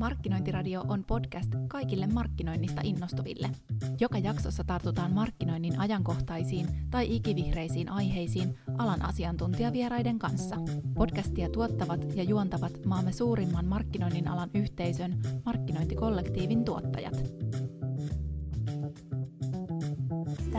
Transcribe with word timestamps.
Markkinointiradio 0.00 0.84
on 0.88 1.04
podcast 1.04 1.50
kaikille 1.68 2.06
markkinoinnista 2.06 2.80
innostuville. 2.84 3.50
Joka 4.00 4.18
jaksossa 4.18 4.64
tartutaan 4.64 5.12
markkinoinnin 5.12 5.78
ajankohtaisiin 5.80 6.66
tai 6.90 7.16
ikivihreisiin 7.16 7.88
aiheisiin 7.88 8.58
alan 8.78 9.02
asiantuntijavieraiden 9.02 10.18
kanssa. 10.18 10.56
Podcastia 10.94 11.48
tuottavat 11.48 12.16
ja 12.16 12.22
juontavat 12.22 12.72
maamme 12.86 13.12
suurimman 13.12 13.64
markkinoinnin 13.64 14.28
alan 14.28 14.50
yhteisön 14.54 15.18
markkinointikollektiivin 15.44 16.64
tuottajat. 16.64 17.14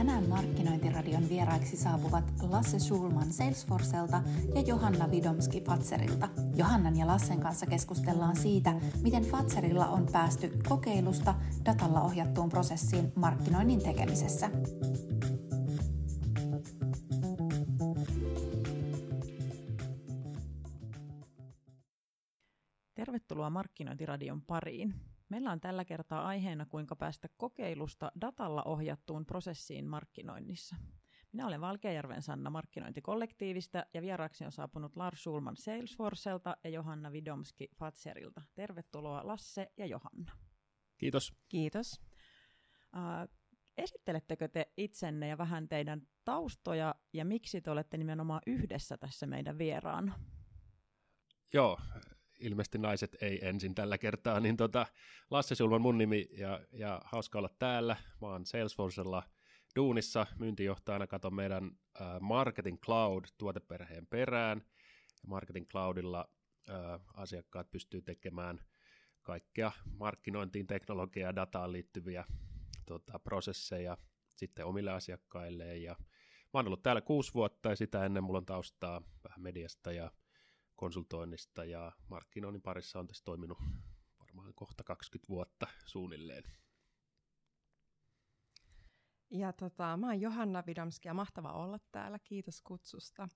Tänään 0.01 0.29
Markkinointiradion 0.29 1.29
vieraiksi 1.29 1.77
saapuvat 1.77 2.33
Lasse 2.49 2.79
Schulman 2.79 3.33
Salesforcelta 3.33 4.21
ja 4.55 4.61
Johanna 4.61 5.11
Vidomski 5.11 5.61
Fatserilta. 5.61 6.29
Johannan 6.55 6.97
ja 6.97 7.07
Lassen 7.07 7.39
kanssa 7.39 7.65
keskustellaan 7.65 8.35
siitä, 8.35 8.73
miten 9.01 9.23
Fatserilla 9.23 9.87
on 9.87 10.07
päästy 10.11 10.59
kokeilusta 10.69 11.35
datalla 11.65 12.01
ohjattuun 12.01 12.49
prosessiin 12.49 13.13
markkinoinnin 13.15 13.83
tekemisessä. 13.83 14.49
Tervetuloa 22.95 23.49
Markkinointiradion 23.49 24.41
pariin. 24.41 24.93
Meillä 25.31 25.51
on 25.51 25.61
tällä 25.61 25.85
kertaa 25.85 26.27
aiheena, 26.27 26.65
kuinka 26.65 26.95
päästä 26.95 27.29
kokeilusta 27.37 28.11
datalla 28.21 28.63
ohjattuun 28.63 29.25
prosessiin 29.25 29.87
markkinoinnissa. 29.87 30.75
Minä 31.31 31.47
olen 31.47 31.61
Valkeajärven 31.61 32.21
Sanna 32.21 32.49
markkinointikollektiivista 32.49 33.85
ja 33.93 34.01
vieraaksi 34.01 34.45
on 34.45 34.51
saapunut 34.51 34.95
Lars 34.95 35.21
Schulman 35.21 35.57
Salesforcelta 35.57 36.57
ja 36.63 36.69
Johanna 36.69 37.11
Vidomski 37.11 37.67
Fatserilta. 37.75 38.41
Tervetuloa 38.55 39.27
Lasse 39.27 39.71
ja 39.77 39.85
Johanna. 39.85 40.31
Kiitos. 40.97 41.33
Kiitos. 41.49 42.01
Uh, 42.95 43.35
esittelettekö 43.77 44.47
te 44.47 44.71
itsenne 44.77 45.27
ja 45.27 45.37
vähän 45.37 45.69
teidän 45.69 46.01
taustoja 46.25 46.95
ja 47.13 47.25
miksi 47.25 47.61
te 47.61 47.71
olette 47.71 47.97
nimenomaan 47.97 48.41
yhdessä 48.47 48.97
tässä 48.97 49.27
meidän 49.27 49.57
vieraan? 49.57 50.13
Joo, 51.53 51.77
ilmeisesti 52.41 52.77
naiset 52.77 53.17
ei 53.21 53.47
ensin 53.47 53.75
tällä 53.75 53.97
kertaa, 53.97 54.39
niin 54.39 54.57
tota, 54.57 54.85
Lasse 55.29 55.55
Sulman 55.55 55.81
mun 55.81 55.97
nimi 55.97 56.29
ja, 56.37 56.59
ja 56.71 57.01
hauska 57.05 57.37
olla 57.37 57.49
täällä. 57.59 57.97
Mä 58.21 58.27
oon 58.27 58.45
Salesforcella 58.45 59.23
duunissa 59.75 60.27
myyntijohtajana, 60.39 61.07
katon 61.07 61.35
meidän 61.35 61.71
äh, 62.01 62.19
Marketing 62.19 62.77
Cloud-tuoteperheen 62.79 64.07
perään. 64.09 64.61
Ja 65.23 65.27
Marketing 65.27 65.67
Cloudilla 65.67 66.29
äh, 66.69 66.75
asiakkaat 67.13 67.71
pystyy 67.71 68.01
tekemään 68.01 68.61
kaikkea 69.21 69.71
markkinointiin, 69.99 70.67
teknologiaan 70.67 71.29
ja 71.29 71.35
dataan 71.35 71.71
liittyviä 71.71 72.25
tota, 72.85 73.19
prosesseja 73.19 73.97
sitten 74.35 74.65
omille 74.65 74.91
asiakkailleen. 74.91 75.83
Ja 75.83 75.95
mä 75.99 76.59
oon 76.59 76.67
ollut 76.67 76.83
täällä 76.83 77.01
kuusi 77.01 77.33
vuotta 77.33 77.69
ja 77.69 77.75
sitä 77.75 78.05
ennen 78.05 78.23
mulla 78.23 78.37
on 78.37 78.45
taustaa 78.45 79.01
vähän 79.23 79.41
mediasta 79.41 79.91
ja 79.91 80.11
konsultoinnista 80.81 81.65
ja 81.65 81.91
markkinoinnin 82.07 82.61
parissa 82.61 82.99
on 82.99 83.07
tässä 83.07 83.23
toiminut 83.23 83.57
varmaan 84.19 84.53
kohta 84.53 84.83
20 84.83 85.29
vuotta 85.29 85.67
suunnilleen. 85.85 86.43
Ja 89.31 89.53
tota, 89.53 89.97
mä 89.97 90.07
oon 90.07 90.21
Johanna 90.21 90.63
Vidomski 90.67 91.07
ja 91.07 91.13
mahtava 91.13 91.51
olla 91.51 91.79
täällä. 91.91 92.19
Kiitos 92.19 92.61
kutsusta. 92.61 93.29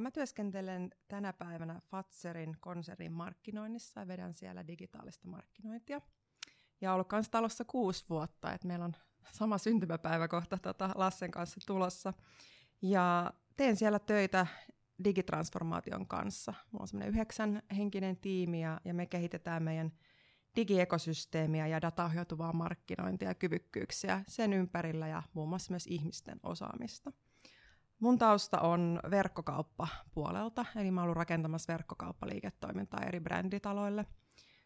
Mä 0.00 0.10
työskentelen 0.10 0.90
tänä 1.08 1.32
päivänä 1.32 1.80
Fatserin 1.90 2.56
konsernin 2.60 3.12
markkinoinnissa 3.12 4.00
ja 4.00 4.08
vedän 4.08 4.34
siellä 4.34 4.66
digitaalista 4.66 5.28
markkinointia. 5.28 6.00
Ja 6.80 6.92
ollut 6.94 7.08
kanssa 7.08 7.32
talossa 7.32 7.64
kuusi 7.64 8.04
vuotta, 8.10 8.52
että 8.52 8.66
meillä 8.66 8.84
on 8.84 8.94
sama 9.32 9.58
syntymäpäivä 9.58 10.28
kohta 10.28 10.58
tota 10.58 10.90
Lassen 10.94 11.30
kanssa 11.30 11.60
tulossa. 11.66 12.12
Ja 12.82 13.32
teen 13.56 13.76
siellä 13.76 13.98
töitä 13.98 14.46
digitransformaation 15.04 16.06
kanssa. 16.06 16.54
Mulla 16.70 16.82
on 16.82 16.88
semmoinen 16.88 17.14
yhdeksän 17.14 17.62
henkinen 17.76 18.16
tiimi 18.16 18.62
ja, 18.62 18.80
ja 18.84 18.94
me 18.94 19.06
kehitetään 19.06 19.62
meidän 19.62 19.92
digiekosysteemiä 20.56 21.66
ja 21.66 21.82
dataohjautuvaa 21.82 22.52
markkinointia 22.52 23.28
ja 23.28 23.34
kyvykkyyksiä 23.34 24.24
sen 24.28 24.52
ympärillä 24.52 25.08
ja 25.08 25.22
muun 25.34 25.48
muassa 25.48 25.72
myös 25.72 25.86
ihmisten 25.86 26.40
osaamista. 26.42 27.12
Mun 27.98 28.18
tausta 28.18 28.60
on 28.60 29.00
verkkokauppa 29.10 29.88
puolelta, 30.14 30.64
eli 30.76 30.90
mä 30.90 31.02
olen 31.02 31.16
rakentamassa 31.16 31.72
verkkokauppaliiketoimintaa 31.72 33.00
eri 33.06 33.20
bränditaloille 33.20 34.06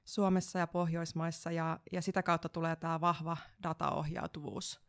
Suomessa 0.05 0.59
ja 0.59 0.67
Pohjoismaissa, 0.67 1.51
ja, 1.51 1.81
ja 1.93 2.03
sitä 2.03 2.23
kautta 2.23 2.49
tulee 2.49 2.77
tämä 2.77 3.01
vahva 3.01 3.37
dataohjautuvuus 3.63 4.81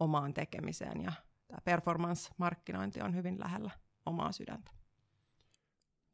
omaan 0.00 0.34
tekemiseen, 0.34 1.02
ja 1.02 1.12
tämä 1.48 1.60
performance-markkinointi 1.64 3.02
on 3.02 3.14
hyvin 3.14 3.40
lähellä 3.40 3.70
omaa 4.06 4.32
sydäntä. 4.32 4.77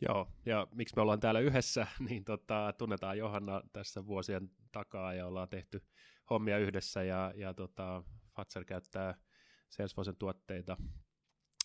Joo, 0.08 0.28
ja 0.46 0.66
miksi 0.74 0.96
me 0.96 1.02
ollaan 1.02 1.20
täällä 1.20 1.40
yhdessä, 1.40 1.86
niin 2.08 2.24
tota, 2.24 2.74
tunnetaan 2.78 3.18
Johanna 3.18 3.62
tässä 3.72 4.06
vuosien 4.06 4.50
takaa 4.72 5.14
ja 5.14 5.26
ollaan 5.26 5.48
tehty 5.48 5.84
hommia 6.30 6.58
yhdessä 6.58 7.02
ja, 7.02 7.32
ja 7.36 7.54
tota, 7.54 8.02
Fatser 8.36 8.64
käyttää 8.64 9.14
Salesforcen 9.70 10.16
tuotteita 10.16 10.76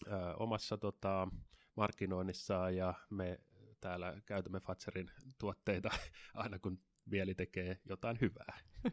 ö, 0.07 0.35
omassa 0.35 0.77
tota, 0.77 1.27
markkinoinnissaan 1.75 2.75
ja 2.75 2.93
me 3.09 3.39
täällä 3.81 4.21
käytämme 4.25 4.59
Fatserin 4.59 5.11
tuotteita 5.39 5.89
aina 6.33 6.59
kun 6.59 6.79
mieli 7.05 7.35
tekee 7.35 7.79
jotain 7.85 8.17
hyvää. 8.21 8.59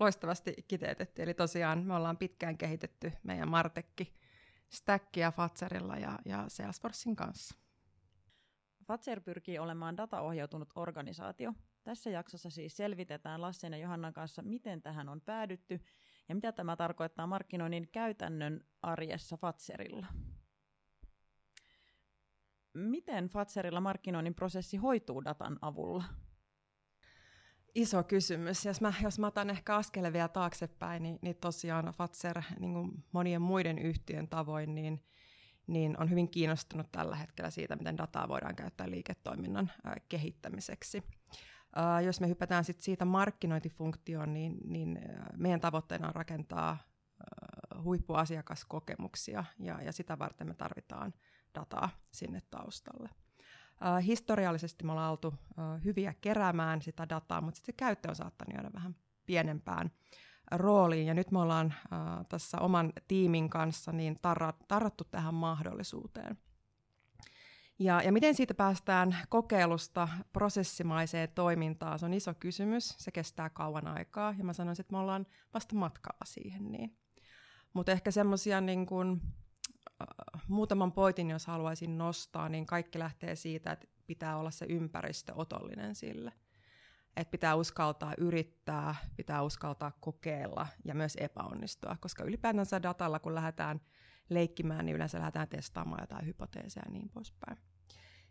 Loistavasti 0.00 0.54
kiteytetty. 0.68 1.22
Eli 1.22 1.34
tosiaan 1.34 1.84
me 1.84 1.94
ollaan 1.94 2.16
pitkään 2.16 2.58
kehitetty 2.58 3.12
meidän 3.22 3.50
Martekki 3.50 4.14
stackia 4.68 5.32
Fatserilla 5.32 5.96
ja, 5.96 6.18
ja 6.24 6.44
Salesforcein 6.48 7.16
kanssa. 7.16 7.61
Fatser 8.86 9.20
pyrkii 9.20 9.58
olemaan 9.58 9.96
dataohjautunut 9.96 10.68
organisaatio. 10.74 11.52
Tässä 11.82 12.10
jaksossa 12.10 12.50
siis 12.50 12.76
selvitetään 12.76 13.40
Lassen 13.40 13.72
ja 13.72 13.78
Johannan 13.78 14.12
kanssa, 14.12 14.42
miten 14.42 14.82
tähän 14.82 15.08
on 15.08 15.20
päädytty 15.20 15.80
ja 16.28 16.34
mitä 16.34 16.52
tämä 16.52 16.76
tarkoittaa 16.76 17.26
markkinoinnin 17.26 17.88
käytännön 17.92 18.60
arjessa 18.82 19.36
Fatserilla. 19.36 20.06
Miten 22.74 23.28
Fatserilla 23.28 23.80
markkinoinnin 23.80 24.34
prosessi 24.34 24.76
hoituu 24.76 25.24
datan 25.24 25.58
avulla? 25.62 26.04
Iso 27.74 28.02
kysymys. 28.02 28.64
Jos 28.64 28.80
mä, 28.80 28.92
jos 29.02 29.18
mä 29.18 29.26
otan 29.26 29.50
ehkä 29.50 29.76
askeleen 29.76 30.12
vielä 30.12 30.28
taaksepäin, 30.28 31.02
niin, 31.02 31.18
niin 31.22 31.36
tosiaan 31.36 31.84
Fatser 31.84 32.42
niin 32.58 32.72
kuin 32.72 33.04
monien 33.12 33.42
muiden 33.42 33.78
yhtiön 33.78 34.28
tavoin, 34.28 34.74
niin 34.74 35.04
niin 35.72 36.00
on 36.00 36.10
hyvin 36.10 36.28
kiinnostunut 36.28 36.92
tällä 36.92 37.16
hetkellä 37.16 37.50
siitä, 37.50 37.76
miten 37.76 37.98
dataa 37.98 38.28
voidaan 38.28 38.56
käyttää 38.56 38.90
liiketoiminnan 38.90 39.70
kehittämiseksi. 40.08 41.02
jos 42.04 42.20
me 42.20 42.28
hypätään 42.28 42.64
sit 42.64 42.80
siitä 42.80 43.04
markkinointifunktioon, 43.04 44.32
niin, 44.32 44.58
niin 44.64 44.98
meidän 45.36 45.60
tavoitteena 45.60 46.08
on 46.08 46.14
rakentaa 46.14 46.78
huippuasiakaskokemuksia, 47.82 49.44
ja, 49.58 49.82
ja 49.82 49.92
sitä 49.92 50.18
varten 50.18 50.46
me 50.46 50.54
tarvitaan 50.54 51.14
dataa 51.54 51.88
sinne 52.12 52.42
taustalle. 52.50 53.10
historiallisesti 54.06 54.84
me 54.84 54.92
ollaan 54.92 55.10
oltu 55.10 55.34
hyviä 55.84 56.14
keräämään 56.20 56.82
sitä 56.82 57.08
dataa, 57.08 57.40
mutta 57.40 57.56
sitten 57.56 57.72
se 57.72 57.76
käyttö 57.76 58.08
on 58.08 58.16
saattanut 58.16 58.54
jäädä 58.54 58.70
vähän 58.74 58.96
pienempään 59.26 59.90
rooliin. 60.52 61.06
Ja 61.06 61.14
nyt 61.14 61.30
me 61.30 61.38
ollaan 61.38 61.74
äh, 61.92 61.98
tässä 62.28 62.58
oman 62.58 62.92
tiimin 63.08 63.50
kanssa 63.50 63.92
niin 63.92 64.18
tarra, 64.22 64.52
tarrattu 64.68 65.04
tähän 65.04 65.34
mahdollisuuteen. 65.34 66.38
Ja, 67.78 68.02
ja 68.02 68.12
miten 68.12 68.34
siitä 68.34 68.54
päästään 68.54 69.16
kokeilusta 69.28 70.08
prosessimaiseen 70.32 71.28
toimintaan, 71.34 71.98
se 71.98 72.06
on 72.06 72.14
iso 72.14 72.34
kysymys. 72.34 72.94
Se 72.98 73.10
kestää 73.10 73.50
kauan 73.50 73.86
aikaa 73.86 74.34
ja 74.38 74.44
mä 74.44 74.52
sanoisin, 74.52 74.82
että 74.82 74.92
me 74.92 74.98
ollaan 74.98 75.26
vasta 75.54 75.74
matkalla 75.74 76.24
siihen. 76.24 76.72
Niin. 76.72 76.96
Mutta 77.72 77.92
ehkä 77.92 78.10
semmoisia 78.10 78.60
niin 78.60 78.86
kuin, 78.86 79.20
äh, 80.02 80.42
muutaman 80.48 80.92
poitin, 80.92 81.30
jos 81.30 81.46
haluaisin 81.46 81.98
nostaa, 81.98 82.48
niin 82.48 82.66
kaikki 82.66 82.98
lähtee 82.98 83.36
siitä, 83.36 83.72
että 83.72 83.86
pitää 84.06 84.36
olla 84.36 84.50
se 84.50 84.66
ympäristö 84.68 85.32
otollinen 85.34 85.94
sille 85.94 86.32
että 87.16 87.30
pitää 87.30 87.54
uskaltaa 87.54 88.14
yrittää, 88.18 88.94
pitää 89.16 89.42
uskaltaa 89.42 89.92
kokeilla 90.00 90.66
ja 90.84 90.94
myös 90.94 91.16
epäonnistua, 91.20 91.96
koska 92.00 92.24
ylipäätänsä 92.24 92.82
datalla, 92.82 93.18
kun 93.18 93.34
lähdetään 93.34 93.80
leikkimään, 94.30 94.86
niin 94.86 94.96
yleensä 94.96 95.18
lähdetään 95.18 95.48
testaamaan 95.48 96.02
jotain 96.02 96.26
hypoteeseja 96.26 96.84
ja 96.86 96.92
niin 96.92 97.08
poispäin. 97.08 97.58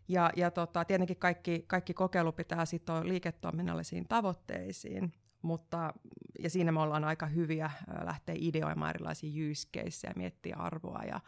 Ja, 0.08 0.30
ja 0.36 0.50
tota, 0.50 0.84
tietenkin 0.84 1.16
kaikki, 1.16 1.64
kaikki 1.66 1.94
kokeilu 1.94 2.32
pitää 2.32 2.64
sitoa 2.64 3.08
liiketoiminnallisiin 3.08 4.08
tavoitteisiin, 4.08 5.12
mutta, 5.42 5.94
ja 6.38 6.50
siinä 6.50 6.72
me 6.72 6.80
ollaan 6.80 7.04
aika 7.04 7.26
hyviä 7.26 7.70
lähteä 8.04 8.34
ideoimaan 8.38 8.90
erilaisia 8.90 9.50
use 9.50 9.68
caseja, 9.76 10.12
miettiä 10.16 10.56
arvoa 10.56 11.02
ja, 11.04 11.20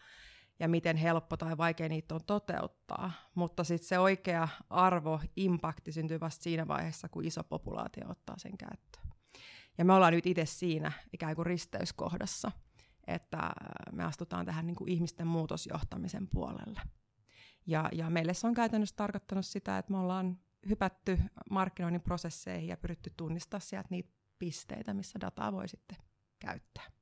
ja 0.64 0.69
miten 0.69 0.96
helppo 0.96 1.37
tai 1.37 1.56
vaikea 1.56 1.88
niitä 1.88 2.14
on 2.14 2.20
toteuttaa. 2.26 3.12
Mutta 3.34 3.64
sitten 3.64 3.88
se 3.88 3.99
oikea 3.99 4.49
arvo, 4.70 5.20
impakti 5.37 5.93
syntyy 5.93 6.20
vasta 6.20 6.43
siinä 6.43 6.69
vaiheessa, 6.69 7.08
kun 7.08 7.25
iso 7.25 7.44
populaatio 7.44 8.11
ottaa 8.11 8.38
sen 8.38 8.58
käyttöön. 8.58 9.08
Ja 9.78 9.84
me 9.84 9.93
ollaan 9.93 10.12
nyt 10.12 10.26
itse 10.26 10.46
siinä 10.46 10.93
ikään 11.12 11.37
kuin 11.37 11.46
risteyskohdassa, 11.46 12.52
että 13.06 13.52
me 13.93 14.05
astutaan 14.05 14.46
tähän 14.46 14.66
niin 14.66 14.76
kuin 14.76 14.88
ihmisten 14.88 15.26
muutosjohtamisen 15.26 16.28
puolelle. 16.28 16.81
Ja, 17.66 17.88
ja 17.93 18.11
meille 18.11 18.34
se 18.34 18.46
on 18.46 18.55
käytännössä 18.55 18.96
tarkoittanut 18.96 19.46
sitä, 19.46 19.78
että 19.78 19.93
me 19.93 19.99
ollaan 19.99 20.38
hypätty 20.69 21.19
markkinoinnin 21.50 22.02
prosesseihin 22.02 22.69
ja 22.69 22.76
pyritty 22.76 23.12
tunnistaa 23.16 23.61
sieltä 23.61 23.88
niitä 23.90 24.11
pisteitä, 24.38 24.94
missä 24.94 25.20
dataa 25.20 25.52
voi 25.52 25.69
sitten 25.69 25.99
käyttää. 26.38 26.94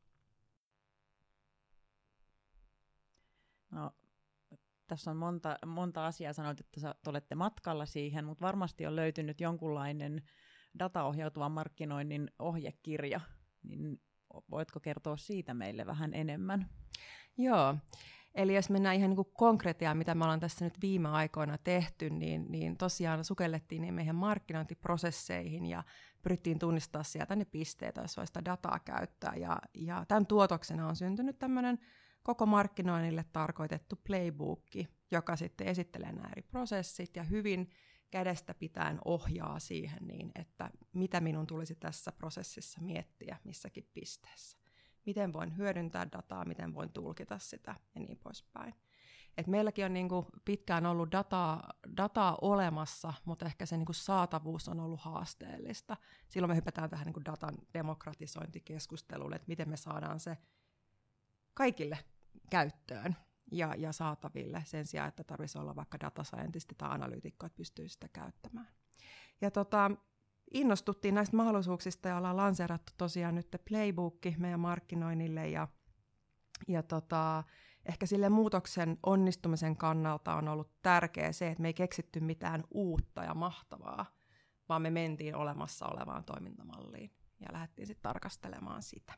No, 3.72 3.90
tässä 4.86 5.10
on 5.10 5.16
monta, 5.16 5.58
monta 5.66 6.06
asiaa, 6.06 6.32
sanoit, 6.32 6.60
että 6.60 6.80
sä 6.80 6.94
olette 7.06 7.34
matkalla 7.34 7.86
siihen, 7.86 8.24
mutta 8.24 8.46
varmasti 8.46 8.86
on 8.86 8.96
löytynyt 8.96 9.40
jonkunlainen 9.40 10.22
dataohjautuvan 10.78 11.52
markkinoinnin 11.52 12.30
ohjekirja, 12.38 13.20
niin 13.62 14.00
voitko 14.50 14.80
kertoa 14.80 15.16
siitä 15.16 15.54
meille 15.54 15.86
vähän 15.86 16.14
enemmän? 16.14 16.68
Joo, 17.38 17.76
Eli 18.34 18.54
jos 18.54 18.70
mennään 18.70 18.96
ihan 18.96 19.10
niin 19.10 19.32
konkretiaan, 19.32 19.96
mitä 19.96 20.14
me 20.14 20.24
ollaan 20.24 20.40
tässä 20.40 20.64
nyt 20.64 20.80
viime 20.82 21.08
aikoina 21.08 21.58
tehty, 21.58 22.10
niin, 22.10 22.46
niin 22.48 22.76
tosiaan 22.76 23.24
sukellettiin 23.24 23.82
niin 23.82 23.94
meidän 23.94 24.16
markkinointiprosesseihin 24.16 25.66
ja 25.66 25.84
pyrittiin 26.22 26.58
tunnistaa 26.58 27.02
sieltä 27.02 27.36
ne 27.36 27.44
pisteet, 27.44 27.96
jos 27.96 28.16
voi 28.16 28.26
sitä 28.26 28.44
dataa 28.44 28.78
käyttää. 28.78 29.34
Ja, 29.36 29.58
ja 29.74 30.04
tämän 30.08 30.26
tuotoksena 30.26 30.88
on 30.88 30.96
syntynyt 30.96 31.38
tämmöinen 31.38 31.78
koko 32.22 32.46
markkinoinnille 32.46 33.24
tarkoitettu 33.32 33.96
playbookki, 34.06 34.88
joka 35.10 35.36
sitten 35.36 35.66
esittelee 35.66 36.12
nämä 36.12 36.28
eri 36.32 36.42
prosessit 36.42 37.16
ja 37.16 37.22
hyvin 37.22 37.70
kädestä 38.10 38.54
pitäen 38.54 38.98
ohjaa 39.04 39.58
siihen 39.58 40.06
niin, 40.06 40.32
että 40.34 40.70
mitä 40.92 41.20
minun 41.20 41.46
tulisi 41.46 41.74
tässä 41.74 42.12
prosessissa 42.12 42.80
miettiä 42.80 43.36
missäkin 43.44 43.90
pisteessä 43.94 44.62
miten 45.06 45.32
voin 45.32 45.56
hyödyntää 45.56 46.12
dataa, 46.12 46.44
miten 46.44 46.74
voin 46.74 46.92
tulkita 46.92 47.38
sitä 47.38 47.74
ja 47.94 48.00
niin 48.00 48.18
poispäin. 48.18 48.74
Et 49.36 49.46
meilläkin 49.46 49.84
on 49.84 49.92
niinku 49.92 50.26
pitkään 50.44 50.86
ollut 50.86 51.12
dataa, 51.12 51.72
dataa 51.96 52.38
olemassa, 52.40 53.12
mutta 53.24 53.46
ehkä 53.46 53.66
se 53.66 53.76
niinku 53.76 53.92
saatavuus 53.92 54.68
on 54.68 54.80
ollut 54.80 55.00
haasteellista. 55.00 55.96
Silloin 56.28 56.50
me 56.50 56.56
hypätään 56.56 56.90
tähän 56.90 57.06
niinku 57.06 57.24
datan 57.24 57.54
demokratisointikeskusteluun, 57.74 59.34
että 59.34 59.48
miten 59.48 59.68
me 59.68 59.76
saadaan 59.76 60.20
se 60.20 60.38
kaikille 61.54 61.98
käyttöön 62.50 63.16
ja, 63.52 63.74
ja 63.74 63.92
saataville 63.92 64.62
sen 64.66 64.86
sijaan, 64.86 65.08
että 65.08 65.24
tarvitsisi 65.24 65.58
olla 65.58 65.76
vaikka 65.76 66.00
data 66.00 66.24
scientisti 66.24 66.74
tai 66.78 66.90
analyytikko, 66.90 67.46
että 67.46 67.56
pystyy 67.56 67.88
sitä 67.88 68.08
käyttämään. 68.12 68.68
Ja 69.40 69.50
tota, 69.50 69.90
innostuttiin 70.54 71.14
näistä 71.14 71.36
mahdollisuuksista 71.36 72.08
ja 72.08 72.16
ollaan 72.16 72.36
lanseerattu 72.36 72.92
tosiaan 72.96 73.34
nyt 73.34 73.56
playbookki 73.68 74.34
meidän 74.38 74.60
markkinoinnille 74.60 75.48
ja, 75.48 75.68
ja 76.68 76.82
tota, 76.82 77.44
ehkä 77.86 78.06
sille 78.06 78.28
muutoksen 78.28 78.98
onnistumisen 79.02 79.76
kannalta 79.76 80.34
on 80.34 80.48
ollut 80.48 80.82
tärkeää 80.82 81.32
se, 81.32 81.48
että 81.48 81.62
me 81.62 81.68
ei 81.68 81.74
keksitty 81.74 82.20
mitään 82.20 82.64
uutta 82.70 83.24
ja 83.24 83.34
mahtavaa, 83.34 84.06
vaan 84.68 84.82
me 84.82 84.90
mentiin 84.90 85.36
olemassa 85.36 85.86
olevaan 85.86 86.24
toimintamalliin 86.24 87.10
ja 87.40 87.48
lähdettiin 87.52 87.86
sitten 87.86 88.02
tarkastelemaan 88.02 88.82
sitä. 88.82 89.14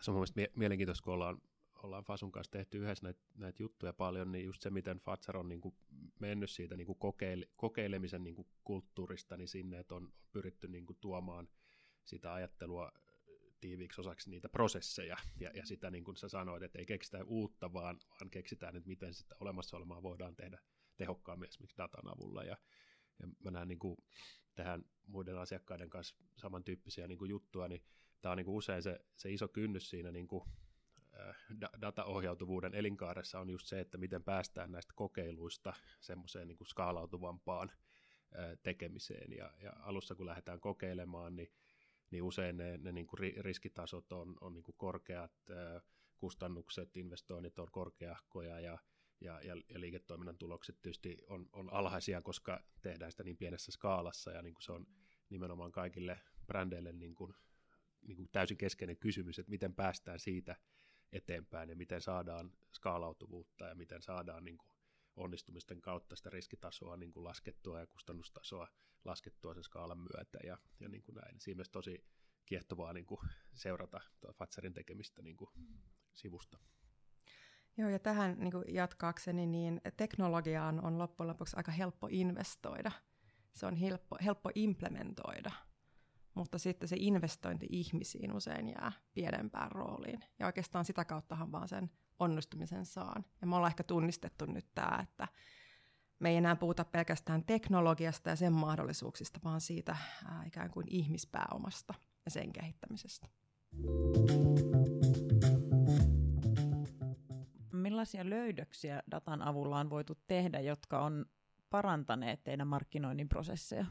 Tässä 0.00 0.12
on 0.12 0.16
mielestäni 0.16 0.46
mielenkiintoista, 0.56 1.04
kun 1.04 1.14
ollaan 1.14 1.42
ollaan 1.82 2.04
Fasun 2.04 2.32
kanssa 2.32 2.50
tehty 2.50 2.78
yhdessä 2.78 3.06
näitä, 3.06 3.20
näitä 3.34 3.62
juttuja 3.62 3.92
paljon, 3.92 4.32
niin 4.32 4.44
just 4.44 4.62
se, 4.62 4.70
miten 4.70 4.98
Fatsar 4.98 5.36
on 5.36 5.48
niin 5.48 5.60
kuin 5.60 5.74
mennyt 6.20 6.50
siitä 6.50 6.76
niin 6.76 6.86
kuin 6.86 6.98
kokeile, 6.98 7.48
kokeilemisen 7.56 8.24
niin 8.24 8.34
kuin 8.34 8.48
kulttuurista 8.64 9.36
niin 9.36 9.48
sinne, 9.48 9.78
että 9.78 9.94
on 9.94 10.12
pyritty 10.32 10.68
niin 10.68 10.86
kuin 10.86 10.96
tuomaan 11.00 11.48
sitä 12.04 12.34
ajattelua 12.34 12.92
tiiviiksi 13.60 14.00
osaksi 14.00 14.30
niitä 14.30 14.48
prosesseja, 14.48 15.16
ja, 15.40 15.50
ja 15.54 15.66
sitä 15.66 15.90
niin 15.90 16.04
kuin 16.04 16.16
sä 16.16 16.28
sanoit, 16.28 16.62
että 16.62 16.78
ei 16.78 16.86
keksitä 16.86 17.24
uutta, 17.24 17.72
vaan, 17.72 17.98
vaan 18.10 18.30
keksitään, 18.30 18.76
että 18.76 18.88
miten 18.88 19.14
sitä 19.14 19.36
olemassa 19.40 19.76
olemaa 19.76 20.02
voidaan 20.02 20.36
tehdä 20.36 20.58
tehokkaammin 20.96 21.48
esimerkiksi 21.48 21.78
datan 21.78 22.08
avulla, 22.08 22.44
ja, 22.44 22.56
ja 23.18 23.28
mä 23.44 23.50
näen 23.50 23.68
niin 23.68 23.78
kuin 23.78 23.96
tähän 24.54 24.84
muiden 25.06 25.38
asiakkaiden 25.38 25.90
kanssa 25.90 26.16
samantyyppisiä 26.36 27.08
niin 27.08 27.18
kuin 27.18 27.28
juttuja, 27.28 27.68
niin 27.68 27.82
tämä 28.22 28.30
on 28.30 28.36
niin 28.36 28.44
kuin 28.44 28.56
usein 28.56 28.82
se, 28.82 29.00
se 29.16 29.32
iso 29.32 29.48
kynnys 29.48 29.90
siinä 29.90 30.10
niin 30.10 30.28
kuin 30.28 30.44
dataohjautuvuuden 31.80 32.74
elinkaaressa 32.74 33.40
on 33.40 33.50
just 33.50 33.66
se, 33.66 33.80
että 33.80 33.98
miten 33.98 34.24
päästään 34.24 34.72
näistä 34.72 34.92
kokeiluista 34.96 35.72
semmoiseen 36.00 36.48
niin 36.48 36.58
kuin 36.58 36.68
skaalautuvampaan 36.68 37.72
tekemiseen. 38.62 39.32
Ja, 39.32 39.52
ja 39.62 39.72
alussa 39.80 40.14
kun 40.14 40.26
lähdetään 40.26 40.60
kokeilemaan, 40.60 41.36
niin, 41.36 41.52
niin 42.10 42.22
usein 42.22 42.56
ne, 42.56 42.78
ne 42.78 42.92
niin 42.92 43.06
kuin 43.06 43.34
riskitasot 43.38 44.12
on, 44.12 44.36
on 44.40 44.52
niin 44.54 44.62
kuin 44.62 44.74
korkeat, 44.78 45.32
kustannukset, 46.18 46.96
investoinnit 46.96 47.58
on 47.58 47.68
korkeahkoja 47.70 48.60
ja, 48.60 48.78
ja, 49.20 49.40
ja, 49.40 49.54
ja 49.68 49.80
liiketoiminnan 49.80 50.38
tulokset 50.38 50.82
tietysti 50.82 51.18
on, 51.26 51.48
on 51.52 51.72
alhaisia, 51.72 52.22
koska 52.22 52.64
tehdään 52.82 53.10
sitä 53.10 53.24
niin 53.24 53.36
pienessä 53.36 53.72
skaalassa 53.72 54.30
ja 54.30 54.42
niin 54.42 54.54
kuin 54.54 54.62
se 54.62 54.72
on 54.72 54.86
nimenomaan 55.30 55.72
kaikille 55.72 56.20
brändeille 56.46 56.92
niin 56.92 57.14
kuin, 57.14 57.34
niin 58.02 58.16
kuin 58.16 58.28
täysin 58.32 58.56
keskeinen 58.56 58.96
kysymys, 58.96 59.38
että 59.38 59.50
miten 59.50 59.74
päästään 59.74 60.18
siitä– 60.18 60.56
eteenpäin 61.12 61.68
ja 61.68 61.76
miten 61.76 62.00
saadaan 62.00 62.52
skaalautuvuutta 62.72 63.64
ja 63.64 63.74
miten 63.74 64.02
saadaan 64.02 64.44
niin 64.44 64.58
kuin 64.58 64.70
onnistumisten 65.16 65.80
kautta 65.80 66.16
sitä 66.16 66.30
riskitasoa 66.30 66.96
niin 66.96 67.12
kuin 67.12 67.24
laskettua 67.24 67.80
ja 67.80 67.86
kustannustasoa 67.86 68.68
laskettua 69.04 69.54
sen 69.54 69.64
skaalan 69.64 69.98
myötä 69.98 70.38
ja, 70.44 70.58
ja 70.80 70.88
niin 70.88 71.02
kuin 71.02 71.14
näin. 71.14 71.40
Siinä 71.40 71.56
mielessä 71.56 71.72
tosi 71.72 72.04
kiehtovaa 72.46 72.92
niin 72.92 73.06
kuin 73.06 73.20
seurata 73.54 74.00
Fatserin 74.32 74.72
tekemistä 74.72 75.22
niin 75.22 75.36
kuin 75.36 75.50
sivusta. 76.12 76.58
Joo, 77.76 77.88
ja 77.88 77.98
tähän 77.98 78.36
niin 78.38 78.52
kuin 78.52 78.64
jatkaakseni, 78.68 79.46
niin 79.46 79.80
teknologiaan 79.96 80.84
on 80.84 80.98
loppujen 80.98 81.28
lopuksi 81.28 81.56
aika 81.56 81.72
helppo 81.72 82.08
investoida. 82.10 82.92
Se 83.52 83.66
on 83.66 83.76
helppo, 83.76 84.16
helppo 84.24 84.50
implementoida– 84.54 85.50
mutta 86.34 86.58
sitten 86.58 86.88
se 86.88 86.96
investointi 86.98 87.66
ihmisiin 87.70 88.32
usein 88.32 88.68
jää 88.68 88.92
pienempään 89.14 89.72
rooliin. 89.72 90.20
Ja 90.38 90.46
oikeastaan 90.46 90.84
sitä 90.84 91.04
kauttahan 91.04 91.52
vaan 91.52 91.68
sen 91.68 91.90
onnistumisen 92.18 92.86
saan. 92.86 93.24
Ja 93.40 93.46
me 93.46 93.56
ollaan 93.56 93.70
ehkä 93.70 93.82
tunnistettu 93.82 94.46
nyt 94.46 94.66
tämä, 94.74 94.98
että 95.02 95.28
me 96.18 96.30
ei 96.30 96.36
enää 96.36 96.56
puhuta 96.56 96.84
pelkästään 96.84 97.44
teknologiasta 97.44 98.30
ja 98.30 98.36
sen 98.36 98.52
mahdollisuuksista, 98.52 99.40
vaan 99.44 99.60
siitä 99.60 99.96
ää, 100.24 100.44
ikään 100.46 100.70
kuin 100.70 100.86
ihmispääomasta 100.90 101.94
ja 102.24 102.30
sen 102.30 102.52
kehittämisestä. 102.52 103.28
Millaisia 107.72 108.30
löydöksiä 108.30 109.02
datan 109.10 109.42
avulla 109.42 109.78
on 109.78 109.90
voitu 109.90 110.18
tehdä, 110.26 110.60
jotka 110.60 111.04
on 111.04 111.26
parantaneet 111.70 112.44
teidän 112.44 112.66
markkinoinnin 112.66 113.28
prosesseja? 113.28 113.86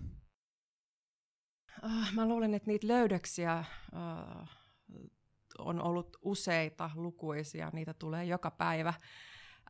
Uh, 1.83 2.13
mä 2.13 2.27
luulen, 2.27 2.53
että 2.53 2.67
niitä 2.67 2.88
löydöksiä 2.88 3.65
uh, 3.93 4.48
on 5.57 5.81
ollut 5.81 6.17
useita, 6.21 6.89
lukuisia, 6.95 7.69
niitä 7.74 7.93
tulee 7.93 8.25
joka 8.25 8.51
päivä, 8.51 8.93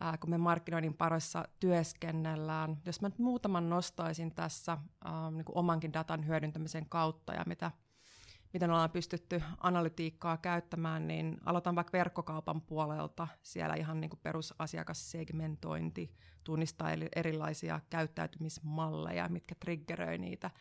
uh, 0.02 0.20
kun 0.20 0.30
me 0.30 0.38
markkinoinnin 0.38 0.94
parissa 0.94 1.46
työskennellään. 1.60 2.78
Jos 2.86 3.02
mä 3.02 3.10
nyt 3.10 3.20
muutaman 3.20 3.70
nostaisin 3.70 4.36
tässä 4.36 4.74
uh, 5.06 5.32
niin 5.32 5.46
omankin 5.48 5.94
datan 5.94 6.28
hyödyntämisen 6.28 6.90
kautta 6.90 7.34
ja 7.34 7.44
mitä, 7.46 7.72
miten 8.54 8.70
ollaan 8.70 8.92
pystytty 8.92 9.44
analytiikkaa 9.58 10.38
käyttämään, 10.38 11.08
niin 11.08 11.38
aloitan 11.46 11.76
vaikka 11.76 11.98
verkkokaupan 11.98 12.62
puolelta. 12.62 13.28
Siellä 13.44 13.76
ihan 13.76 14.02
niin 14.02 14.10
kuin 14.10 14.20
perusasiakassegmentointi, 14.24 16.16
tunnistaa 16.44 16.90
erilaisia 17.16 17.80
käyttäytymismalleja, 17.90 19.30
mitkä 19.30 19.56
triggeröi 19.56 20.18
niitä 20.18 20.52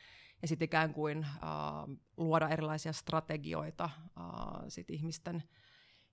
ja 0.42 0.48
sitten 0.48 0.64
ikään 0.64 0.94
kuin 0.94 1.18
uh, 1.18 1.96
luoda 2.16 2.48
erilaisia 2.48 2.92
strategioita 2.92 3.90
uh, 4.20 4.64
sit 4.68 4.90
ihmisten, 4.90 5.42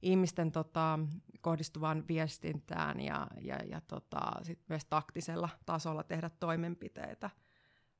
ihmisten 0.01 0.51
tota, 0.51 0.99
kohdistuvaan 1.41 2.07
viestintään 2.07 2.99
ja, 2.99 3.27
ja, 3.41 3.55
ja 3.55 3.81
tota, 3.81 4.31
sit 4.41 4.59
myös 4.69 4.85
taktisella 4.85 5.49
tasolla 5.65 6.03
tehdä 6.03 6.29
toimenpiteitä. 6.29 7.29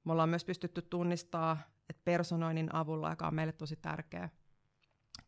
Me 0.03 0.11
ollaan 0.11 0.29
myös 0.29 0.45
pystytty 0.45 0.81
tunnistaa, 0.81 1.57
että 1.89 2.01
personoinnin 2.05 2.75
avulla, 2.75 3.09
joka 3.09 3.27
on 3.27 3.35
meille 3.35 3.53
tosi 3.53 3.75
tärkeä, 3.75 4.29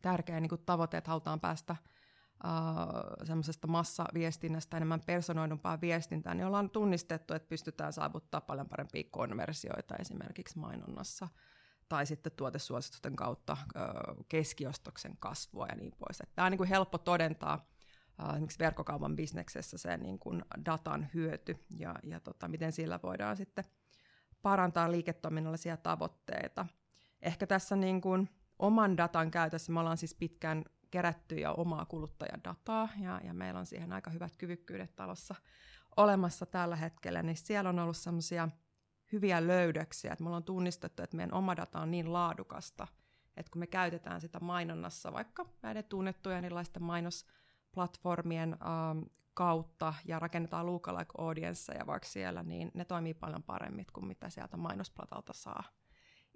tärkeä 0.02 0.40
niin 0.40 0.50
tavoite, 0.66 0.96
että 0.96 1.10
halutaan 1.10 1.40
päästä– 1.40 1.76
uh, 2.44 3.26
semmoisesta 3.26 3.66
massaviestinnästä 3.66 4.76
enemmän 4.76 5.02
personoidumpaa 5.06 5.80
viestintää, 5.80 6.34
niin 6.34 6.46
ollaan 6.46 6.70
tunnistettu, 6.70 7.34
että 7.34 7.48
pystytään 7.48 7.92
saavuttaa 7.92 8.40
paljon 8.40 8.68
parempia 8.68 9.04
konversioita 9.10 9.96
esimerkiksi 9.96 10.58
mainonnassa 10.58 11.28
tai 11.88 12.06
sitten 12.06 12.32
tuotesuositusten 12.36 13.16
kautta 13.16 13.52
uh, 13.52 14.24
keskiostoksen 14.28 15.16
kasvua 15.20 15.66
ja 15.66 15.76
niin 15.76 15.92
pois. 15.98 16.22
Tämä 16.34 16.46
on 16.46 16.52
niin 16.52 16.58
kuin 16.58 16.68
helppo 16.68 16.98
todentaa 16.98 17.68
äh, 18.22 18.30
esimerkiksi 18.30 18.58
verkkokaupan 18.58 19.16
bisneksessä 19.16 19.78
se 19.78 19.96
niin 19.96 20.18
kuin 20.18 20.44
datan 20.64 21.08
hyöty 21.14 21.66
ja, 21.78 21.94
ja 22.02 22.20
tota, 22.20 22.48
miten 22.48 22.72
sillä 22.72 23.00
voidaan 23.02 23.36
sitten 23.36 23.64
parantaa 24.42 24.90
liiketoiminnallisia 24.90 25.76
tavoitteita. 25.76 26.66
Ehkä 27.22 27.46
tässä 27.46 27.76
niin 27.76 28.00
kuin 28.00 28.28
oman 28.58 28.96
datan 28.96 29.30
käytössä 29.30 29.72
me 29.72 29.80
ollaan 29.80 29.96
siis 29.96 30.14
pitkään 30.14 30.64
kerätty 30.90 31.34
ja 31.34 31.52
omaa 31.52 31.84
kuluttajadataa, 31.84 32.88
ja, 33.00 33.20
ja 33.24 33.34
meillä 33.34 33.60
on 33.60 33.66
siihen 33.66 33.92
aika 33.92 34.10
hyvät 34.10 34.36
kyvykkyydet 34.36 34.96
talossa 34.96 35.34
olemassa 35.96 36.46
tällä 36.46 36.76
hetkellä, 36.76 37.22
niin 37.22 37.36
siellä 37.36 37.70
on 37.70 37.78
ollut 37.78 37.96
semmoisia 37.96 38.48
hyviä 39.12 39.46
löydöksiä, 39.46 40.12
että 40.12 40.24
me 40.24 40.28
ollaan 40.28 40.44
tunnistettu, 40.44 41.02
että 41.02 41.16
meidän 41.16 41.34
oma 41.34 41.56
data 41.56 41.80
on 41.80 41.90
niin 41.90 42.12
laadukasta, 42.12 42.86
että 43.36 43.50
kun 43.52 43.60
me 43.60 43.66
käytetään 43.66 44.20
sitä 44.20 44.40
mainonnassa 44.40 45.12
vaikka 45.12 45.46
näiden 45.62 45.84
tunnettujen 45.84 46.44
erilaisten 46.44 46.82
mainosplatformien 46.82 48.52
ähm, 48.52 48.98
kautta 49.34 49.94
ja 50.04 50.18
rakennetaan 50.18 50.66
lookalike 50.66 51.12
audience 51.18 51.72
ja 51.72 51.86
vaikka 51.86 52.08
siellä, 52.08 52.42
niin 52.42 52.70
ne 52.74 52.84
toimii 52.84 53.14
paljon 53.14 53.42
paremmin 53.42 53.86
kuin 53.92 54.06
mitä 54.06 54.30
sieltä 54.30 54.56
mainosplatalta 54.56 55.32
saa 55.32 55.62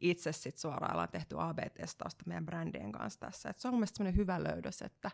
itse 0.01 0.33
sit 0.33 0.59
suoraan 0.59 0.93
ollaan 0.93 1.09
tehty 1.09 1.37
AB-testausta 1.39 2.25
meidän 2.27 2.47
brändien 2.47 2.93
kanssa 2.93 3.21
tässä. 3.21 3.51
Et 3.51 3.59
se 3.59 3.69
on 3.69 3.75
mielestäni 3.75 4.17
hyvä 4.17 4.45
löydös, 4.45 4.83
että, 4.83 5.11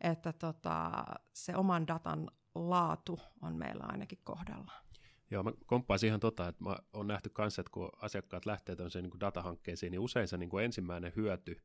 että 0.00 0.32
tota, 0.32 1.04
se 1.32 1.56
oman 1.56 1.86
datan 1.86 2.30
laatu 2.54 3.20
on 3.42 3.56
meillä 3.56 3.84
ainakin 3.84 4.18
kohdalla. 4.24 4.72
Joo, 5.30 5.42
mä 5.42 5.52
komppaisin 5.66 6.06
ihan 6.06 6.20
tota, 6.20 6.48
että 6.48 6.64
mä 6.64 6.76
oon 6.92 7.06
nähty 7.06 7.30
kanssa, 7.30 7.60
että 7.60 7.70
kun 7.72 7.90
asiakkaat 8.02 8.46
lähtee 8.46 8.76
tämmöiseen 8.76 9.02
niin 9.02 9.20
datahankkeisiin, 9.20 9.90
niin 9.90 10.00
usein 10.00 10.28
se 10.28 10.36
niin 10.36 10.50
kuin 10.50 10.64
ensimmäinen 10.64 11.12
hyöty 11.16 11.62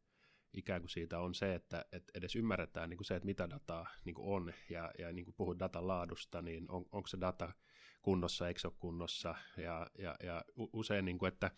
ikään 0.53 0.81
kuin 0.81 0.89
siitä 0.89 1.19
on 1.19 1.36
se, 1.36 1.55
että, 1.55 1.86
että 1.91 2.12
edes 2.15 2.36
ymmärretään 2.36 2.89
niin 2.89 2.98
kuin 2.98 3.05
se, 3.05 3.15
että 3.15 3.25
mitä 3.25 3.50
dataa 3.50 3.88
niin 4.05 4.15
kuin 4.15 4.27
on, 4.27 4.53
ja, 4.69 4.91
ja 5.00 5.13
niin 5.13 5.25
kuin 5.25 5.36
puhut 5.38 5.60
datan 5.60 5.88
laadusta, 5.88 6.41
niin 6.41 6.72
on, 6.72 6.86
onko 6.91 7.07
se 7.07 7.17
data 7.19 7.53
kunnossa, 8.01 8.48
eikö 8.48 8.60
se 8.60 8.67
ole 8.67 8.75
kunnossa, 8.79 9.36
ja, 9.57 9.88
ja, 10.00 10.15
ja 10.24 10.43
usein, 10.74 11.05
niin 11.05 11.17
kuin, 11.17 11.34
että 11.34 11.51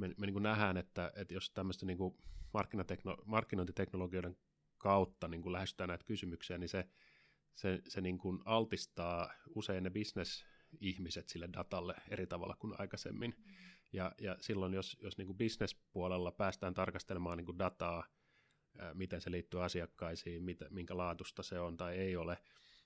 me, 0.00 0.14
me 0.16 0.26
niin 0.26 0.42
nähdään, 0.42 0.76
että, 0.76 1.12
että 1.16 1.34
jos 1.34 1.50
tämmöistä 1.50 1.86
niin 1.86 1.98
kuin 1.98 2.14
markkinointiteknologioiden 3.24 4.36
kautta 4.78 5.28
niin 5.28 5.42
kuin 5.42 5.52
lähestytään 5.52 5.88
näitä 5.88 6.04
kysymyksiä, 6.04 6.58
niin 6.58 6.68
se, 6.68 6.88
se, 7.54 7.82
se 7.88 8.00
niin 8.00 8.18
kuin 8.18 8.38
altistaa 8.44 9.32
usein 9.54 9.84
ne 9.84 9.90
bisnesihmiset 9.90 11.28
sille 11.28 11.48
datalle 11.52 11.94
eri 12.08 12.26
tavalla 12.26 12.56
kuin 12.58 12.74
aikaisemmin. 12.78 13.34
Mm. 13.36 13.54
Ja, 13.92 14.12
ja 14.20 14.36
silloin, 14.40 14.74
jos, 14.74 14.96
jos 15.02 15.18
niin 15.18 15.26
kuin 15.26 15.38
bisnespuolella 15.38 16.32
päästään 16.32 16.74
tarkastelemaan 16.74 17.38
niin 17.38 17.46
kuin 17.46 17.58
dataa, 17.58 18.04
ää, 18.78 18.94
miten 18.94 19.20
se 19.20 19.30
liittyy 19.30 19.64
asiakkaisiin, 19.64 20.44
mitä, 20.44 20.66
minkä 20.70 20.96
laatusta 20.96 21.42
se 21.42 21.60
on 21.60 21.76
tai 21.76 21.96
ei 21.96 22.16
ole, 22.16 22.38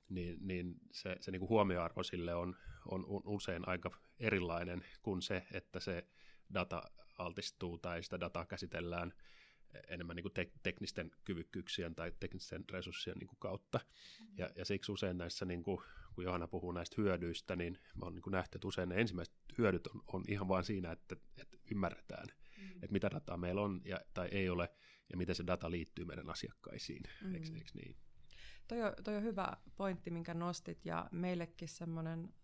niin, 0.08 0.36
niin 0.40 0.74
se, 0.92 1.16
se 1.20 1.30
niin 1.30 1.40
kuin 1.40 1.48
huomioarvo 1.48 2.02
sille 2.02 2.34
on, 2.34 2.56
on 2.88 3.04
usein 3.24 3.68
aika 3.68 3.90
erilainen 4.18 4.84
kuin 5.02 5.22
se, 5.22 5.46
että 5.52 5.80
se 5.80 6.08
data 6.54 6.82
altistuu 7.18 7.78
tai 7.78 8.02
sitä 8.02 8.20
dataa 8.20 8.46
käsitellään 8.46 9.12
enemmän 9.88 10.16
niin 10.16 10.24
kuin 10.24 10.32
tek- 10.32 10.58
teknisten 10.62 11.10
kyvykkyyksien 11.24 11.94
tai 11.94 12.12
teknisten 12.20 12.64
resurssien 12.70 13.16
niin 13.18 13.28
kuin 13.28 13.38
kautta. 13.38 13.78
Mm-hmm. 13.78 14.34
Ja, 14.38 14.50
ja 14.56 14.64
siksi 14.64 14.92
usein 14.92 15.18
näissä, 15.18 15.44
niin 15.44 15.62
kuin, 15.62 15.78
kun 16.14 16.24
Johanna 16.24 16.48
puhuu 16.48 16.72
näistä 16.72 16.94
hyödyistä, 16.98 17.56
niin 17.56 17.78
mä 17.94 18.04
oon 18.04 18.14
niin 18.14 18.22
nähty, 18.30 18.56
että 18.56 18.68
usein 18.68 18.88
ne 18.88 19.00
ensimmäiset 19.00 19.34
hyödyt 19.58 19.86
on, 19.86 20.02
on 20.06 20.24
ihan 20.28 20.48
vain 20.48 20.64
siinä, 20.64 20.92
että, 20.92 21.16
että 21.36 21.58
ymmärretään, 21.70 22.26
mm. 22.58 22.70
että 22.70 22.92
mitä 22.92 23.10
dataa 23.10 23.36
meillä 23.36 23.60
on 23.62 23.80
ja, 23.84 24.00
tai 24.14 24.28
ei 24.32 24.48
ole, 24.48 24.68
ja 25.10 25.16
miten 25.16 25.34
se 25.34 25.46
data 25.46 25.70
liittyy 25.70 26.04
meidän 26.04 26.30
asiakkaisiin. 26.30 27.02
Mm. 27.22 27.34
Eikö, 27.34 27.46
eikö 27.54 27.70
niin? 27.74 27.96
Toi 28.68 28.82
on, 28.82 28.92
toi 29.04 29.16
on 29.16 29.22
hyvä 29.22 29.56
pointti, 29.76 30.10
minkä 30.10 30.34
nostit, 30.34 30.86
ja 30.86 31.08
meillekin 31.12 31.68
semmoinen 31.68 32.34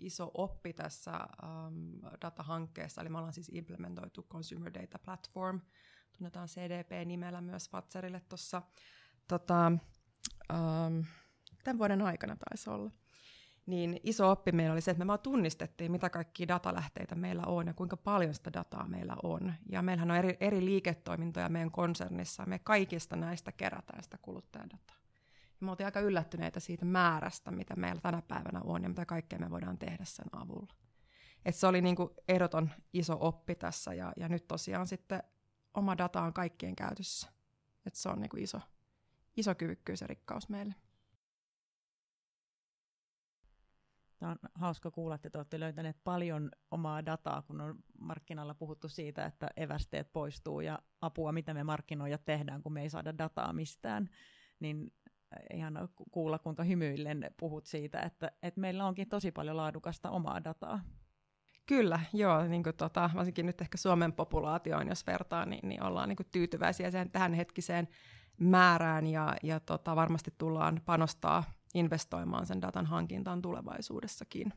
iso 0.00 0.30
oppi 0.34 0.72
tässä 0.72 1.20
um, 1.42 2.00
datahankkeessa, 2.22 3.00
eli 3.00 3.08
me 3.08 3.18
ollaan 3.18 3.32
siis 3.32 3.50
implementoitu 3.52 4.22
Consumer 4.22 4.74
Data 4.74 4.98
Platform, 4.98 5.60
tunnetaan 6.18 6.48
CDP-nimellä 6.48 7.40
myös 7.40 7.70
Fatserille 7.70 8.20
tuossa 8.28 8.62
tota, 9.28 9.72
um, 10.52 11.04
tämän 11.64 11.78
vuoden 11.78 12.02
aikana 12.02 12.36
taisi 12.36 12.70
olla. 12.70 12.90
Niin 13.66 14.00
iso 14.02 14.30
oppi 14.30 14.52
meillä 14.52 14.72
oli 14.72 14.80
se, 14.80 14.90
että 14.90 15.04
me 15.04 15.06
vaan 15.06 15.18
tunnistettiin, 15.18 15.92
mitä 15.92 16.10
kaikki 16.10 16.48
datalähteitä 16.48 17.14
meillä 17.14 17.42
on 17.46 17.66
ja 17.66 17.74
kuinka 17.74 17.96
paljon 17.96 18.34
sitä 18.34 18.52
dataa 18.52 18.88
meillä 18.88 19.16
on. 19.22 19.54
Ja 19.70 19.82
meillähän 19.82 20.10
on 20.10 20.16
eri, 20.16 20.36
eri 20.40 20.64
liiketoimintoja 20.64 21.48
meidän 21.48 21.70
konsernissa, 21.70 22.46
me 22.46 22.58
kaikista 22.58 23.16
näistä 23.16 23.52
kerätään 23.52 24.02
sitä 24.02 24.18
kuluttajadataa 24.22 25.01
me 25.64 25.70
oltiin 25.70 25.86
aika 25.86 26.00
yllättyneitä 26.00 26.60
siitä 26.60 26.84
määrästä, 26.84 27.50
mitä 27.50 27.76
meillä 27.76 28.00
tänä 28.00 28.22
päivänä 28.22 28.60
on 28.64 28.82
ja 28.82 28.88
mitä 28.88 29.06
kaikkea 29.06 29.38
me 29.38 29.50
voidaan 29.50 29.78
tehdä 29.78 30.04
sen 30.04 30.26
avulla. 30.32 30.74
Et 31.44 31.54
se 31.54 31.66
oli 31.66 31.80
niin 31.80 31.96
kuin 31.96 32.10
ehdoton 32.28 32.70
iso 32.92 33.16
oppi 33.20 33.54
tässä 33.54 33.94
ja, 33.94 34.12
ja 34.16 34.28
nyt 34.28 34.48
tosiaan 34.48 34.86
sitten 34.86 35.22
oma 35.74 35.98
data 35.98 36.22
on 36.22 36.32
kaikkien 36.32 36.76
käytössä. 36.76 37.32
Et 37.86 37.94
se 37.94 38.08
on 38.08 38.20
niin 38.20 38.30
kuin 38.30 38.42
iso, 38.42 38.60
iso 39.36 39.54
kyvykkyys 39.54 40.00
ja 40.00 40.06
rikkaus 40.06 40.48
meille. 40.48 40.74
Tämä 44.18 44.32
on 44.32 44.38
hauska 44.54 44.90
kuulla, 44.90 45.14
että 45.14 45.30
te 45.30 45.38
olette 45.38 45.60
löytäneet 45.60 45.96
paljon 46.04 46.50
omaa 46.70 47.06
dataa, 47.06 47.42
kun 47.42 47.60
on 47.60 47.84
markkinalla 48.00 48.54
puhuttu 48.54 48.88
siitä, 48.88 49.24
että 49.24 49.48
evästeet 49.56 50.12
poistuu 50.12 50.60
ja 50.60 50.78
apua, 51.00 51.32
mitä 51.32 51.54
me 51.54 51.64
markkinoijat 51.64 52.24
tehdään, 52.24 52.62
kun 52.62 52.72
me 52.72 52.82
ei 52.82 52.90
saada 52.90 53.18
dataa 53.18 53.52
mistään. 53.52 54.10
Niin 54.60 54.92
ihan 55.54 55.88
kuulla, 56.10 56.38
kuinka 56.38 56.62
hymyillen 56.62 57.30
puhut 57.36 57.66
siitä, 57.66 58.00
että, 58.00 58.30
että 58.42 58.60
meillä 58.60 58.86
onkin 58.86 59.08
tosi 59.08 59.32
paljon 59.32 59.56
laadukasta 59.56 60.10
omaa 60.10 60.44
dataa. 60.44 60.80
Kyllä, 61.66 62.00
joo, 62.12 62.46
niin 62.46 62.62
kuin 62.62 62.76
tota, 62.76 63.10
varsinkin 63.14 63.46
nyt 63.46 63.60
ehkä 63.60 63.78
Suomen 63.78 64.12
populaatioon, 64.12 64.88
jos 64.88 65.06
vertaa, 65.06 65.46
niin, 65.46 65.68
niin 65.68 65.82
ollaan 65.82 66.08
niin 66.08 66.16
kuin 66.16 66.28
tyytyväisiä 66.32 66.90
sen 66.90 67.10
tähän 67.10 67.34
hetkiseen 67.34 67.88
määrään 68.40 69.06
ja, 69.06 69.36
ja 69.42 69.60
tota, 69.60 69.96
varmasti 69.96 70.34
tullaan 70.38 70.80
panostaa 70.84 71.44
investoimaan 71.74 72.46
sen 72.46 72.62
datan 72.62 72.86
hankintaan 72.86 73.42
tulevaisuudessakin. 73.42 74.52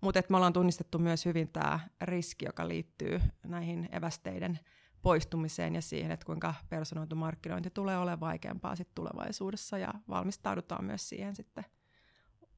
Mutta 0.00 0.22
me 0.28 0.36
ollaan 0.36 0.52
tunnistettu 0.52 0.98
myös 0.98 1.24
hyvin 1.24 1.48
tämä 1.48 1.80
riski, 2.00 2.44
joka 2.44 2.68
liittyy 2.68 3.20
näihin 3.46 3.88
evästeiden 3.92 4.58
poistumiseen 5.02 5.74
ja 5.74 5.82
siihen, 5.82 6.10
että 6.10 6.26
kuinka 6.26 6.54
personoitu 6.68 7.16
markkinointi 7.16 7.70
tulee 7.70 7.98
olemaan 7.98 8.20
vaikeampaa 8.20 8.76
sit 8.76 8.88
tulevaisuudessa 8.94 9.78
ja 9.78 9.94
valmistaudutaan 10.08 10.84
myös 10.84 11.08
siihen 11.08 11.36
sitten 11.36 11.64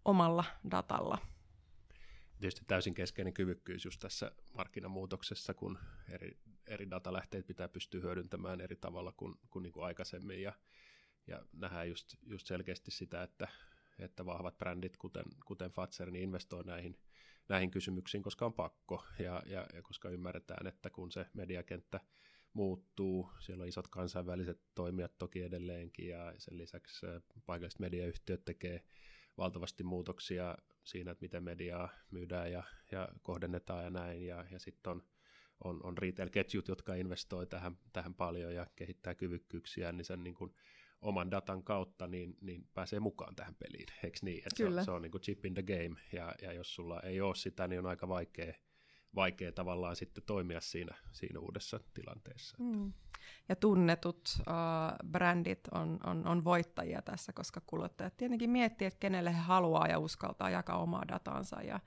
omalla 0.05 0.45
datalla. 0.71 1.19
Tietysti 2.41 2.65
täysin 2.67 2.95
keskeinen 2.95 3.35
kyvykkyys 3.35 3.85
just 3.85 4.01
tässä 4.01 4.31
markkinamuutoksessa, 4.55 5.55
kun 5.55 5.79
eri, 6.09 6.39
eri 6.67 6.91
datalähteet 6.91 7.47
pitää 7.47 7.69
pystyä 7.69 8.01
hyödyntämään 8.01 8.61
eri 8.61 8.77
tavalla 8.77 9.13
kuin, 9.13 9.35
kuin, 9.51 9.63
niin 9.63 9.73
kuin 9.73 9.85
aikaisemmin 9.85 10.43
ja, 10.43 10.53
ja 11.27 11.45
nähdään 11.53 11.89
just, 11.89 12.15
just 12.23 12.47
selkeästi 12.47 12.91
sitä, 12.91 13.23
että, 13.23 13.49
että 13.99 14.27
vahvat 14.27 14.59
brändit, 14.59 14.97
kuten, 14.97 15.25
kuten 15.47 15.71
Fatser, 15.71 16.11
niin 16.11 16.25
investoi 16.25 16.65
näihin, 16.65 16.99
näihin 17.49 17.71
kysymyksiin, 17.71 18.23
koska 18.23 18.47
on 18.47 18.55
pakko 18.55 19.05
ja, 19.19 19.43
ja, 19.47 19.67
ja 19.75 19.83
koska 19.83 20.09
ymmärretään, 20.09 20.67
että 20.67 20.91
kun 20.91 21.13
se 21.13 21.27
mediakenttä 21.35 22.01
muuttuu. 22.55 23.31
Siellä 23.39 23.63
on 23.63 23.69
isot 23.69 23.89
kansainväliset 23.89 24.61
toimijat 24.75 25.19
toki 25.19 25.43
edelleenkin 25.43 26.09
ja 26.09 26.35
sen 26.39 26.59
lisäksi 26.59 27.07
paikalliset 27.47 27.81
mediayhtiöt 27.81 28.45
tekee 28.45 28.85
valtavasti 29.39 29.85
muutoksia 29.85 30.57
siinä, 30.85 31.11
että 31.11 31.23
miten 31.23 31.43
mediaa 31.43 31.89
myydään 32.11 32.53
ja, 32.53 32.63
ja 32.93 33.09
kohdennetaan 33.23 33.85
ja 33.85 33.91
näin. 33.91 34.27
Ja, 34.27 34.45
ja 34.51 34.59
sitten 34.59 34.91
on, 34.91 35.03
on, 35.65 35.81
on 35.87 35.99
retail-ketjut, 35.99 36.69
jotka 36.69 36.95
investoi 36.95 37.47
tähän, 37.47 37.79
tähän 37.93 38.15
paljon 38.15 38.55
ja 38.55 38.67
kehittää 38.77 39.15
kyvykkyyksiä, 39.15 39.93
niin 39.93 40.05
sen 40.05 40.25
niin 40.25 40.35
kuin 40.35 40.55
oman 41.01 41.31
datan 41.31 41.65
kautta 41.65 42.07
niin, 42.07 42.37
niin 42.41 42.69
pääsee 42.75 43.01
mukaan 43.01 43.37
tähän 43.37 43.55
peliin, 43.55 43.87
eikö 44.05 44.19
niin? 44.23 44.39
Että 44.39 44.57
Kyllä. 44.57 44.71
Se, 44.71 44.81
on, 44.81 44.85
se 44.85 44.91
on 44.91 45.03
niin 45.03 45.11
kuin 45.11 45.23
chip 45.23 45.45
in 45.45 45.55
the 45.55 45.63
game, 45.63 46.01
ja, 46.13 46.35
ja 46.43 46.53
jos 46.53 46.75
sulla 46.75 47.01
ei 47.01 47.21
ole 47.21 47.35
sitä, 47.35 47.69
niin 47.69 47.79
on 47.79 47.87
aika 47.87 48.09
vaikea 48.09 48.55
vaikea 49.15 49.53
tavallaan 49.53 49.97
sitten 49.97 50.25
toimia 50.27 50.61
siinä, 50.61 50.95
siinä 51.13 51.41
uudessa 51.41 51.81
tilanteessa. 51.95 52.57
Mm. 52.61 52.93
Ja 53.49 53.57
tunnetut 53.57 54.37
uh, 54.39 55.09
brändit 55.11 55.69
on, 55.75 56.01
on, 56.07 56.27
on 56.27 56.45
voittajia 56.45 57.03
tässä, 57.03 57.33
koska 57.33 57.61
kuluttajat 57.67 58.17
tietenkin 58.17 58.51
miettii, 58.51 58.87
että 58.87 59.01
kenelle 59.01 59.33
he 59.33 59.39
haluaa 59.39 59.89
ja 59.89 59.99
uskaltaa 59.99 60.51
jakaa 60.51 60.79
omaa 60.79 61.09
datansa. 61.09 61.63
Ja, 61.63 61.81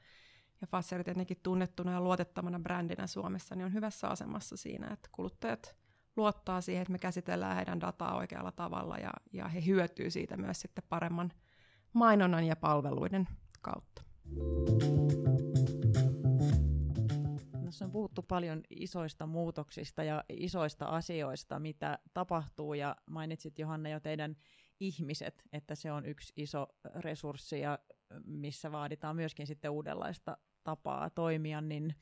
ja 0.62 0.67
Fasser 0.67 1.03
tietenkin 1.03 1.39
tunnettuna 1.43 1.91
ja 1.91 2.01
luotettavana 2.01 2.60
brändinä 2.60 3.07
Suomessa 3.07 3.55
niin 3.55 3.65
on 3.65 3.74
hyvässä 3.74 4.07
asemassa 4.07 4.57
siinä, 4.57 4.88
että 4.88 5.10
kuluttajat 5.12 5.75
luottaa 6.15 6.62
siihen, 6.62 6.81
että 6.81 6.91
me 6.91 7.00
käsitellään 7.00 7.55
heidän 7.55 7.81
dataa 7.81 8.15
oikealla 8.15 8.51
tavalla 8.51 8.98
ja, 8.98 9.12
ja 9.34 9.48
he 9.48 9.65
hyötyy 9.65 10.12
siitä 10.12 10.38
myös 10.38 10.62
sitten 10.62 10.84
paremman 10.89 11.31
mainonnan 11.93 12.43
ja 12.43 12.55
palveluiden 12.55 13.27
kautta. 13.62 14.01
Tässä 17.77 17.86
on 17.86 17.91
puhuttu 17.91 18.22
paljon 18.22 18.62
isoista 18.69 19.25
muutoksista 19.25 20.03
ja 20.03 20.24
isoista 20.29 20.86
asioista, 20.86 21.60
mitä 21.60 22.00
tapahtuu, 22.13 22.74
ja 22.74 22.96
mainitsit 23.10 23.60
Johanna 23.60 23.89
jo 23.89 24.00
teidän 24.00 24.36
ihmiset, 24.79 25.43
että 25.53 25.75
se 25.75 25.91
on 25.91 26.05
yksi 26.05 26.34
iso 26.36 26.67
resurssi 26.96 27.60
ja 27.60 27.79
missä 28.25 28.72
vaaditaan 28.72 29.15
myöskin 29.15 29.48
sitten 29.48 29.72
uudenlaista 29.72 30.38
tapaa 30.63 31.10
toimia, 31.10 31.62
niin 31.62 31.96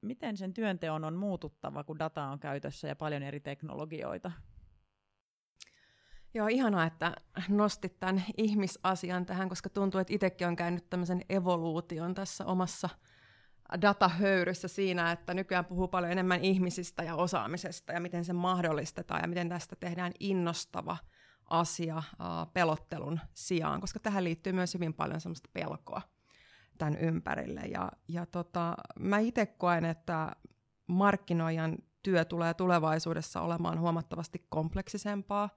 miten 0.00 0.36
sen 0.36 0.54
työnteon 0.54 1.04
on 1.04 1.14
muututtava, 1.14 1.84
kun 1.84 1.98
data 1.98 2.24
on 2.24 2.38
käytössä 2.38 2.88
ja 2.88 2.96
paljon 2.96 3.22
eri 3.22 3.40
teknologioita? 3.40 4.32
Joo, 6.34 6.46
ihanaa, 6.46 6.86
että 6.86 7.16
nostit 7.48 7.98
tämän 8.00 8.24
ihmisasian 8.36 9.26
tähän, 9.26 9.48
koska 9.48 9.68
tuntuu, 9.68 10.00
että 10.00 10.14
itsekin 10.14 10.46
on 10.46 10.56
käynyt 10.56 10.90
tämmöisen 10.90 11.22
evoluution 11.28 12.14
tässä 12.14 12.46
omassa 12.46 12.88
datahöyryssä 13.82 14.68
siinä, 14.68 15.12
että 15.12 15.34
nykyään 15.34 15.64
puhuu 15.64 15.88
paljon 15.88 16.12
enemmän 16.12 16.44
ihmisistä 16.44 17.02
ja 17.02 17.14
osaamisesta 17.14 17.92
ja 17.92 18.00
miten 18.00 18.24
se 18.24 18.32
mahdollistetaan 18.32 19.20
ja 19.22 19.28
miten 19.28 19.48
tästä 19.48 19.76
tehdään 19.76 20.12
innostava 20.20 20.96
asia 21.50 22.02
pelottelun 22.52 23.20
sijaan, 23.34 23.80
koska 23.80 24.00
tähän 24.00 24.24
liittyy 24.24 24.52
myös 24.52 24.74
hyvin 24.74 24.94
paljon 24.94 25.20
semmoista 25.20 25.50
pelkoa 25.52 26.02
tämän 26.78 26.98
ympärille. 26.98 27.60
Ja, 27.60 27.92
ja 28.08 28.26
tota, 28.26 28.74
mä 28.98 29.18
itse 29.18 29.46
koen, 29.46 29.84
että 29.84 30.32
markkinoijan 30.86 31.78
työ 32.02 32.24
tulee 32.24 32.54
tulevaisuudessa 32.54 33.40
olemaan 33.40 33.80
huomattavasti 33.80 34.46
kompleksisempaa 34.48 35.50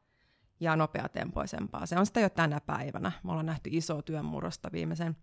ja 0.59 0.75
nopeatempoisempaa. 0.75 1.85
Se 1.85 1.99
on 1.99 2.05
sitä 2.05 2.19
jo 2.19 2.29
tänä 2.29 2.61
päivänä. 2.61 3.11
Me 3.23 3.31
ollaan 3.31 3.45
nähty 3.45 3.69
isoa 3.73 4.01
työnmurrosta 4.01 4.69
viimeisen 4.71 5.17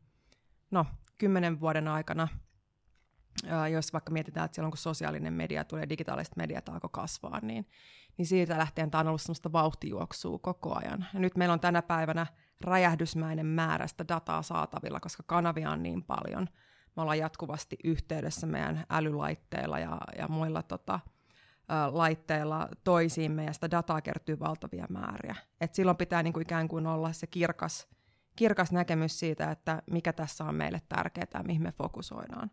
no, 0.71 0.87
kymmenen 1.19 1.61
vuoden 1.61 1.89
aikana. 1.89 2.29
Jos 3.73 3.93
vaikka 3.93 4.13
mietitään, 4.13 4.45
että 4.45 4.55
silloin 4.55 4.71
kun 4.71 4.79
sosiaalinen 4.79 5.33
media 5.33 5.65
tulee, 5.65 5.89
digitaaliset 5.89 6.37
mediat 6.37 6.69
alkoi 6.69 6.91
kasvaa, 6.93 7.41
niin, 7.43 7.67
niin 8.17 8.27
siitä 8.27 8.59
lähtien 8.59 8.91
tämä 8.91 9.01
on 9.01 9.09
ollut 9.09 9.21
sellaista 9.21 9.53
vauhtijuoksua 9.53 10.39
koko 10.39 10.75
ajan. 10.75 11.07
Ja 11.15 11.21
nyt 11.21 11.37
meillä 11.37 11.53
on 11.53 11.61
tänä 11.61 11.83
päivänä 11.83 12.27
räjähdysmäinen 12.61 13.47
määrä 13.47 13.87
sitä 13.87 14.05
dataa 14.09 14.43
saatavilla, 14.43 15.01
koska 15.01 15.23
kanavia 15.27 15.71
on 15.71 15.83
niin 15.83 16.05
paljon. 16.05 16.49
Me 16.97 17.03
ollaan 17.03 17.19
jatkuvasti 17.19 17.77
yhteydessä 17.85 18.47
meidän 18.47 18.85
älylaitteilla 18.91 19.79
ja, 19.79 19.99
ja 20.19 20.29
muilla 20.29 20.63
tota, 20.63 21.01
laitteilla 21.93 22.69
toisiimme 22.85 23.45
ja 23.45 23.53
sitä 23.53 23.71
dataa 23.71 24.01
kertyy 24.01 24.39
valtavia 24.39 24.87
määriä. 24.91 25.37
Et 25.61 25.75
silloin 25.75 25.97
pitää 25.97 26.23
niinku 26.23 26.41
ikään 26.41 26.69
kuin 26.69 26.87
olla 26.87 27.13
se 27.13 27.27
kirkas, 27.27 27.89
kirkas 28.37 28.73
näkemys 28.73 29.19
siitä, 29.19 29.51
että 29.51 29.83
mikä 29.91 30.13
tässä 30.13 30.45
on 30.45 30.55
meille 30.55 30.83
tärkeää 30.89 31.27
ja 31.35 31.43
mihin 31.43 31.63
me 31.63 31.73
fokusoidaan. 31.73 32.51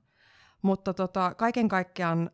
Mutta 0.62 0.94
tota, 0.94 1.34
kaiken 1.34 1.70
kaikkiaan 1.70 2.30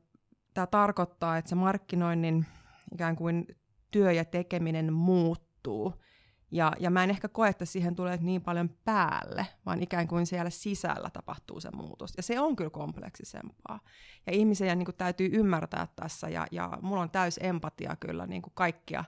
tämä 0.53 0.67
tarkoittaa, 0.67 1.37
että 1.37 1.49
se 1.49 1.55
markkinoinnin 1.55 2.45
ikään 2.93 3.15
kuin 3.15 3.47
työ 3.91 4.11
ja 4.11 4.25
tekeminen 4.25 4.93
muuttuu– 4.93 5.93
ja, 6.51 6.73
ja 6.79 6.89
mä 6.89 7.03
en 7.03 7.09
ehkä 7.09 7.27
koe, 7.27 7.49
että 7.49 7.65
siihen 7.65 7.95
tulee 7.95 8.17
niin 8.21 8.41
paljon 8.41 8.69
päälle, 8.85 9.47
vaan 9.65 9.83
ikään 9.83 10.07
kuin 10.07 10.25
siellä 10.25 10.49
sisällä 10.49 11.09
tapahtuu 11.09 11.59
se 11.59 11.69
muutos. 11.71 12.13
Ja 12.17 12.23
se 12.23 12.39
on 12.39 12.55
kyllä 12.55 12.69
kompleksisempaa. 12.69 13.79
Ja 14.25 14.33
ihmisiä 14.33 14.75
niin 14.75 14.85
kuin, 14.85 14.95
täytyy 14.95 15.29
ymmärtää 15.33 15.87
tässä, 15.95 16.29
ja, 16.29 16.47
ja 16.51 16.77
mulla 16.81 17.01
on 17.01 17.09
täys 17.09 17.39
empatia 17.43 17.95
kyllä 17.99 18.27
niin 18.27 18.41
kuin 18.41 18.53
kaikkia 18.55 19.03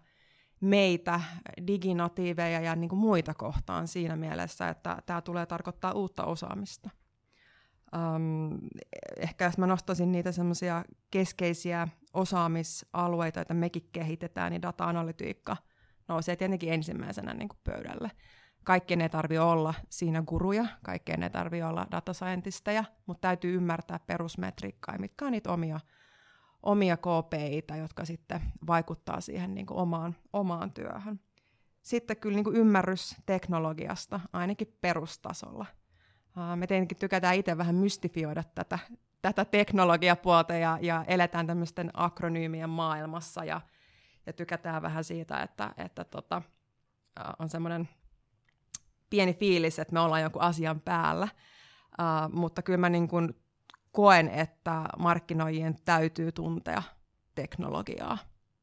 meitä, 0.59 1.21
diginatiiveja 1.67 2.59
ja 2.59 2.75
niin 2.75 2.89
kuin 2.89 2.99
muita 2.99 3.33
kohtaan 3.33 3.87
siinä 3.87 4.15
mielessä, 4.15 4.69
että 4.69 4.97
tämä 5.05 5.21
tulee 5.21 5.45
tarkoittaa 5.45 5.91
uutta 5.91 6.25
osaamista. 6.25 6.89
Um, 7.95 8.59
ehkä 9.17 9.45
jos 9.45 9.57
mä 9.57 9.67
nostaisin 9.67 10.11
niitä 10.11 10.31
semmoisia 10.31 10.85
keskeisiä 11.11 11.87
osaamisalueita, 12.13 13.39
joita 13.39 13.53
mekin 13.53 13.89
kehitetään, 13.91 14.51
niin 14.51 14.61
data-analytiikka– 14.61 15.57
nousee 16.07 16.35
tietenkin 16.35 16.73
ensimmäisenä 16.73 17.33
niin 17.33 17.49
kuin 17.49 17.59
pöydälle. 17.63 18.11
Kaikkien 18.63 19.01
ei 19.01 19.09
tarvi 19.09 19.37
olla 19.37 19.73
siinä 19.89 20.23
guruja, 20.27 20.65
kaikkien 20.83 21.23
ei 21.23 21.29
tarvi 21.29 21.63
olla 21.63 21.87
datascientisteja, 21.91 22.83
mutta 23.05 23.27
täytyy 23.27 23.55
ymmärtää 23.55 23.99
perusmetriikkaa, 23.99 24.97
mitkä 24.97 25.25
on 25.25 25.31
niitä 25.31 25.51
omia, 25.51 25.79
omia 26.63 26.97
KPIitä, 26.97 27.75
jotka 27.75 28.05
sitten 28.05 28.41
vaikuttaa 28.67 29.21
siihen 29.21 29.53
niin 29.53 29.65
kuin 29.65 29.77
omaan, 29.77 30.15
omaan 30.33 30.71
työhön. 30.71 31.19
Sitten 31.81 32.17
kyllä 32.17 32.35
niin 32.35 32.43
kuin 32.43 32.55
ymmärrys 32.55 33.15
teknologiasta, 33.25 34.19
ainakin 34.33 34.77
perustasolla. 34.81 35.65
Me 36.55 36.67
tietenkin 36.67 36.97
tykätään 36.97 37.35
itse 37.35 37.57
vähän 37.57 37.75
mystifioida 37.75 38.43
tätä, 38.55 38.79
tätä 39.21 39.45
teknologiapuolta 39.45 40.53
ja, 40.53 40.77
ja 40.81 41.05
eletään 41.07 41.47
tämmöisten 41.47 41.91
akronyymien 41.93 42.69
maailmassa 42.69 43.45
ja 43.45 43.61
ja 44.25 44.33
tykätään 44.33 44.81
vähän 44.81 45.03
siitä, 45.03 45.41
että, 45.41 45.73
että 45.77 46.03
tota, 46.03 46.41
on 47.39 47.49
semmoinen 47.49 47.89
pieni 49.09 49.33
fiilis, 49.33 49.79
että 49.79 49.93
me 49.93 49.99
ollaan 49.99 50.21
jonkun 50.21 50.41
asian 50.41 50.81
päällä, 50.81 51.27
uh, 51.99 52.33
mutta 52.33 52.61
kyllä 52.61 52.77
mä 52.77 52.89
niin 52.89 53.07
kuin 53.07 53.35
koen, 53.91 54.29
että 54.29 54.85
markkinoijien 54.97 55.75
täytyy 55.85 56.31
tuntea 56.31 56.83
teknologiaa, 57.35 58.17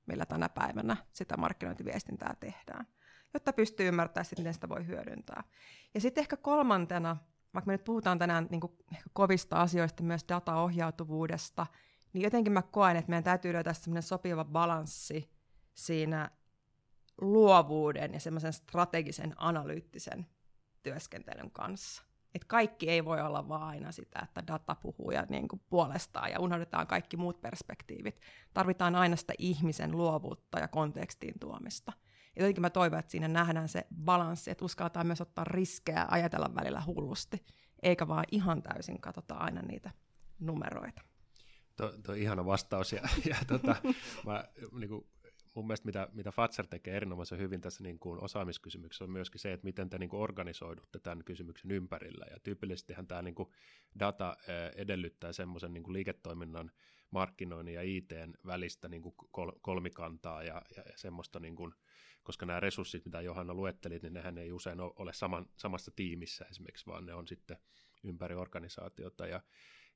millä 0.06 0.26
tänä 0.26 0.48
päivänä 0.48 0.96
sitä 1.12 1.37
markkinointiviestintää 1.37 2.35
tehdään, 2.40 2.87
jotta 3.35 3.52
pystyy 3.52 3.88
ymmärtämään, 3.88 4.24
sit, 4.24 4.38
miten 4.38 4.54
sitä 4.54 4.68
voi 4.68 4.87
hyödyntää. 4.87 5.44
Ja 5.94 6.00
sitten 6.00 6.22
ehkä 6.22 6.37
kolmantena, 6.37 7.16
vaikka 7.55 7.67
me 7.67 7.73
nyt 7.73 7.85
puhutaan 7.85 8.19
tänään 8.19 8.47
niin 8.51 8.61
kuin 8.61 8.73
kovista 9.13 9.57
asioista, 9.57 10.03
myös 10.03 10.25
dataohjautuvuudesta, 10.29 11.67
niin 12.13 12.23
jotenkin 12.23 12.53
mä 12.53 12.63
koen, 12.63 12.97
että 12.97 13.11
meidän 13.11 13.25
täytyy 13.25 13.53
löytää 13.53 13.73
semmoinen 13.73 14.03
sopiva 14.03 14.45
balanssi 14.45 15.31
siinä 15.75 16.31
luovuuden 17.21 18.15
ja 18.15 18.21
semmoisen 18.21 18.53
strategisen 18.53 19.35
analyyttisen 19.37 20.27
työskentelyn 20.83 21.51
kanssa. 21.51 22.03
Et 22.35 22.45
kaikki 22.45 22.91
ei 22.91 23.05
voi 23.05 23.21
olla 23.21 23.49
vaan 23.49 23.63
aina 23.63 23.93
sitä, 23.93 24.21
että 24.23 24.47
data 24.47 24.75
puhuu 24.75 25.11
ja 25.11 25.27
niin 25.29 25.49
kuin 25.49 25.63
puolestaan 25.71 26.31
ja 26.31 26.41
unohdetaan 26.41 26.87
kaikki 26.87 27.17
muut 27.17 27.41
perspektiivit. 27.41 28.21
Tarvitaan 28.55 28.95
aina 28.95 29.17
sitä 29.17 29.33
ihmisen 29.39 29.91
luovuutta 29.93 30.59
ja 30.59 30.69
kontekstiin 30.69 31.39
tuomista. 31.41 31.93
Jotenkin 32.40 32.61
mä 32.61 32.70
toivon, 32.70 32.98
että 32.98 33.11
siinä 33.11 33.29
nähdään 33.29 33.68
se 33.68 33.87
balanssi, 34.05 34.50
että 34.50 34.64
uskaltaa 34.64 35.05
myös 35.05 35.20
ottaa 35.20 35.44
riskejä 35.44 36.07
ajatella 36.09 36.55
välillä 36.55 36.83
hullusti, 36.87 37.44
eikä 37.83 38.09
vaan 38.09 38.24
ihan 38.33 38.62
täysin 38.62 39.00
katsota 39.00 39.35
aina 39.35 39.62
niitä 39.62 39.90
numeroita. 40.38 41.03
Tuo, 41.76 41.92
tuo 42.03 42.14
ihana 42.14 42.46
vastaus. 42.46 42.92
Ja, 42.92 43.03
ja 43.29 43.37
tota, 43.46 43.76
mä, 44.26 44.44
niin 44.79 44.88
kuin 44.88 45.07
mun 45.55 45.66
mielestä 45.66 45.87
mitä, 45.87 46.09
mitä 46.12 46.31
Fatser 46.31 46.66
tekee 46.66 46.96
erinomaisen 46.96 47.38
hyvin 47.38 47.61
tässä 47.61 47.83
niin 47.83 47.98
kuin 47.98 48.24
osaamiskysymyksessä 48.24 49.05
on 49.05 49.11
myöskin 49.11 49.40
se, 49.40 49.53
että 49.53 49.64
miten 49.64 49.90
te 49.90 49.98
niin 49.98 50.11
kuin 50.11 50.22
organisoidutte 50.22 50.98
tämän 50.98 51.24
kysymyksen 51.24 51.70
ympärillä. 51.70 52.26
Ja 52.31 52.37
tyypillisestihän 52.42 53.07
tämä 53.07 53.22
niin 53.22 53.35
kuin 53.35 53.48
data 53.98 54.37
edellyttää 54.76 55.33
semmoisen 55.33 55.74
niin 55.74 55.83
kuin 55.83 55.92
liiketoiminnan 55.92 56.70
markkinoinnin 57.11 57.74
ja 57.74 57.83
ITn 57.83 58.35
välistä 58.46 58.88
niin 58.88 59.03
kuin 59.03 59.14
kolmikantaa 59.62 60.42
ja, 60.42 60.62
ja, 60.76 60.83
ja 60.87 60.98
semmoista, 60.98 61.40
niin 61.40 61.57
kuin, 61.57 61.74
koska 62.22 62.46
nämä 62.46 62.61
resurssit, 62.61 63.04
mitä 63.04 63.20
Johanna 63.20 63.54
luettelit, 63.54 64.02
niin 64.02 64.12
nehän 64.12 64.38
ei 64.38 64.52
usein 64.52 64.80
ole 64.80 65.12
saman, 65.12 65.46
samassa 65.56 65.92
tiimissä 65.96 66.44
esimerkiksi, 66.50 66.87
vaan 66.87 67.06
ne 67.06 67.14
on 67.14 67.28
sitten 67.28 67.56
ympäri 68.04 68.35
organisaatiota. 68.35 69.26
Ja, 69.26 69.42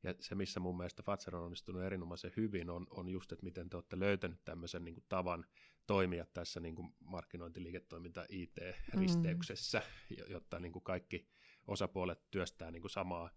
ja 0.03 0.15
se, 0.21 0.35
missä 0.35 0.61
mun 0.61 0.77
mielestä 0.77 1.03
Fatser 1.03 1.37
on 1.37 1.45
onnistunut 1.45 1.83
erinomaisen 1.83 2.33
hyvin, 2.37 2.71
on, 2.71 2.87
on 2.91 3.09
just, 3.09 3.33
että 3.33 3.45
miten 3.45 3.71
te 3.71 3.77
olette 3.77 3.99
löytänyt 3.99 4.45
tämmöisen 4.45 4.85
niin 4.85 4.95
kuin, 4.95 5.05
tavan 5.09 5.47
toimia 5.87 6.27
tässä 6.33 6.61
niin 6.61 6.75
kuin, 6.75 6.95
markkinointiliiketoiminta 7.01 8.27
IT-risteyksessä, 8.29 9.83
mm. 10.11 10.17
jotta 10.29 10.59
niin 10.59 10.73
kuin, 10.73 10.83
kaikki 10.83 11.29
osapuolet 11.67 12.31
työstää 12.31 12.71
niin 12.71 12.83
kuin, 12.83 12.91
samaa 12.91 13.31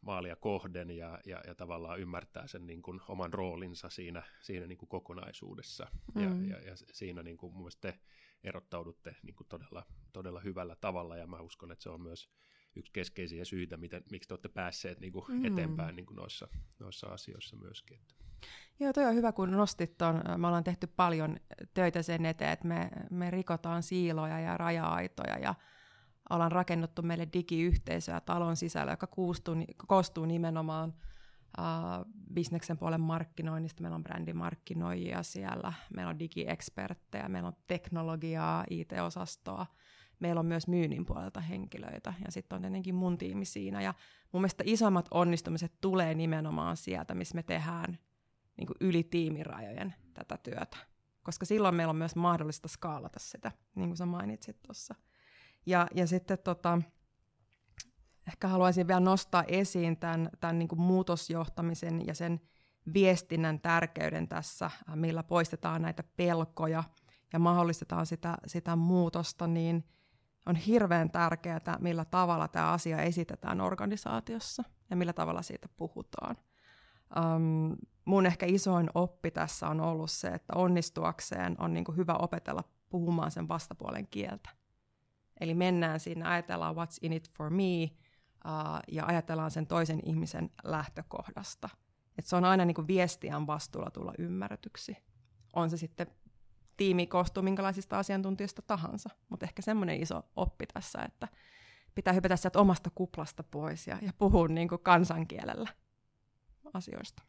maalia 0.00 0.36
kohden 0.36 0.90
ja, 0.90 1.18
ja, 1.26 1.42
ja 1.46 1.54
tavallaan 1.54 2.00
ymmärtää 2.00 2.46
sen 2.46 2.66
niin 2.66 2.82
kuin, 2.82 3.00
oman 3.08 3.32
roolinsa 3.32 3.90
siinä, 3.90 4.22
siinä 4.40 4.66
niin 4.66 4.78
kuin, 4.78 4.88
kokonaisuudessa. 4.88 5.86
Mm. 6.14 6.22
Ja, 6.22 6.56
ja, 6.56 6.64
ja 6.64 6.76
siinä 6.76 7.22
niin 7.22 7.36
kuin, 7.36 7.52
mun 7.52 7.62
mielestä 7.62 7.92
te 7.92 7.98
erottaudutte 8.44 9.16
niin 9.22 9.34
kuin, 9.34 9.46
todella, 9.48 9.86
todella 10.12 10.40
hyvällä 10.40 10.76
tavalla 10.76 11.16
ja 11.16 11.26
mä 11.26 11.40
uskon, 11.40 11.72
että 11.72 11.82
se 11.82 11.90
on 11.90 12.00
myös 12.00 12.30
yksi 12.76 12.92
keskeisiä 12.92 13.44
syitä, 13.44 13.76
miten, 13.76 14.04
miksi 14.10 14.28
te 14.28 14.34
olette 14.34 14.48
päässeet 14.48 15.00
niin 15.00 15.12
kuin 15.12 15.24
mm. 15.28 15.44
eteenpäin 15.44 15.96
niin 15.96 16.06
kuin 16.06 16.16
noissa, 16.16 16.48
noissa 16.78 17.06
asioissa 17.06 17.56
myöskin. 17.56 18.00
Joo, 18.80 18.92
toi 18.92 19.04
on 19.04 19.14
hyvä, 19.14 19.32
kun 19.32 19.50
nostit 19.50 19.98
tuon. 19.98 20.22
Me 20.36 20.46
ollaan 20.46 20.64
tehty 20.64 20.86
paljon 20.86 21.36
töitä 21.74 22.02
sen 22.02 22.26
eteen, 22.26 22.52
että 22.52 22.68
me, 22.68 22.90
me 23.10 23.30
rikotaan 23.30 23.82
siiloja 23.82 24.40
ja 24.40 24.56
raja-aitoja 24.56 25.38
ja 25.38 25.54
ollaan 26.30 26.52
rakennuttu 26.52 27.02
meille 27.02 27.28
digiyhteisöä 27.32 28.20
talon 28.20 28.56
sisällä, 28.56 28.92
joka 28.92 29.06
koostuu, 29.06 29.54
koostuu 29.86 30.24
nimenomaan 30.24 30.94
uh, 31.58 32.12
bisneksen 32.34 32.78
puolen 32.78 33.00
markkinoinnista. 33.00 33.82
Meillä 33.82 33.94
on 33.94 34.02
brändimarkkinoijia 34.02 35.22
siellä, 35.22 35.72
meillä 35.96 36.10
on 36.10 36.18
digieksperttejä, 36.18 37.28
meillä 37.28 37.46
on 37.46 37.56
teknologiaa, 37.66 38.64
IT-osastoa, 38.70 39.66
meillä 40.20 40.38
on 40.38 40.46
myös 40.46 40.68
myynnin 40.68 41.06
puolelta 41.06 41.40
henkilöitä 41.40 42.14
ja 42.24 42.32
sitten 42.32 42.56
on 42.56 42.62
tietenkin 42.62 42.94
mun 42.94 43.18
tiimi 43.18 43.44
siinä. 43.44 43.82
Ja 43.82 43.94
mun 44.32 44.42
mielestä 44.42 44.64
isommat 44.66 45.08
onnistumiset 45.10 45.72
tulee 45.80 46.14
nimenomaan 46.14 46.76
sieltä, 46.76 47.14
missä 47.14 47.34
me 47.34 47.42
tehdään 47.42 47.98
niin 48.56 48.68
yli 48.80 49.02
tiimirajojen 49.02 49.94
tätä 50.14 50.38
työtä. 50.38 50.76
koska 51.22 51.46
silloin 51.46 51.74
meillä 51.74 51.90
on 51.90 51.96
myös 51.96 52.16
mahdollista 52.16 52.68
skaalata 52.68 53.18
sitä, 53.18 53.52
niin 53.74 53.88
kuin 53.88 53.96
sä 53.96 54.06
mainitsit 54.06 54.62
tuossa. 54.62 54.94
Ja, 55.66 55.86
ja 55.94 56.06
sitten 56.06 56.38
tota, 56.38 56.82
ehkä 58.28 58.48
haluaisin 58.48 58.88
vielä 58.88 59.00
nostaa 59.00 59.44
esiin 59.48 59.96
tämän, 59.96 60.30
tämän 60.40 60.58
niin 60.58 60.68
muutosjohtamisen 60.76 62.06
ja 62.06 62.14
sen 62.14 62.40
viestinnän 62.94 63.60
tärkeyden 63.60 64.28
tässä, 64.28 64.70
millä 64.94 65.22
poistetaan 65.22 65.82
näitä 65.82 66.02
pelkoja 66.16 66.84
ja 67.32 67.38
mahdollistetaan 67.38 68.06
sitä, 68.06 68.36
sitä 68.46 68.76
muutosta, 68.76 69.46
niin 69.46 69.84
on 70.46 70.56
hirveän 70.56 71.10
tärkeää, 71.10 71.78
millä 71.78 72.04
tavalla 72.04 72.48
tämä 72.48 72.72
asia 72.72 73.02
esitetään 73.02 73.60
organisaatiossa 73.60 74.64
ja 74.90 74.96
millä 74.96 75.12
tavalla 75.12 75.42
siitä 75.42 75.68
puhutaan. 75.76 76.36
Um, 77.16 77.76
mun 78.04 78.26
ehkä 78.26 78.46
isoin 78.46 78.90
oppi 78.94 79.30
tässä 79.30 79.68
on 79.68 79.80
ollut 79.80 80.10
se, 80.10 80.28
että 80.28 80.52
onnistuakseen 80.56 81.56
on 81.58 81.74
niin 81.74 81.84
hyvä 81.96 82.14
opetella 82.14 82.64
puhumaan 82.88 83.30
sen 83.30 83.48
vastapuolen 83.48 84.06
kieltä. 84.06 84.50
Eli 85.40 85.54
mennään 85.54 86.00
siinä, 86.00 86.30
ajatellaan 86.30 86.74
what's 86.74 86.98
in 87.02 87.12
it 87.12 87.30
for 87.30 87.50
me, 87.50 87.82
uh, 88.44 88.80
ja 88.88 89.06
ajatellaan 89.06 89.50
sen 89.50 89.66
toisen 89.66 90.00
ihmisen 90.04 90.50
lähtökohdasta. 90.64 91.68
Et 92.18 92.26
se 92.26 92.36
on 92.36 92.44
aina 92.44 92.64
niin 92.64 92.86
viestiän 92.86 93.46
vastuulla 93.46 93.90
tulla 93.90 94.12
ymmärretyksi. 94.18 94.96
On 95.52 95.70
se 95.70 95.76
sitten 95.76 96.06
tiimi 96.76 97.06
koostuu 97.06 97.42
minkälaisista 97.42 97.98
asiantuntijoista 97.98 98.62
tahansa. 98.62 99.10
Mutta 99.28 99.46
ehkä 99.46 99.62
semmoinen 99.62 100.02
iso 100.02 100.22
oppi 100.36 100.66
tässä, 100.66 101.02
että 101.02 101.28
pitää 101.94 102.12
hypätä 102.12 102.36
sieltä 102.36 102.58
omasta 102.58 102.90
kuplasta 102.94 103.42
pois 103.42 103.86
ja, 103.86 103.98
ja 104.02 104.12
puhua 104.18 104.48
niin 104.48 104.68
kansankielellä 104.82 105.68
asioista. 106.74 107.22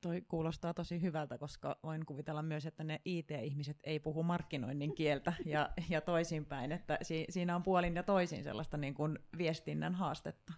Toi 0.00 0.20
kuulostaa 0.28 0.74
tosi 0.74 1.02
hyvältä, 1.02 1.38
koska 1.38 1.78
voin 1.82 2.06
kuvitella 2.06 2.42
myös, 2.42 2.66
että 2.66 2.84
ne 2.84 3.00
IT-ihmiset 3.04 3.78
ei 3.84 4.00
puhu 4.00 4.22
markkinoinnin 4.22 4.94
kieltä 4.94 5.32
ja, 5.44 5.70
ja 5.88 6.00
toisinpäin, 6.00 6.72
että 6.72 6.98
si, 7.02 7.24
siinä 7.28 7.56
on 7.56 7.62
puolin 7.62 7.96
ja 7.96 8.02
toisin 8.02 8.44
sellaista 8.44 8.76
niin 8.76 8.94
kuin 8.94 9.18
viestinnän 9.38 9.94
haastetta. 9.94 10.52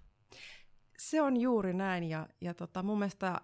Se 0.98 1.22
on 1.22 1.36
juuri 1.36 1.74
näin 1.74 2.04
ja, 2.04 2.28
ja 2.40 2.54
tota, 2.54 2.82
mun 2.82 2.98
mielestä 2.98 3.40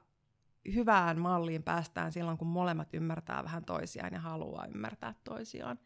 hyvään 0.74 1.18
malliin 1.18 1.62
päästään 1.62 2.12
silloin, 2.12 2.38
kun 2.38 2.48
molemmat 2.48 2.94
ymmärtää 2.94 3.44
vähän 3.44 3.64
toisiaan 3.64 4.12
ja 4.12 4.20
haluaa 4.20 4.66
ymmärtää 4.66 5.14
toisiaan. 5.24 5.78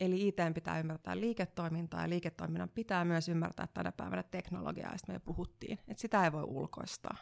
Eli 0.00 0.28
IT 0.28 0.36
pitää 0.54 0.80
ymmärtää 0.80 1.20
liiketoimintaa 1.20 2.02
ja 2.02 2.08
liiketoiminnan 2.08 2.68
pitää 2.68 3.04
myös 3.04 3.28
ymmärtää 3.28 3.66
tänä 3.74 3.92
päivänä 3.92 4.22
teknologiaa, 4.22 4.92
josta 4.92 5.12
me 5.12 5.14
jo 5.14 5.20
puhuttiin. 5.20 5.78
Et 5.88 5.98
sitä 5.98 6.24
ei 6.24 6.32
voi 6.32 6.42
ulkoistaa. 6.42 7.16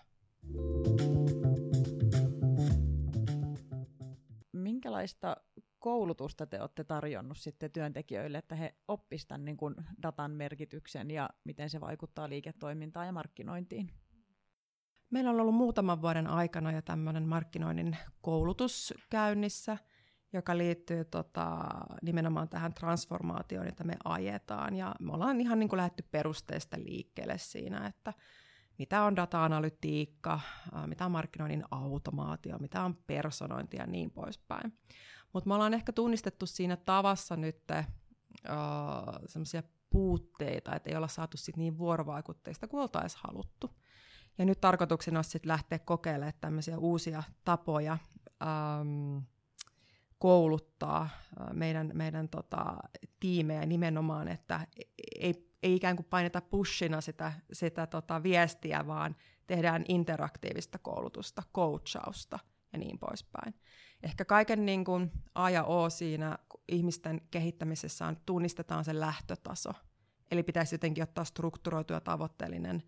Minkälaista 4.81 5.37
koulutusta 5.79 6.47
te 6.47 6.61
olette 6.61 6.85
tarjonnut 6.85 7.39
sitten 7.39 7.71
työntekijöille, 7.71 8.39
että 8.39 8.55
he 8.55 8.75
oppisivat 8.89 9.43
niin 9.43 9.57
kuin 9.57 9.75
datan 10.03 10.31
merkityksen 10.31 11.11
ja 11.11 11.31
miten 11.45 11.71
se 11.71 11.81
vaikuttaa 11.81 12.29
liiketoimintaan 12.29 13.07
ja 13.07 13.13
markkinointiin? 13.13 13.91
Meillä 15.11 15.31
on 15.31 15.41
ollut 15.41 15.55
muutaman 15.55 16.03
vuoden 16.03 16.27
aikana 16.27 16.73
jo 16.73 16.83
tämmöinen 16.83 17.29
markkinoinnin 17.29 17.97
koulutus 18.21 18.95
käynnissä, 19.11 19.79
joka 20.33 20.59
liittyy 20.59 21.05
tota, 21.05 21.59
nimenomaan 22.03 22.49
tähän 22.49 22.75
transformaatioon, 22.75 23.69
että 23.69 23.85
me 23.85 23.95
ajetaan. 24.05 24.77
Ja 24.77 24.95
me 25.01 25.13
ollaan 25.13 25.41
ihan 25.41 25.59
niin 25.59 25.69
kuin 25.69 25.79
lähdetty 25.79 26.05
perusteista 26.11 26.77
liikkeelle 26.79 27.39
siinä, 27.39 27.87
että 27.87 28.15
mitä 28.81 29.03
on 29.03 29.17
data-analytiikka, 29.17 30.41
mitä 30.87 31.05
on 31.05 31.11
markkinoinnin 31.11 31.65
automaatio, 31.71 32.59
mitä 32.59 32.83
on 32.85 32.97
personointi 33.07 33.77
ja 33.77 33.87
niin 33.87 34.11
poispäin. 34.11 34.79
Mutta 35.33 35.49
me 35.49 35.55
ollaan 35.55 35.75
ehkä 35.75 35.93
tunnistettu 35.93 36.47
siinä 36.47 36.77
tavassa 36.77 37.37
nyt 37.37 37.63
uh, 37.71 39.15
semmoisia 39.27 39.63
puutteita, 39.91 40.77
että 40.77 40.91
ei 40.91 40.97
olla 40.97 41.09
saatu 41.09 41.37
sit 41.37 41.57
niin 41.57 41.79
vuorovaikutteista 41.79 42.69
kuin 42.69 42.81
oltaisiin 42.81 43.21
haluttu. 43.25 43.71
Ja 44.39 44.45
nyt 44.45 44.61
tarkoituksena 44.61 45.19
olisi 45.19 45.31
sitten 45.31 45.49
lähteä 45.49 45.79
kokeilemaan 45.79 46.33
tämmöisiä 46.41 46.79
uusia 46.79 47.23
tapoja 47.45 47.99
um, 48.81 49.23
kouluttaa 50.21 51.09
meidän, 51.53 51.91
meidän 51.95 52.29
tota, 52.29 52.77
tiimejä 53.21 53.67
nimenomaan, 53.67 54.29
että 54.29 54.67
ei, 55.21 55.51
ei 55.63 55.75
ikään 55.75 55.97
kuin 55.97 56.07
paineta 56.11 56.41
pushina 56.41 57.01
sitä, 57.01 57.33
sitä 57.53 57.87
tota, 57.87 58.23
viestiä, 58.23 58.87
vaan 58.87 59.17
tehdään 59.47 59.85
interaktiivista 59.89 60.79
koulutusta, 60.79 61.43
coachausta 61.55 62.39
ja 62.73 62.79
niin 62.79 62.99
poispäin. 62.99 63.55
Ehkä 64.03 64.25
kaiken 64.25 64.67
niin 64.67 64.85
kuin 64.85 65.11
A 65.35 65.51
ja 65.51 65.65
O 65.65 65.91
siinä 65.91 66.39
ihmisten 66.69 67.21
kehittämisessä 67.31 68.07
on, 68.07 68.17
tunnistetaan 68.27 68.85
se 68.85 69.01
lähtötaso. 69.01 69.71
Eli 70.31 70.43
pitäisi 70.43 70.75
jotenkin 70.75 71.03
ottaa 71.03 71.25
strukturoitu 71.25 71.93
ja 71.93 72.01
tavoitteellinen 72.01 72.83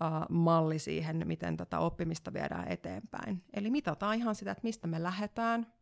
uh, 0.00 0.36
malli 0.36 0.78
siihen, 0.78 1.22
miten 1.24 1.56
tätä 1.56 1.78
oppimista 1.78 2.32
viedään 2.32 2.68
eteenpäin. 2.68 3.44
Eli 3.52 3.70
mitataan 3.70 4.16
ihan 4.16 4.34
sitä, 4.34 4.50
että 4.50 4.64
mistä 4.64 4.86
me 4.86 5.02
lähdetään, 5.02 5.72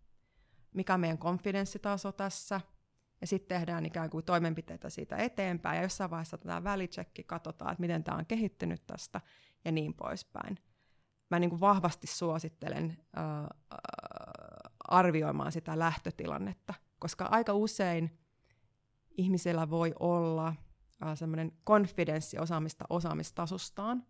mikä 0.75 0.99
meidän 0.99 1.19
konfidenssitaso 1.19 2.13
tässä, 2.13 2.61
ja 3.21 3.27
sitten 3.27 3.59
tehdään 3.59 3.87
ikään 3.87 4.11
kuin 4.11 4.25
toimenpiteitä 4.25 4.91
siitä 4.91 5.17
eteenpäin, 5.17 5.77
ja 5.77 5.83
jossain 5.83 6.11
vaiheessa 6.11 6.39
tämä 6.39 6.65
välitsekki, 6.65 7.25
katsotaan, 7.25 7.73
että 7.73 7.81
miten 7.81 8.05
tämä 8.05 8.19
on 8.19 8.27
kehittynyt 8.27 8.87
tästä, 8.87 9.21
ja 9.65 9.73
niin 9.73 9.95
poispäin. 9.95 10.59
Mä 11.31 11.39
niin 11.39 11.51
kuin 11.51 11.61
vahvasti 11.61 12.07
suosittelen 12.07 12.97
uh, 13.17 13.79
arvioimaan 14.89 15.53
sitä 15.53 15.79
lähtötilannetta, 15.79 16.75
koska 16.99 17.25
aika 17.25 17.53
usein 17.53 18.19
ihmisellä 19.17 19.71
voi 19.71 19.95
olla 20.01 20.49
uh, 20.49 21.09
semmoinen 21.15 21.53
konfidenssi 21.65 22.39
osaamista 22.39 22.85
osaamistasostaan, 22.91 24.07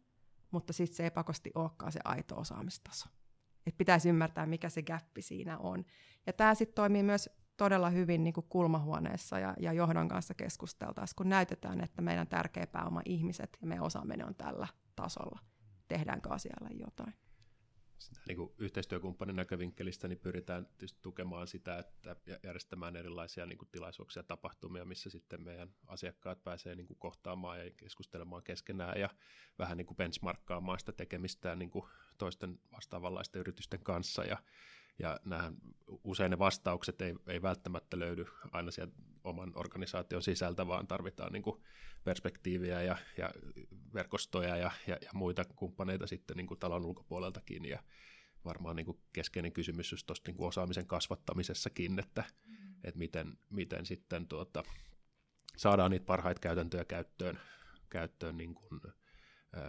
mutta 0.51 0.73
sitten 0.73 0.97
se 0.97 1.05
ei 1.05 1.11
pakosti 1.11 1.51
olekaan 1.55 1.93
se 1.93 2.01
aito 2.05 2.39
osaamistaso. 2.39 3.09
Et 3.67 3.79
pitäisi 3.79 4.09
ymmärtää, 4.09 4.47
mikä 4.47 4.69
se 4.69 4.83
gappi 4.83 5.23
siinä 5.23 5.59
on. 5.59 5.85
Ja 6.27 6.33
tämä 6.33 6.55
sitten 6.55 6.75
toimii 6.75 7.03
myös 7.03 7.31
todella 7.57 7.91
hyvin 7.91 8.25
niin 8.25 8.35
kuin 8.35 8.47
kulmahuoneessa 8.49 9.39
ja, 9.39 9.55
ja 9.61 9.73
johdon 9.73 10.09
kanssa 10.09 10.35
keskusteltaessa, 10.35 11.15
kun 11.17 11.29
näytetään, 11.29 11.81
että 11.81 12.03
meidän 12.03 12.29
tärkeä 12.29 12.67
pääoma 12.67 13.03
ihmiset 13.05 13.59
ja 13.61 13.67
meidän 13.67 13.85
osaaminen 13.85 14.27
on 14.27 14.35
tällä 14.35 14.69
tasolla. 14.97 15.39
Tehdäänkö 15.89 16.29
asialle 16.29 16.71
jotain? 16.73 17.15
sitä 18.03 18.21
niin 18.29 18.37
kuin 18.37 18.53
yhteistyökumppanin 18.59 19.37
näkövinkkelistä 19.37 20.09
niin 20.09 20.19
pyritään 20.19 20.67
tukemaan 21.03 21.47
sitä, 21.47 21.79
että 21.79 22.17
järjestämään 22.43 22.97
erilaisia 22.97 23.47
niin 23.47 23.59
kuin 23.59 23.69
tilaisuuksia 23.73 24.21
ja 24.21 24.25
tapahtumia, 24.25 24.85
missä 24.85 25.11
sitten 25.11 25.43
meidän 25.43 25.75
asiakkaat 25.87 26.45
pääsee 26.45 26.75
niin 26.75 26.87
kuin 26.87 26.99
kohtaamaan 26.99 27.59
ja 27.59 27.71
keskustelemaan 27.71 28.43
keskenään 28.43 29.01
ja 29.01 29.09
vähän 29.59 29.77
niin 29.77 29.87
kuin 29.87 29.97
benchmarkkaamaan 29.97 30.79
sitä 30.79 30.93
tekemistään 30.93 31.59
niin 31.59 31.71
kuin 31.71 31.85
toisten 32.23 32.59
vastaavanlaisten 32.73 33.41
yritysten 33.41 33.81
kanssa 33.81 34.25
ja 34.25 34.37
ja 34.99 35.21
nämä, 35.25 35.53
usein 36.05 36.31
ne 36.31 36.39
vastaukset 36.39 37.03
ei, 37.03 37.15
ei 37.27 37.43
välttämättä 37.43 37.99
löydy 37.99 38.25
aina 38.53 38.71
sieltä 38.71 38.95
oman 39.25 39.53
organisaation 39.55 40.23
sisältä, 40.23 40.67
vaan 40.67 40.87
tarvitaan 40.87 41.33
niin 41.33 41.43
kuin 41.43 41.63
perspektiiviä 42.05 42.83
ja, 42.83 42.97
ja 43.19 43.31
verkostoja 43.95 44.57
ja, 44.57 44.71
ja, 44.87 44.99
ja 45.03 45.11
muita 45.15 45.45
kumppaneita 45.45 46.07
sitten 46.07 46.37
niin 46.37 46.47
kuin 46.47 46.61
talon 46.61 46.85
ulkopuoleltakin. 46.85 47.65
Ja 47.65 47.83
varmaan 48.45 48.77
niin 48.77 48.87
kuin 48.87 49.01
keskeinen 49.13 49.53
kysymys 49.53 49.93
just 49.93 50.07
tuosta 50.07 50.29
niin 50.29 50.37
kuin 50.37 50.49
osaamisen 50.49 50.87
kasvattamisessakin, 50.87 51.99
että, 51.99 52.25
mm. 52.45 52.57
että 52.85 52.99
miten, 52.99 53.39
miten 53.51 53.87
sitten 53.87 54.29
tuota, 54.29 54.63
saadaan 55.57 55.91
niitä 55.91 56.07
parhaita 56.07 56.41
käytäntöjä 56.41 56.85
käyttöön, 56.85 57.41
käyttöön 57.91 58.37
niin 58.37 58.55
kuin, 58.55 58.81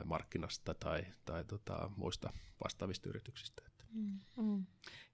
markkinasta 0.06 0.74
tai, 0.74 1.06
tai 1.26 1.44
tota, 1.44 1.90
muista 1.96 2.34
vastaavista 2.64 3.10
yrityksistä. 3.10 3.64
Mm. 3.94 4.20
Mm. 4.36 4.66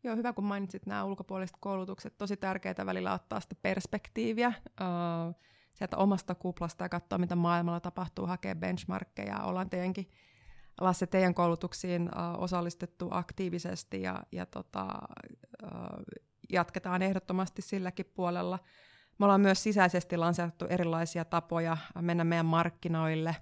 Joo, 0.03 0.15
hyvä 0.15 0.33
kun 0.33 0.43
mainitsit 0.43 0.85
nämä 0.85 1.03
ulkopuoliset 1.03 1.57
koulutukset. 1.59 2.17
Tosi 2.17 2.37
tärkeää 2.37 2.85
välillä 2.85 3.13
ottaa 3.13 3.39
sitä 3.39 3.55
perspektiiviä 3.61 4.47
uh, 4.47 5.35
sieltä 5.73 5.97
omasta 5.97 6.35
kuplasta 6.35 6.85
ja 6.85 6.89
katsoa, 6.89 7.17
mitä 7.17 7.35
maailmalla 7.35 7.79
tapahtuu, 7.79 8.25
hakea 8.25 8.55
benchmarkkeja. 8.55 9.43
Ollaan 9.43 9.69
teidänkin, 9.69 10.11
Lasse, 10.81 11.07
teidän 11.07 11.33
koulutuksiin 11.33 12.01
uh, 12.01 12.43
osallistettu 12.43 13.07
aktiivisesti 13.11 14.01
ja, 14.01 14.23
ja 14.31 14.45
tota, 14.45 14.85
uh, 15.63 15.69
jatketaan 16.49 17.01
ehdottomasti 17.01 17.61
silläkin 17.61 18.05
puolella. 18.13 18.59
Me 19.19 19.25
ollaan 19.25 19.41
myös 19.41 19.63
sisäisesti 19.63 20.17
lanseerattu 20.17 20.65
erilaisia 20.65 21.25
tapoja 21.25 21.77
mennä 22.01 22.23
meidän 22.23 22.45
markkinoille, 22.45 23.35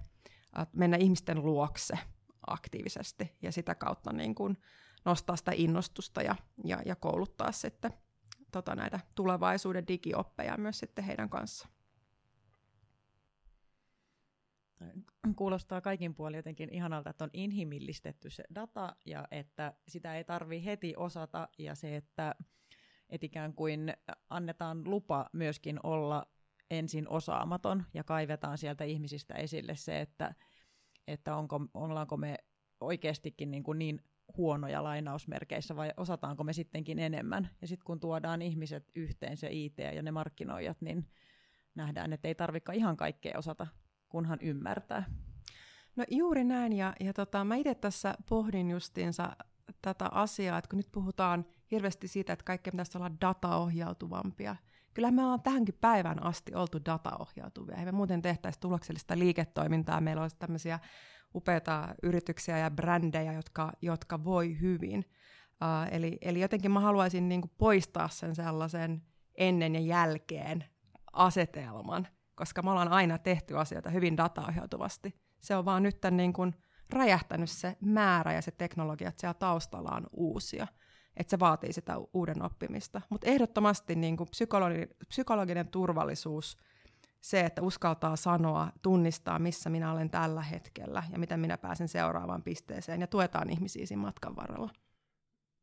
mennä 0.72 0.96
ihmisten 0.96 1.44
luokse 1.44 1.98
aktiivisesti 2.46 3.36
ja 3.42 3.52
sitä 3.52 3.74
kautta 3.74 4.12
niin 4.12 4.34
kuin, 4.34 4.58
nostaa 5.04 5.36
sitä 5.36 5.52
innostusta 5.54 6.22
ja, 6.22 6.36
ja, 6.64 6.82
ja 6.86 6.96
kouluttaa 6.96 7.52
sitten 7.52 7.92
tota, 8.52 8.74
näitä 8.74 9.00
tulevaisuuden 9.14 9.86
digioppeja 9.86 10.56
myös 10.56 10.78
sitten 10.78 11.04
heidän 11.04 11.30
kanssaan. 11.30 11.72
kuulostaa 15.36 15.80
kaikin 15.80 16.14
puolin 16.14 16.36
jotenkin 16.36 16.74
ihanalta, 16.74 17.10
että 17.10 17.24
on 17.24 17.30
inhimillistetty 17.32 18.30
se 18.30 18.44
data 18.54 18.96
ja 19.06 19.28
että 19.30 19.74
sitä 19.88 20.16
ei 20.16 20.24
tarvi 20.24 20.64
heti 20.64 20.94
osata 20.96 21.48
ja 21.58 21.74
se, 21.74 21.96
että, 21.96 22.34
et 23.10 23.24
ikään 23.24 23.54
kuin 23.54 23.92
annetaan 24.30 24.84
lupa 24.84 25.30
myöskin 25.32 25.80
olla 25.82 26.26
ensin 26.70 27.08
osaamaton 27.08 27.84
ja 27.94 28.04
kaivetaan 28.04 28.58
sieltä 28.58 28.84
ihmisistä 28.84 29.34
esille 29.34 29.76
se, 29.76 30.00
että, 30.00 30.34
että 31.06 31.36
onko, 31.36 31.60
ollaanko 31.74 32.16
me 32.16 32.36
oikeastikin 32.80 33.50
niin, 33.50 33.62
kuin 33.62 33.78
niin 33.78 34.02
huonoja 34.36 34.84
lainausmerkeissä 34.84 35.76
vai 35.76 35.92
osataanko 35.96 36.44
me 36.44 36.52
sittenkin 36.52 36.98
enemmän. 36.98 37.50
Ja 37.60 37.68
sitten 37.68 37.84
kun 37.84 38.00
tuodaan 38.00 38.42
ihmiset 38.42 38.90
yhteen, 38.94 39.36
se 39.36 39.48
IT 39.50 39.78
ja 39.78 40.02
ne 40.02 40.10
markkinoijat, 40.10 40.80
niin 40.80 41.10
nähdään, 41.74 42.12
että 42.12 42.28
ei 42.28 42.34
tarvitse 42.34 42.74
ihan 42.74 42.96
kaikkea 42.96 43.38
osata, 43.38 43.66
kunhan 44.08 44.38
ymmärtää. 44.42 45.04
No 45.96 46.04
juuri 46.10 46.44
näin, 46.44 46.72
ja, 46.72 46.94
ja 47.00 47.12
tota, 47.12 47.44
mä 47.44 47.56
itse 47.56 47.74
tässä 47.74 48.14
pohdin 48.28 48.70
justiinsa 48.70 49.36
tätä 49.82 50.08
asiaa, 50.12 50.58
että 50.58 50.68
kun 50.68 50.76
nyt 50.76 50.92
puhutaan 50.92 51.46
hirveästi 51.70 52.08
siitä, 52.08 52.32
että 52.32 52.44
kaikkea 52.44 52.70
pitäisi 52.70 52.98
olla 52.98 53.10
dataohjautuvampia. 53.20 54.56
Kyllä 54.98 55.10
me 55.10 55.22
ollaan 55.22 55.42
tähänkin 55.42 55.74
päivään 55.80 56.22
asti 56.22 56.54
oltu 56.54 56.78
dataohjautuvia. 56.84 57.76
Ei 57.76 57.84
me 57.84 57.92
muuten 57.92 58.22
tehtäisi 58.22 58.60
tuloksellista 58.60 59.18
liiketoimintaa. 59.18 60.00
Meillä 60.00 60.22
olisi 60.22 60.36
tämmöisiä 60.38 60.78
upeita 61.34 61.94
yrityksiä 62.02 62.58
ja 62.58 62.70
brändejä, 62.70 63.32
jotka, 63.32 63.72
jotka 63.82 64.24
voi 64.24 64.60
hyvin. 64.60 65.04
Uh, 65.62 65.94
eli, 65.94 66.18
eli 66.20 66.40
jotenkin 66.40 66.70
mä 66.70 66.80
haluaisin 66.80 67.28
niin 67.28 67.40
kuin 67.40 67.50
poistaa 67.58 68.08
sen 68.08 68.34
sellaisen 68.34 69.02
ennen 69.34 69.74
ja 69.74 69.80
jälkeen 69.80 70.64
asetelman, 71.12 72.08
koska 72.34 72.62
me 72.62 72.70
ollaan 72.70 72.92
aina 72.92 73.18
tehty 73.18 73.58
asioita 73.58 73.90
hyvin 73.90 74.16
dataohjautuvasti. 74.16 75.20
Se 75.40 75.56
on 75.56 75.64
vaan 75.64 75.82
nyt 75.82 75.98
niin 76.10 76.32
kuin 76.32 76.54
räjähtänyt 76.90 77.50
se 77.50 77.76
määrä 77.80 78.32
ja 78.32 78.42
se 78.42 78.50
teknologia, 78.50 79.08
että 79.08 79.20
siellä 79.20 79.34
taustalla 79.34 79.90
on 79.90 80.06
uusia. 80.12 80.66
Että 81.18 81.30
se 81.30 81.38
vaatii 81.38 81.72
sitä 81.72 81.94
uuden 82.12 82.42
oppimista. 82.42 83.00
Mutta 83.10 83.26
ehdottomasti 83.26 83.94
niin 83.94 84.16
kuin 84.16 84.28
psykologi- 84.28 85.06
psykologinen 85.08 85.68
turvallisuus– 85.68 86.56
se, 87.20 87.40
että 87.40 87.62
uskaltaa 87.62 88.16
sanoa, 88.16 88.72
tunnistaa, 88.82 89.38
missä 89.38 89.70
minä 89.70 89.92
olen 89.92 90.10
tällä 90.10 90.42
hetkellä 90.42 91.02
ja 91.12 91.18
miten 91.18 91.40
minä 91.40 91.58
pääsen 91.58 91.88
seuraavaan 91.88 92.42
pisteeseen 92.42 93.00
ja 93.00 93.06
tuetaan 93.06 93.50
ihmisiä 93.50 93.86
siinä 93.86 94.02
matkan 94.02 94.36
varrella. 94.36 94.70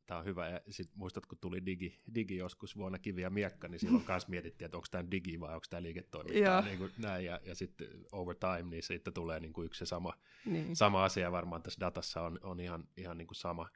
Tämä 0.05 0.19
on 0.19 0.25
hyvä. 0.25 0.49
Ja 0.49 0.61
sit 0.69 0.95
muistat, 0.95 1.25
kun 1.25 1.37
tuli 1.41 1.65
digi, 1.65 2.01
digi 2.15 2.37
joskus 2.37 2.77
vuonna 2.77 2.99
kivi 2.99 3.21
ja 3.21 3.29
miekka, 3.29 3.67
niin 3.67 3.79
silloin 3.79 4.05
myös 4.07 4.27
mietittiin, 4.27 4.65
että 4.65 4.77
onko 4.77 4.87
tämä 4.91 5.11
digi 5.11 5.39
vai 5.39 5.53
onko 5.53 5.65
tämä 5.69 5.83
liiketoiminta. 5.83 6.39
niin 6.61 6.77
kuin 6.77 6.91
näin, 6.97 7.25
ja, 7.25 7.39
ja 7.43 7.55
sitten 7.55 7.87
over 8.11 8.35
time, 8.35 8.69
niin 8.69 8.83
sitten 8.83 9.13
tulee 9.13 9.39
niin 9.39 9.53
kuin 9.53 9.65
yksi 9.65 9.81
ja 9.81 9.87
sama, 9.87 10.13
niin. 10.45 10.75
sama 10.75 11.03
asia. 11.03 11.31
Varmaan 11.31 11.63
tässä 11.63 11.79
datassa 11.79 12.21
on, 12.21 12.39
on 12.43 12.59
ihan, 12.59 12.83
ihan 12.97 13.17
niin 13.17 13.27
kuin 13.27 13.35
sama, 13.35 13.69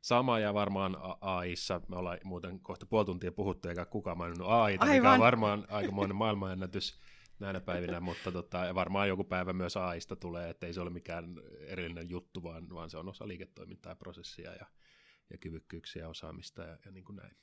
sama 0.00 0.38
ja 0.38 0.54
varmaan 0.54 0.96
AIssa, 1.20 1.80
me 1.88 1.96
ollaan 1.96 2.18
muuten 2.24 2.60
kohta 2.60 2.86
puoli 2.86 3.06
tuntia 3.06 3.32
puhuttu, 3.32 3.68
eikä 3.68 3.84
kukaan 3.84 4.18
maininnut 4.18 4.48
AIta, 4.48 4.84
Aivan. 4.84 4.96
mikä 4.96 5.12
on 5.12 5.20
varmaan 5.20 5.66
aikamoinen 5.70 6.16
maailmanennätys 6.16 7.00
näinä 7.38 7.60
päivinä, 7.60 8.00
mutta 8.00 8.32
tota, 8.32 8.74
varmaan 8.74 9.08
joku 9.08 9.24
päivä 9.24 9.52
myös 9.52 9.76
AIsta 9.76 10.16
tulee, 10.16 10.50
että 10.50 10.66
ei 10.66 10.74
se 10.74 10.80
ole 10.80 10.90
mikään 10.90 11.34
erillinen 11.60 12.10
juttu, 12.10 12.42
vaan, 12.42 12.70
vaan 12.70 12.90
se 12.90 12.98
on 12.98 13.08
osa 13.08 13.28
liiketoimintaa 13.28 13.92
ja 13.92 13.96
prosessia 13.96 14.54
ja, 14.54 14.66
ja 15.30 15.38
kyvykkyyksiä 15.38 16.02
ja 16.02 16.08
osaamista 16.08 16.62
ja, 16.62 16.78
ja 16.84 16.90
niin 16.90 17.04
kuin 17.04 17.16
näin. 17.16 17.36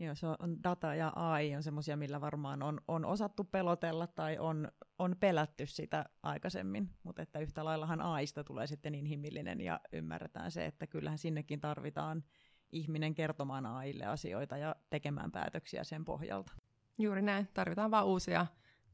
Joo, 0.00 0.14
se 0.14 0.26
on 0.26 0.62
data 0.64 0.94
ja 0.94 1.12
AI 1.16 1.56
on 1.56 1.62
semmoisia, 1.62 1.96
millä 1.96 2.20
varmaan 2.20 2.62
on, 2.62 2.80
on 2.88 3.04
osattu 3.04 3.44
pelotella 3.44 4.06
tai 4.06 4.38
on, 4.38 4.72
on 4.98 5.16
pelätty 5.20 5.66
sitä 5.66 6.04
aikaisemmin, 6.22 6.90
mutta 7.02 7.22
että 7.22 7.38
yhtä 7.38 7.64
laillahan 7.64 8.00
AIsta 8.00 8.44
tulee 8.44 8.66
sitten 8.66 8.94
inhimillinen 8.94 9.60
ja 9.60 9.80
ymmärretään 9.92 10.50
se, 10.50 10.66
että 10.66 10.86
kyllähän 10.86 11.18
sinnekin 11.18 11.60
tarvitaan 11.60 12.24
ihminen 12.72 13.14
kertomaan 13.14 13.66
AIlle 13.66 14.04
asioita 14.04 14.56
ja 14.56 14.76
tekemään 14.90 15.32
päätöksiä 15.32 15.84
sen 15.84 16.04
pohjalta. 16.04 16.52
Juuri 16.98 17.22
näin, 17.22 17.48
tarvitaan 17.54 17.90
vaan 17.90 18.06
uusia 18.06 18.46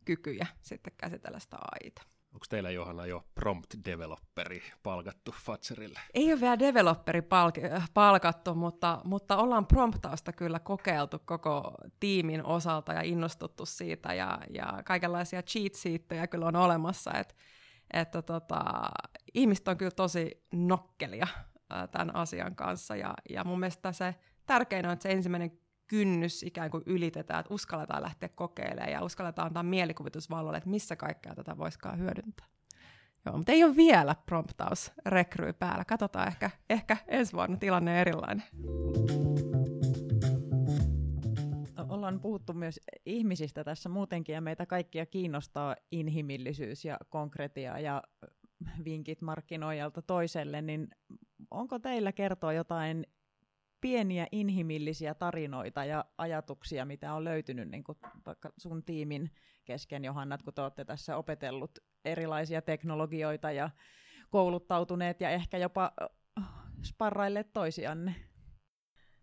kykyjä 0.05 0.47
sitten 0.62 0.92
käsitellä 0.97 1.38
sitä 1.38 1.57
AIta. 1.57 2.03
Onko 2.37 2.46
teillä 2.49 2.70
Johanna 2.70 3.07
jo 3.07 3.25
prompt 3.35 3.75
developeri 3.85 4.62
palkattu 4.83 5.35
Fatserille? 5.44 6.01
Ei 6.14 6.33
ole 6.33 6.40
vielä 6.40 6.59
developeri 6.59 7.20
palk- 7.20 7.83
palkattu, 7.94 8.55
mutta, 8.55 9.01
mutta 9.05 9.37
ollaan 9.37 9.66
promptausta 9.66 10.33
kyllä 10.33 10.59
kokeiltu 10.59 11.18
koko 11.25 11.75
tiimin 12.01 12.44
osalta 12.44 12.92
ja 12.92 13.03
innostuttu 13.03 13.66
siitä 13.66 14.14
ja, 14.14 14.38
ja 14.55 14.83
kaikenlaisia 14.85 15.42
cheat 15.42 15.75
sheettejä 15.75 16.27
kyllä 16.27 16.46
on 16.46 16.57
olemassa, 16.57 17.11
että 17.14 17.35
että 17.92 18.22
tota, 18.22 18.62
ihmiset 19.35 19.68
on 19.68 19.77
kyllä 19.77 19.90
tosi 19.90 20.46
nokkelia 20.53 21.27
tämän 21.90 22.16
asian 22.16 22.57
kanssa 22.57 22.96
ja, 22.96 23.14
ja 23.31 23.44
mun 23.44 23.61
mielestä 23.61 23.92
se 23.92 24.14
tärkein 24.46 24.87
on, 24.87 24.92
että 24.92 25.03
se 25.03 25.11
ensimmäinen 25.12 25.59
kynnys 25.87 26.42
ikään 26.42 26.70
kuin 26.70 26.83
ylitetään, 26.87 27.40
että 27.40 27.55
uskalletaan 27.55 28.03
lähteä 28.03 28.29
kokeilemaan 28.29 28.92
ja 28.92 29.05
uskalletaan 29.05 29.46
antaa 29.46 29.62
mielikuvitusvallolle, 29.62 30.59
että 30.59 30.70
missä 30.70 30.96
kaikkea 30.96 31.35
tätä 31.35 31.59
voisikaan 31.59 31.99
hyödyntää. 31.99 32.46
Joo, 33.27 33.37
mutta 33.37 33.53
ei 33.53 33.64
ole 33.64 33.77
vielä 33.77 34.16
promptaus 34.27 34.92
rekryy 35.07 35.53
päällä. 35.53 35.85
Katsotaan 35.85 36.29
ehkä, 36.29 36.51
ehkä 36.70 36.96
ensi 37.09 37.33
vuonna 37.33 37.57
tilanne 37.57 38.01
erilainen. 38.01 38.44
Ollaan 41.88 42.20
puhuttu 42.20 42.53
myös 42.53 42.81
ihmisistä 43.07 43.64
tässä 43.64 43.88
muutenkin 43.88 44.33
ja 44.33 44.40
meitä 44.40 44.66
kaikkia 44.66 45.07
kiinnostaa 45.07 45.77
inhimillisyys 45.90 46.85
ja 46.85 46.96
konkretia 47.09 47.79
ja 47.79 48.03
vinkit 48.85 49.22
markkinoijalta 49.22 50.03
toiselle, 50.03 50.62
niin 50.62 50.88
onko 51.51 51.79
teillä 51.79 52.12
kertoa 52.12 52.53
jotain 52.53 53.07
pieniä 53.87 54.27
inhimillisiä 54.33 55.14
tarinoita 55.14 55.85
ja 55.85 56.05
ajatuksia, 56.18 56.85
mitä 56.85 57.14
on 57.14 57.25
löytynyt 57.25 57.70
niin 57.70 57.85
kuin 57.85 57.99
vaikka 58.27 58.53
sun 58.59 58.85
tiimin 58.85 59.31
kesken, 59.64 60.05
Johanna, 60.05 60.38
kun 60.38 60.55
te 60.55 60.62
olette 60.62 60.85
tässä 60.85 61.16
opetellut 61.16 61.79
erilaisia 62.05 62.62
teknologioita 62.62 63.53
ja 63.53 63.70
kouluttautuneet 64.31 65.20
ja 65.20 65.31
ehkä 65.31 65.59
jopa 65.59 65.92
äh, 66.03 66.49
sparrailleet 66.83 67.53
toisianne? 67.53 68.14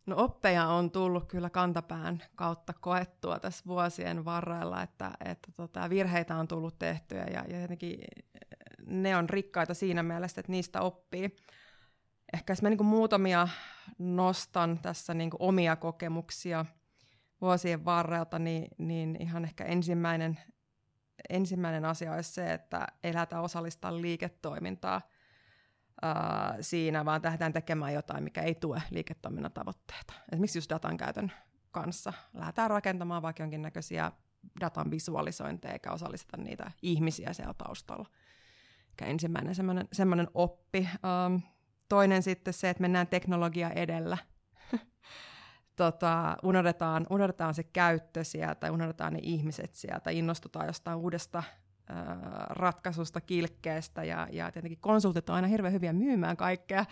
No 0.05 0.15
oppeja 0.17 0.67
on 0.67 0.91
tullut 0.91 1.27
kyllä 1.27 1.49
kantapään 1.49 2.23
kautta 2.35 2.73
koettua 2.73 3.39
tässä 3.39 3.63
vuosien 3.67 4.25
varrella, 4.25 4.81
että, 4.81 5.11
että 5.25 5.51
tota, 5.51 5.89
virheitä 5.89 6.35
on 6.35 6.47
tullut 6.47 6.79
tehtyä 6.79 7.23
ja, 7.33 7.43
ja 7.47 7.61
jotenkin 7.61 7.99
ne 8.85 9.17
on 9.17 9.29
rikkaita 9.29 9.73
siinä 9.73 10.03
mielessä, 10.03 10.39
että 10.41 10.51
niistä 10.51 10.81
oppii. 10.81 11.35
Ehkä 12.33 12.51
jos 12.51 12.61
mä 12.61 12.69
niin 12.69 12.85
muutamia 12.85 13.47
nostan 13.97 14.79
tässä 14.81 15.13
niin 15.13 15.29
omia 15.39 15.75
kokemuksia 15.75 16.65
vuosien 17.41 17.85
varrelta, 17.85 18.39
niin, 18.39 18.67
niin 18.77 19.17
ihan 19.19 19.43
ehkä 19.45 19.65
ensimmäinen, 19.65 20.39
ensimmäinen 21.29 21.85
asia 21.85 22.13
olisi 22.13 22.33
se, 22.33 22.53
että 22.53 22.87
ei 23.03 23.13
lähdetä 23.13 23.41
osallistaa 23.41 24.01
liiketoimintaa 24.01 25.01
ää, 26.01 26.57
siinä, 26.61 27.05
vaan 27.05 27.21
tähdään 27.21 27.53
tekemään 27.53 27.93
jotain, 27.93 28.23
mikä 28.23 28.41
ei 28.41 28.55
tue 28.55 28.83
liiketoiminnan 28.89 29.51
tavoitteita. 29.51 30.13
Esimerkiksi 30.31 30.57
just 30.57 30.69
datan 30.69 30.97
käytön 30.97 31.31
kanssa. 31.71 32.13
Lähdetään 32.33 32.69
rakentamaan 32.69 33.21
vaikka 33.21 33.43
jonkinnäköisiä 33.43 34.11
datan 34.59 34.91
visualisointeja, 34.91 35.73
eikä 35.73 35.91
osallisteta 35.91 36.37
niitä 36.37 36.71
ihmisiä 36.81 37.33
siellä 37.33 37.53
taustalla. 37.53 38.09
Eikä 38.89 39.05
ensimmäinen 39.05 39.55
semmoinen 39.91 40.27
oppi. 40.33 40.89
Um, 41.25 41.41
toinen 41.89 42.23
sitten 42.23 42.53
se, 42.53 42.69
että 42.69 42.81
mennään 42.81 43.07
teknologia 43.07 43.69
edellä. 43.69 44.17
tota, 45.75 46.37
unohdetaan, 46.43 47.07
unohdetaan 47.09 47.53
se 47.53 47.63
käyttö 47.63 48.23
sieltä, 48.23 48.71
unohdetaan 48.71 49.13
ne 49.13 49.19
ihmiset 49.21 49.73
sieltä, 49.73 50.09
innostutaan 50.09 50.67
jostain 50.67 50.97
uudesta 50.97 51.43
ratkaisusta, 52.49 53.21
kilkkeestä 53.21 54.03
ja, 54.03 54.27
ja 54.31 54.51
tietenkin 54.51 54.81
konsultit 54.81 55.29
on 55.29 55.35
aina 55.35 55.47
hirveän 55.47 55.73
hyviä 55.73 55.93
myymään 55.93 56.37
kaikkea 56.37 56.85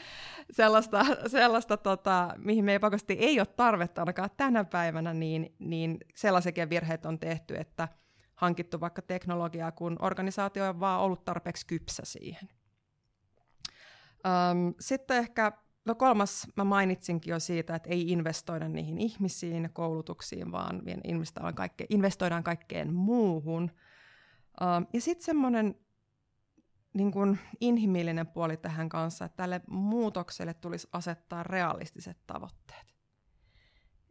sellaista, 0.52 1.06
sellaista 1.28 1.78
tota, 1.78 2.34
mihin 2.38 2.66
me 2.66 2.72
ei 2.72 2.80
pakosti 2.80 3.14
ei 3.14 3.40
ole 3.40 3.48
tarvetta 3.48 4.02
ainakaan 4.02 4.30
tänä 4.38 4.64
päivänä, 4.64 5.14
niin, 5.14 5.56
niin 5.60 5.98
sellaisiakin 6.16 6.70
virheitä 6.70 7.10
on 7.10 7.20
tehty, 7.20 7.56
että 7.58 7.88
hankittu 8.36 8.80
vaikka 8.80 9.02
teknologiaa, 9.02 9.72
kun 9.72 9.98
organisaatio 10.00 10.70
on 10.70 10.80
vaan 10.80 11.02
ollut 11.02 11.26
tarpeeksi 11.26 11.68
kypsä 11.68 12.04
siihen. 12.06 12.50
Um, 14.26 14.74
sitten 14.80 15.18
ehkä, 15.18 15.52
no 15.86 15.96
kolmas, 15.96 16.48
mä 16.56 16.64
mainitsinkin 16.64 17.32
jo 17.32 17.40
siitä, 17.40 17.76
että 17.76 17.90
ei 17.90 18.12
investoida 18.12 18.70
niihin 18.70 18.98
ihmisiin, 18.98 19.70
koulutuksiin, 19.74 20.52
vaan 20.52 20.82
investoidaan, 21.04 21.56
kaikke, 21.56 21.86
investoidaan 21.90 22.44
kaikkeen 22.44 22.94
muuhun. 22.94 23.72
Um, 24.62 24.88
ja 24.94 25.02
sitten 25.02 25.26
semmoinen 25.26 25.76
niin 26.94 27.12
kun 27.12 27.38
inhimillinen 27.62 28.28
puoli 28.28 28.58
tähän 28.58 28.90
kanssa, 28.90 29.26
että 29.26 29.36
tälle 29.36 29.62
muutokselle 29.68 30.54
tulisi 30.54 30.88
asettaa 30.94 31.44
realistiset 31.44 32.18
tavoitteet. 32.28 32.91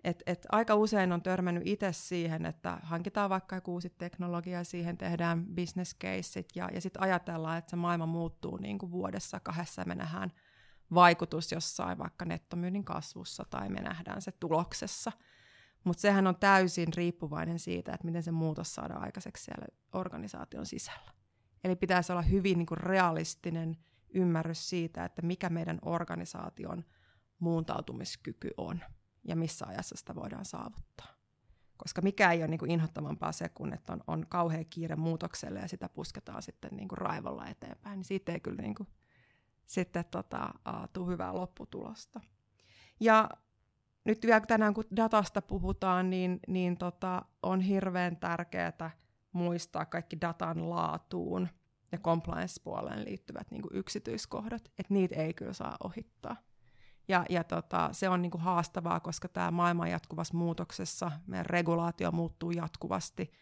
Et, 0.04 0.22
et 0.26 0.46
aika 0.52 0.74
usein 0.74 1.12
on 1.12 1.22
törmännyt 1.22 1.62
itse 1.66 1.92
siihen, 1.92 2.46
että 2.46 2.78
hankitaan 2.82 3.30
vaikka 3.30 3.56
joku 3.56 3.72
uusi 3.72 3.90
teknologia 3.90 4.58
ja 4.58 4.64
siihen 4.64 4.98
tehdään 4.98 5.46
business 5.46 5.96
caseit 5.98 6.48
ja, 6.54 6.68
ja 6.74 6.80
sitten 6.80 7.02
ajatellaan, 7.02 7.58
että 7.58 7.70
se 7.70 7.76
maailma 7.76 8.06
muuttuu 8.06 8.56
niin 8.56 8.78
kuin 8.78 8.92
vuodessa 8.92 9.40
kahdessa 9.40 9.84
me 9.86 9.94
nähdään 9.94 10.32
vaikutus 10.94 11.52
jossain 11.52 11.98
vaikka 11.98 12.24
nettomyynnin 12.24 12.84
kasvussa 12.84 13.44
tai 13.50 13.68
me 13.68 13.80
nähdään 13.80 14.22
se 14.22 14.32
tuloksessa. 14.32 15.12
Mutta 15.84 16.00
sehän 16.00 16.26
on 16.26 16.36
täysin 16.36 16.88
riippuvainen 16.96 17.58
siitä, 17.58 17.92
että 17.92 18.06
miten 18.06 18.22
se 18.22 18.30
muutos 18.30 18.74
saadaan 18.74 19.02
aikaiseksi 19.02 19.44
siellä 19.44 19.66
organisaation 19.92 20.66
sisällä. 20.66 21.12
Eli 21.64 21.76
pitäisi 21.76 22.12
olla 22.12 22.22
hyvin 22.22 22.58
niin 22.58 22.66
kuin 22.66 22.78
realistinen 22.78 23.76
ymmärrys 24.14 24.68
siitä, 24.68 25.04
että 25.04 25.22
mikä 25.22 25.48
meidän 25.48 25.78
organisaation 25.82 26.84
muuntautumiskyky 27.38 28.50
on 28.56 28.80
ja 29.24 29.36
missä 29.36 29.66
ajassa 29.66 29.96
sitä 29.96 30.14
voidaan 30.14 30.44
saavuttaa. 30.44 31.06
Koska 31.76 32.02
mikä 32.02 32.32
ei 32.32 32.38
ole 32.38 32.48
niin 32.48 32.58
kuin 32.58 32.70
inhottavampaa 32.70 33.32
se, 33.32 33.48
kun 33.48 33.72
että 33.72 33.92
on, 33.92 34.00
on 34.06 34.26
kauhea 34.28 34.64
kiire 34.64 34.96
muutokselle 34.96 35.60
ja 35.60 35.68
sitä 35.68 35.88
pusketaan 35.88 36.42
sitten 36.42 36.70
niin 36.76 36.88
kuin 36.88 36.98
raivolla 36.98 37.46
eteenpäin, 37.46 37.96
niin 37.96 38.04
siitä 38.04 38.32
ei 38.32 38.40
kyllä 38.40 38.62
niin 38.62 38.74
kuin 38.74 38.88
sitten 39.66 40.04
tota, 40.10 40.54
uh, 40.68 40.88
tule 40.92 41.12
hyvää 41.12 41.34
lopputulosta. 41.34 42.20
Ja 43.00 43.28
nyt 44.04 44.26
vielä 44.26 44.40
tänään 44.40 44.74
kun 44.74 44.84
datasta 44.96 45.42
puhutaan, 45.42 46.10
niin, 46.10 46.40
niin 46.48 46.76
tota, 46.76 47.22
on 47.42 47.60
hirveän 47.60 48.16
tärkeää 48.16 48.90
muistaa 49.32 49.84
kaikki 49.84 50.20
datan 50.20 50.70
laatuun 50.70 51.48
ja 51.92 51.98
compliance-puoleen 51.98 53.04
liittyvät 53.04 53.50
niin 53.50 53.62
kuin 53.62 53.76
yksityiskohdat, 53.76 54.64
että 54.78 54.94
niitä 54.94 55.16
ei 55.16 55.34
kyllä 55.34 55.52
saa 55.52 55.76
ohittaa. 55.84 56.36
Ja, 57.10 57.24
ja 57.28 57.44
tota, 57.44 57.88
se 57.92 58.08
on 58.08 58.22
niin 58.22 58.30
kuin 58.30 58.42
haastavaa, 58.42 59.00
koska 59.00 59.28
tämä 59.28 59.50
maailma 59.50 59.82
on 59.82 59.90
jatkuvassa 59.90 60.36
muutoksessa, 60.36 61.10
meidän 61.26 61.46
regulaatio 61.46 62.12
muuttuu 62.12 62.50
jatkuvasti, 62.50 63.32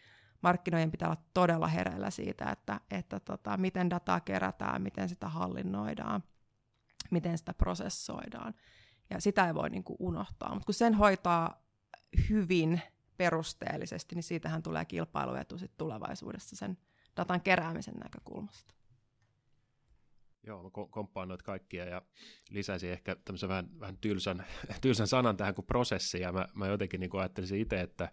markkinoiden 0.41 0.91
pitää 0.91 1.07
olla 1.07 1.21
todella 1.33 1.67
hereillä 1.67 2.09
siitä, 2.09 2.51
että, 2.51 2.79
että 2.91 3.19
tota, 3.19 3.57
miten 3.57 3.89
dataa 3.89 4.19
kerätään, 4.19 4.81
miten 4.81 5.09
sitä 5.09 5.29
hallinnoidaan, 5.29 6.23
miten 7.11 7.37
sitä 7.37 7.53
prosessoidaan. 7.53 8.53
Ja 9.09 9.21
sitä 9.21 9.47
ei 9.47 9.53
voi 9.53 9.69
niin 9.69 9.83
kuin 9.83 9.97
unohtaa. 9.99 10.53
Mutta 10.53 10.65
kun 10.65 10.73
sen 10.73 10.93
hoitaa 10.93 11.63
hyvin 12.29 12.81
perusteellisesti, 13.17 14.15
niin 14.15 14.23
siitähän 14.23 14.63
tulee 14.63 14.85
kilpailuetu 14.85 15.57
sit 15.57 15.77
tulevaisuudessa 15.77 16.55
sen 16.55 16.77
datan 17.17 17.41
keräämisen 17.41 17.95
näkökulmasta. 17.95 18.78
Joo, 20.43 20.63
mä 20.63 20.69
komppaan 20.89 21.27
noita 21.27 21.43
kaikkia 21.43 21.85
ja 21.85 22.01
lisäisin 22.49 22.91
ehkä 22.91 23.15
tämmöisen 23.25 23.49
vähän, 23.49 23.79
vähän 23.79 23.97
tylsän, 23.97 24.45
tylsän 24.81 25.07
sanan 25.07 25.37
tähän 25.37 25.55
kuin 25.55 25.65
prosessi. 25.65 26.21
Ja 26.21 26.31
mä, 26.31 26.47
mä 26.53 26.67
jotenkin 26.67 26.99
niin 26.99 27.09
ajattelisin 27.19 27.59
itse, 27.59 27.81
että, 27.81 28.11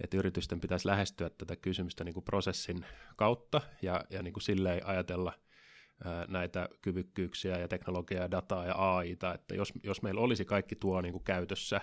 että 0.00 0.16
yritysten 0.16 0.60
pitäisi 0.60 0.88
lähestyä 0.88 1.30
tätä 1.30 1.56
kysymystä 1.56 2.04
niin 2.04 2.14
kuin 2.14 2.24
prosessin 2.24 2.86
kautta 3.16 3.60
ja, 3.82 4.04
ja 4.10 4.22
niin 4.22 4.32
kuin 4.32 4.42
silleen 4.42 4.86
ajatella 4.86 5.32
ää, 6.04 6.24
näitä 6.28 6.68
kyvykkyyksiä 6.82 7.58
ja 7.58 7.68
teknologiaa 7.68 8.30
dataa 8.30 8.66
ja 8.66 8.74
AIta, 8.74 9.34
että 9.34 9.54
jos, 9.54 9.72
jos 9.82 10.02
meillä 10.02 10.20
olisi 10.20 10.44
kaikki 10.44 10.76
tuo 10.76 11.00
niin 11.00 11.12
kuin 11.12 11.24
käytössä, 11.24 11.80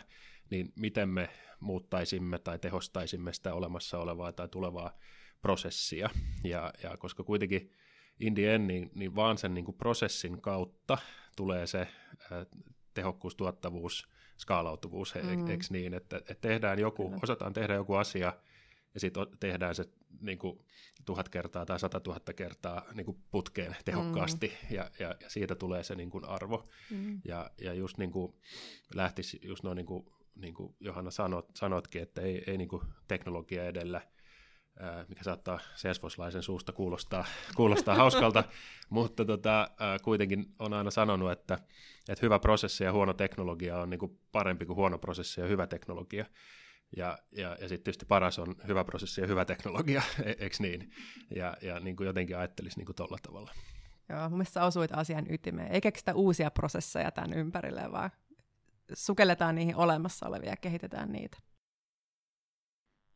niin 0.50 0.74
miten 0.76 1.10
me 1.10 1.30
muuttaisimme 1.60 2.40
tai 2.40 2.60
tehostaisimme 2.60 3.34
sitä 3.34 3.54
olemassa 3.54 4.00
olevaa 4.00 4.32
tai 4.32 4.50
tulevaa 4.50 4.98
prosessia. 5.42 6.10
Ja, 6.44 6.74
ja 6.84 6.98
koska 6.98 7.24
kuitenkin 7.24 7.72
in 8.20 8.34
the 8.34 8.56
end, 8.56 8.68
niin, 8.68 8.92
niin 8.96 9.16
vaan 9.16 9.38
sen 9.38 9.54
niin 9.54 9.66
kuin 9.66 9.78
prosessin 9.78 10.42
kautta 10.42 10.98
tulee 11.36 11.68
se 11.68 11.88
ää, 12.32 12.46
tehokkuus, 12.94 13.36
tuottavuus, 13.36 14.10
skaalautuvuus, 14.38 15.16
mm. 15.16 15.48
eikö 15.48 15.64
niin, 15.70 15.94
että, 15.94 16.18
että 16.18 16.36
tehdään 16.42 16.80
joku, 16.80 17.04
Kyllä. 17.04 17.20
osataan 17.24 17.54
tehdä 17.54 17.74
joku 17.74 17.94
asia, 17.94 18.34
ja 18.94 19.00
sitten 19.00 19.28
tehdään 19.40 19.76
se 19.76 19.86
niin 20.22 20.38
kuin 20.38 20.60
tuhat 21.06 21.30
kertaa 21.30 21.66
tai 21.66 21.80
sata 21.80 22.00
tuhatta 22.00 22.34
kertaa 22.34 22.86
niin 22.94 23.06
kuin 23.06 23.18
putkeen 23.32 23.76
tehokkaasti, 23.86 24.48
mm. 24.48 24.76
ja, 24.76 24.92
ja, 25.00 25.16
ja 25.22 25.30
siitä 25.30 25.56
tulee 25.56 25.84
se 25.84 25.96
niin 25.96 26.10
kuin 26.10 26.26
arvo. 26.26 26.68
Mm. 26.92 27.22
Ja, 27.26 27.52
ja 27.62 27.74
just 27.74 27.98
niin 27.98 28.12
kuin 28.12 28.34
lähtisi 28.96 29.40
just 29.44 29.64
noin 29.64 29.76
niin 29.76 29.86
kuin, 29.86 30.06
niin 30.36 30.54
kuin 30.54 30.76
Johanna 30.80 31.12
sanot, 31.12 31.50
sanotkin, 31.56 32.02
että 32.02 32.22
ei, 32.22 32.44
ei 32.48 32.58
niin 32.58 32.70
kuin 32.70 32.84
teknologia 33.08 33.66
edellä– 33.66 34.02
mikä 35.08 35.24
saattaa 35.24 35.60
Salesforce-laisen 35.76 36.42
suusta 36.42 36.72
kuulostaa, 36.72 37.26
kuulostaa 37.56 37.96
hauskalta, 37.96 38.44
mutta 38.90 39.26
tota, 39.26 39.70
kuitenkin 40.04 40.46
on 40.60 40.74
aina 40.74 40.92
sanonut, 40.92 41.32
että, 41.32 41.54
että 42.10 42.26
hyvä 42.26 42.40
prosessi 42.40 42.84
ja 42.84 42.92
huono 42.92 43.14
teknologia 43.14 43.78
on 43.78 43.90
niin 43.90 44.00
kuin 44.00 44.20
parempi 44.32 44.66
kuin 44.66 44.76
huono 44.76 44.98
prosessi 44.98 45.42
ja 45.42 45.48
hyvä 45.48 45.68
teknologia. 45.68 46.26
Ja, 46.98 47.18
ja, 47.32 47.50
ja 47.50 47.70
sitten 47.70 47.84
tietysti 47.84 48.06
paras 48.06 48.40
on 48.40 48.56
hyvä 48.68 48.84
prosessi 48.84 49.22
ja 49.22 49.28
hyvä 49.28 49.46
teknologia, 49.46 50.02
e-, 50.24 50.36
eikö 50.40 50.56
niin? 50.60 50.92
Ja, 51.36 51.58
ja 51.62 51.80
niin 51.80 51.96
kuin 51.96 52.08
jotenkin 52.08 52.38
ajattelisi 52.38 52.80
niin 52.80 52.96
tuolla 52.96 53.18
tavalla. 53.22 53.52
Joo, 54.10 54.30
mun 54.30 54.38
mielestä 54.38 54.66
osuit 54.66 54.92
asian 54.94 55.26
ytimeen. 55.30 55.72
Ei 55.72 55.82
keksitä 55.82 56.14
uusia 56.14 56.52
prosesseja 56.52 57.12
tämän 57.12 57.34
ympärille, 57.34 57.92
vaan 57.92 58.12
sukelletaan 58.94 59.56
niihin 59.56 59.76
olemassa 59.76 60.28
olevia 60.28 60.50
ja 60.50 60.58
kehitetään 60.58 61.12
niitä. 61.12 61.38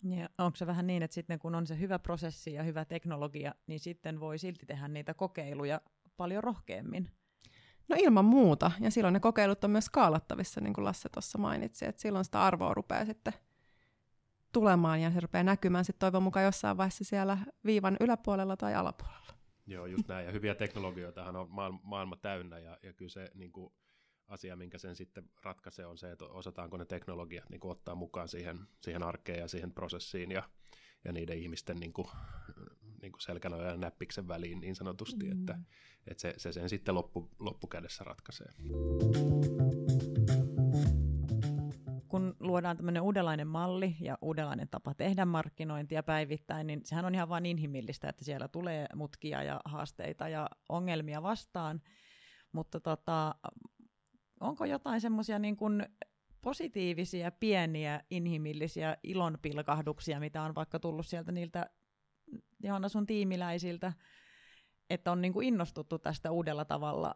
Ja 0.04 0.30
onko 0.38 0.56
se 0.56 0.68
vähän 0.68 0.88
niin, 0.88 1.04
että 1.04 1.16
sitten 1.16 1.40
kun 1.40 1.56
on 1.56 1.68
se 1.68 1.80
hyvä 1.80 2.00
prosessi 2.00 2.54
ja 2.54 2.64
hyvä 2.64 2.86
teknologia, 2.86 3.56
niin 3.68 3.80
sitten 3.80 4.20
voi 4.20 4.38
silti 4.38 4.66
tehdä 4.66 4.88
niitä 4.88 5.14
kokeiluja 5.14 5.82
paljon 6.18 6.44
rohkeammin? 6.44 7.12
No 7.90 7.96
ilman 8.00 8.26
muuta. 8.26 8.72
Ja 8.80 8.92
silloin 8.92 9.14
ne 9.14 9.20
kokeilut 9.20 9.64
on 9.64 9.72
myös 9.72 9.86
skaalattavissa, 9.86 10.62
niin 10.62 10.74
kuin 10.74 10.86
Lasse 10.86 11.10
tuossa 11.10 11.38
mainitsi. 11.38 11.86
Että 11.86 12.02
silloin 12.02 12.26
sitä 12.26 12.42
arvoa 12.42 12.74
rupeaa 12.74 13.06
sitten 13.06 13.34
tulemaan 14.52 15.02
ja 15.02 15.12
se 15.12 15.20
rupeaa 15.20 15.44
näkymään 15.44 15.86
sitten 15.86 16.00
toivon 16.00 16.24
mukaan 16.24 16.46
jossain 16.46 16.78
vaiheessa 16.78 17.04
siellä 17.04 17.38
viivan 17.66 17.98
yläpuolella 18.00 18.58
tai 18.58 18.76
alapuolella. 18.76 19.34
Joo, 19.68 19.86
just 19.86 20.08
näin. 20.08 20.26
Ja 20.26 20.32
hyviä 20.32 20.56
teknologioitahan 20.56 21.36
on 21.36 21.50
maailma, 21.50 21.80
maailma 21.84 22.16
täynnä 22.16 22.60
ja, 22.60 22.78
ja 22.84 22.94
kyllä 22.94 23.12
se 23.12 23.32
niin 23.34 23.52
kuin 23.52 23.74
asia, 24.32 24.56
minkä 24.56 24.78
sen 24.78 24.96
sitten 24.96 25.30
ratkaisee, 25.44 25.86
on 25.86 25.98
se, 25.98 26.12
että 26.12 26.26
osataanko 26.26 26.78
ne 26.78 26.86
teknologiat 26.86 27.50
niin 27.50 27.60
kuin 27.60 27.72
ottaa 27.72 27.96
mukaan 27.96 28.28
siihen, 28.28 28.60
siihen 28.82 29.04
arkeen 29.04 29.39
ja 29.39 29.48
siihen 29.48 29.72
prosessiin 29.72 30.32
ja, 30.32 30.44
ja 31.06 31.12
niiden 31.12 31.38
ihmisten 31.38 31.78
niin 31.78 31.94
kuin, 31.94 32.08
niin 33.02 33.12
kuin 33.12 33.22
selkänoja 33.22 33.70
ja 33.70 33.78
näppiksen 33.78 34.28
väliin 34.28 34.62
niin 34.62 34.76
sanotusti, 34.76 35.26
mm. 35.26 35.32
että, 35.32 35.60
että 36.08 36.22
se, 36.22 36.34
se 36.38 36.52
sen 36.52 36.70
sitten 36.70 36.96
loppu, 36.96 37.30
loppukädessä 37.39 38.04
ratkaisee. 38.04 38.48
Kun 42.08 42.36
luodaan 42.39 42.78
tämmöinen 42.78 43.02
uudenlainen 43.02 43.48
malli 43.48 43.96
ja 44.00 44.17
uudenlainen 44.22 44.67
tapa 44.70 44.94
tehdä 44.94 45.26
markkinointia 45.26 46.04
päivittäin, 46.04 46.67
niin 46.67 46.82
sehän 46.84 47.06
on 47.06 47.15
ihan 47.15 47.30
vain 47.30 47.46
inhimillistä, 47.46 48.10
että 48.10 48.26
siellä 48.26 48.48
tulee 48.48 48.86
mutkia 48.96 49.44
ja 49.44 49.62
haasteita 49.65 50.30
ja 50.30 50.50
ongelmia 50.70 51.24
vastaan, 51.24 51.82
mutta 52.52 52.80
tota, 52.80 53.36
onko 54.41 54.65
jotain 54.65 55.01
semmoisia 55.01 55.39
niin 55.39 55.58
kuin 55.58 55.86
positiivisia, 56.41 57.32
pieniä, 57.32 58.01
inhimillisiä 58.10 58.97
ilonpilkahduksia, 59.04 60.19
mitä 60.19 60.41
on 60.41 60.56
vaikka 60.56 60.80
tullut 60.80 61.08
sieltä 61.08 61.32
niiltä 61.32 61.69
Johanna 62.63 62.89
sun 62.89 63.06
tiimiläisiltä, 63.06 63.93
että 64.89 65.12
on 65.12 65.21
niin 65.21 65.34
kuin 65.34 65.47
innostuttu 65.47 65.99
tästä 65.99 66.32
uudella 66.32 66.65
tavalla, 66.65 67.15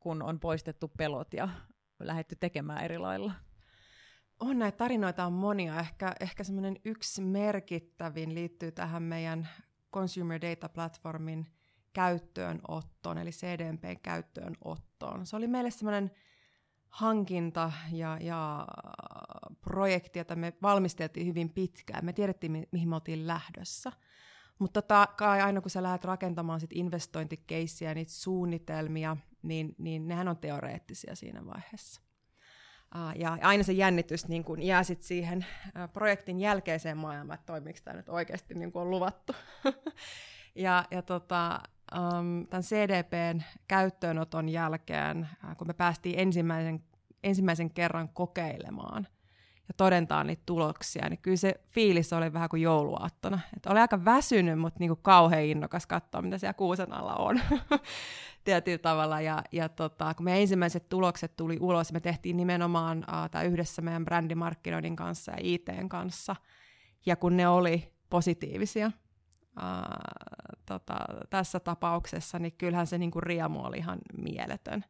kun 0.00 0.22
on 0.22 0.40
poistettu 0.40 0.88
pelot 0.88 1.34
ja 1.34 1.48
lähdetty 1.98 2.36
tekemään 2.36 2.84
eri 2.84 2.98
lailla? 2.98 3.32
On 4.40 4.58
näitä 4.58 4.76
tarinoita 4.76 5.26
on 5.26 5.32
monia. 5.32 5.80
Ehkä, 5.80 6.14
ehkä 6.20 6.44
semmoinen 6.44 6.76
yksi 6.84 7.22
merkittävin 7.22 8.34
liittyy 8.34 8.72
tähän 8.72 9.02
meidän 9.02 9.48
Consumer 9.92 10.40
Data 10.40 10.68
Platformin 10.68 11.46
käyttöönottoon, 11.92 13.18
eli 13.18 13.30
CDMPn 13.30 14.00
käyttöönottoon. 14.02 15.26
Se 15.26 15.36
oli 15.36 15.46
meille 15.46 15.70
semmoinen 15.70 16.10
hankinta 16.90 17.72
ja, 17.92 18.18
ja 18.20 18.66
projekti, 19.60 20.18
jota 20.18 20.36
me 20.36 20.52
valmisteltiin 20.62 21.26
hyvin 21.26 21.50
pitkään. 21.50 22.04
Me 22.04 22.12
tiedettiin, 22.12 22.52
mi- 22.52 22.68
mihin 22.72 22.88
me 22.88 22.94
oltiin 22.94 23.26
lähdössä. 23.26 23.92
Mutta 24.58 24.82
tota, 24.82 25.08
kai 25.16 25.40
aina 25.40 25.60
kun 25.60 25.70
sä 25.70 25.82
lähdet 25.82 26.04
rakentamaan 26.04 26.60
sit 26.60 26.72
investointikeissiä 26.72 27.90
ja 27.90 27.94
niitä 27.94 28.12
suunnitelmia, 28.12 29.16
niin, 29.42 29.74
niin 29.78 30.08
nehän 30.08 30.28
on 30.28 30.36
teoreettisia 30.36 31.14
siinä 31.14 31.46
vaiheessa. 31.46 32.00
Ja 33.16 33.38
aina 33.42 33.62
se 33.62 33.72
jännitys 33.72 34.28
niin 34.28 34.44
kun 34.44 34.62
jää 34.62 34.82
sit 34.82 35.02
siihen 35.02 35.46
projektin 35.92 36.40
jälkeiseen 36.40 36.96
maailmaan, 36.96 37.34
että 37.34 37.46
toimiiko 37.46 37.78
tämä 37.84 37.96
nyt 37.96 38.08
oikeasti 38.08 38.54
niin 38.54 38.72
kuin 38.72 38.82
on 38.82 38.90
luvattu. 38.90 39.32
ja, 40.54 40.84
ja 40.90 41.02
tota, 41.02 41.60
um, 41.96 42.46
tämän 42.46 42.62
CDPn 42.62 43.42
käyttöönoton 43.68 44.48
jälkeen, 44.48 45.28
uh, 45.50 45.56
kun 45.56 45.66
me 45.66 45.72
päästiin 45.72 46.18
ensimmäisen, 46.18 46.84
ensimmäisen 47.24 47.70
kerran 47.70 48.08
kokeilemaan 48.08 49.06
ja 49.68 49.74
todentaa 49.76 50.24
niitä 50.24 50.42
tuloksia, 50.46 51.08
niin 51.08 51.18
kyllä 51.22 51.36
se 51.36 51.54
fiilis 51.68 52.12
oli 52.12 52.32
vähän 52.32 52.48
kuin 52.48 52.62
jouluaattona. 52.62 53.40
Että 53.56 53.70
oli 53.70 53.80
aika 53.80 54.04
väsynyt, 54.04 54.58
mutta 54.58 54.80
niin 54.80 54.90
kuin 54.90 55.00
kauhean 55.02 55.42
innokas 55.42 55.86
katsoa, 55.86 56.22
mitä 56.22 56.38
siellä 56.38 56.54
kuusen 56.54 56.92
alla 56.92 57.14
on 57.14 57.40
tietyllä 58.44 58.78
tavalla. 58.78 59.20
Ja, 59.20 59.42
ja 59.52 59.68
tota, 59.68 60.14
kun 60.14 60.24
meidän 60.24 60.40
ensimmäiset 60.40 60.88
tulokset 60.88 61.36
tuli 61.36 61.56
ulos, 61.60 61.92
me 61.92 62.00
tehtiin 62.00 62.36
nimenomaan 62.36 62.98
uh, 62.98 63.50
yhdessä 63.50 63.82
meidän 63.82 64.04
brändimarkkinoinnin 64.04 64.96
kanssa 64.96 65.32
ja 65.32 65.38
ITn 65.40 65.88
kanssa. 65.88 66.36
Ja 67.06 67.16
kun 67.16 67.36
ne 67.36 67.48
oli 67.48 67.92
positiivisia, 68.10 68.92
tota, 70.66 70.96
tässä 71.30 71.60
tapauksessa, 71.60 72.38
niin 72.38 72.52
kyllähän 72.52 72.86
se 72.86 72.98
niin 72.98 73.10
kuin 73.10 73.22
riemu 73.22 73.64
oli 73.64 73.76
ihan 73.76 73.98
mieletön 74.22 74.84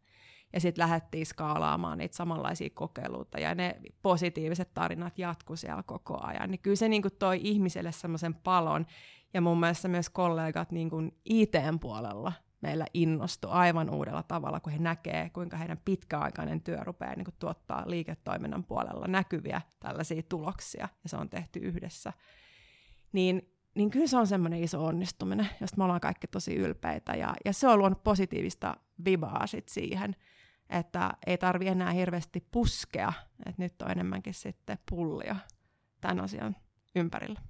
ja 0.53 0.61
sitten 0.61 0.83
lähdettiin 0.83 1.27
skaalaamaan 1.27 1.99
niitä 1.99 2.17
samanlaisia 2.17 2.71
kokeiluita, 2.75 3.41
ja 3.41 3.55
ne 3.55 3.81
positiiviset 4.03 4.75
tarinat 4.75 5.19
jatku 5.19 5.57
siellä 5.57 5.83
koko 5.83 6.19
ajan. 6.23 6.51
Niin 6.51 6.61
kyllä 6.61 6.77
se 6.77 6.89
niin 6.89 7.03
kuin 7.03 7.15
toi 7.19 7.41
ihmiselle 7.43 7.93
semmoisen 7.93 8.35
palon, 8.35 8.87
ja 9.35 9.41
mun 9.41 9.61
mielestä 9.61 9.89
myös 9.89 10.11
kollegat 10.11 10.73
niin 10.73 10.91
kuin 10.91 11.19
IT-puolella 11.25 12.33
meillä 12.61 12.87
innostu 12.95 13.49
aivan 13.51 13.91
uudella 13.91 14.23
tavalla, 14.23 14.61
kun 14.61 14.73
he 14.73 14.79
näkee, 14.79 15.31
kuinka 15.31 15.57
heidän 15.57 15.81
pitkäaikainen 15.85 16.61
työ 16.61 16.85
rupeaa 16.85 17.15
niin 17.17 17.25
kuin 17.25 17.35
tuottaa 17.39 17.83
liiketoiminnan 17.87 18.65
puolella 18.65 19.07
näkyviä 19.07 19.63
tällaisia 19.81 20.23
tuloksia, 20.23 20.89
ja 21.03 21.09
se 21.09 21.17
on 21.17 21.29
tehty 21.29 21.59
yhdessä. 21.59 22.13
Niin 23.13 23.58
niin 23.79 23.91
kyllä 23.91 24.07
se 24.07 24.17
on 24.17 24.27
semmoinen 24.27 24.63
iso 24.63 24.85
onnistuminen, 24.85 25.49
josta 25.61 25.77
me 25.77 25.85
ollaan 25.85 26.01
kaikki 26.01 26.27
tosi 26.27 26.57
ylpeitä. 26.57 27.13
Ja, 27.13 27.35
ja 27.45 27.53
se 27.53 27.69
on 27.69 27.79
luonut 27.79 28.05
positiivista 28.05 28.77
vibaa 29.05 29.47
sit 29.47 29.69
siihen, 29.69 30.17
että 30.71 31.11
ei 31.27 31.39
tarvi 31.39 31.69
enää 31.69 31.93
hirveästi 31.93 32.47
puskea, 32.51 33.13
että 33.47 33.63
nyt 33.63 33.83
on 33.83 33.91
enemmänkin 33.91 34.35
sitten 34.35 34.79
pullia 34.91 35.37
tämän 36.01 36.21
asian 36.21 36.57
ympärillä. 36.97 37.41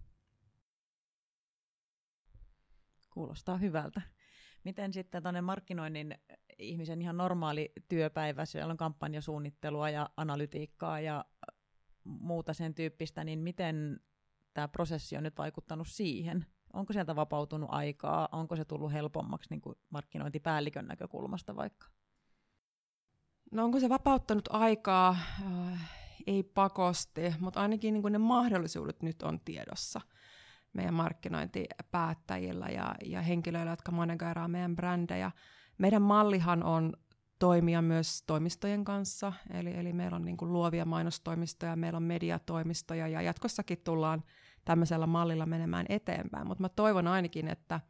Kuulostaa 3.10 3.56
hyvältä. 3.56 4.02
Miten 4.64 4.92
sitten 4.92 5.22
tuonne 5.22 5.40
markkinoinnin 5.40 6.14
ihmisen 6.58 7.02
ihan 7.02 7.16
normaali 7.16 7.72
työpäivä, 7.88 8.44
siellä 8.44 8.70
on 8.70 8.76
kampanjasuunnittelua 8.76 9.90
ja 9.90 10.10
analytiikkaa 10.16 11.00
ja 11.00 11.24
muuta 12.04 12.54
sen 12.54 12.74
tyyppistä, 12.74 13.24
niin 13.24 13.38
miten 13.38 14.00
tämä 14.58 14.68
prosessi 14.68 15.16
on 15.16 15.22
nyt 15.22 15.38
vaikuttanut 15.38 15.88
siihen? 15.88 16.46
Onko 16.72 16.92
sieltä 16.92 17.16
vapautunut 17.16 17.68
aikaa? 17.72 18.28
Onko 18.32 18.56
se 18.56 18.64
tullut 18.64 18.92
helpommaksi 18.92 19.50
niin 19.50 19.60
kuin 19.60 19.76
markkinointipäällikön 19.90 20.86
näkökulmasta 20.86 21.56
vaikka? 21.56 21.86
No 23.52 23.64
onko 23.64 23.80
se 23.80 23.88
vapauttanut 23.88 24.48
aikaa? 24.50 25.16
Äh, 25.42 25.90
ei 26.26 26.42
pakosti, 26.42 27.20
mutta 27.40 27.60
ainakin 27.60 27.94
niin 27.94 28.02
kuin 28.02 28.12
ne 28.12 28.18
mahdollisuudet 28.18 29.02
nyt 29.02 29.22
on 29.22 29.40
tiedossa 29.40 30.00
meidän 30.72 30.94
markkinointipäättäjillä 30.94 32.66
ja, 32.66 32.94
ja 33.04 33.22
henkilöillä, 33.22 33.72
jotka 33.72 33.92
monegaraa 33.92 34.48
meidän 34.48 34.76
brändejä. 34.76 35.30
Meidän 35.78 36.02
mallihan 36.02 36.62
on 36.62 36.92
toimia 37.38 37.82
myös 37.82 38.22
toimistojen 38.26 38.84
kanssa, 38.84 39.32
eli, 39.50 39.76
eli 39.76 39.92
meillä 39.92 40.16
on 40.16 40.24
niin 40.24 40.36
kuin 40.36 40.52
luovia 40.52 40.84
mainostoimistoja, 40.84 41.76
meillä 41.76 41.96
on 41.96 42.02
mediatoimistoja 42.02 43.08
ja 43.08 43.22
jatkossakin 43.22 43.78
tullaan 43.84 44.24
tämmöisellä 44.68 45.06
mallilla 45.06 45.46
menemään 45.46 45.86
eteenpäin, 45.88 46.46
mutta 46.46 46.62
mä 46.62 46.68
toivon 46.68 47.06
ainakin, 47.06 47.48
että 47.48 47.80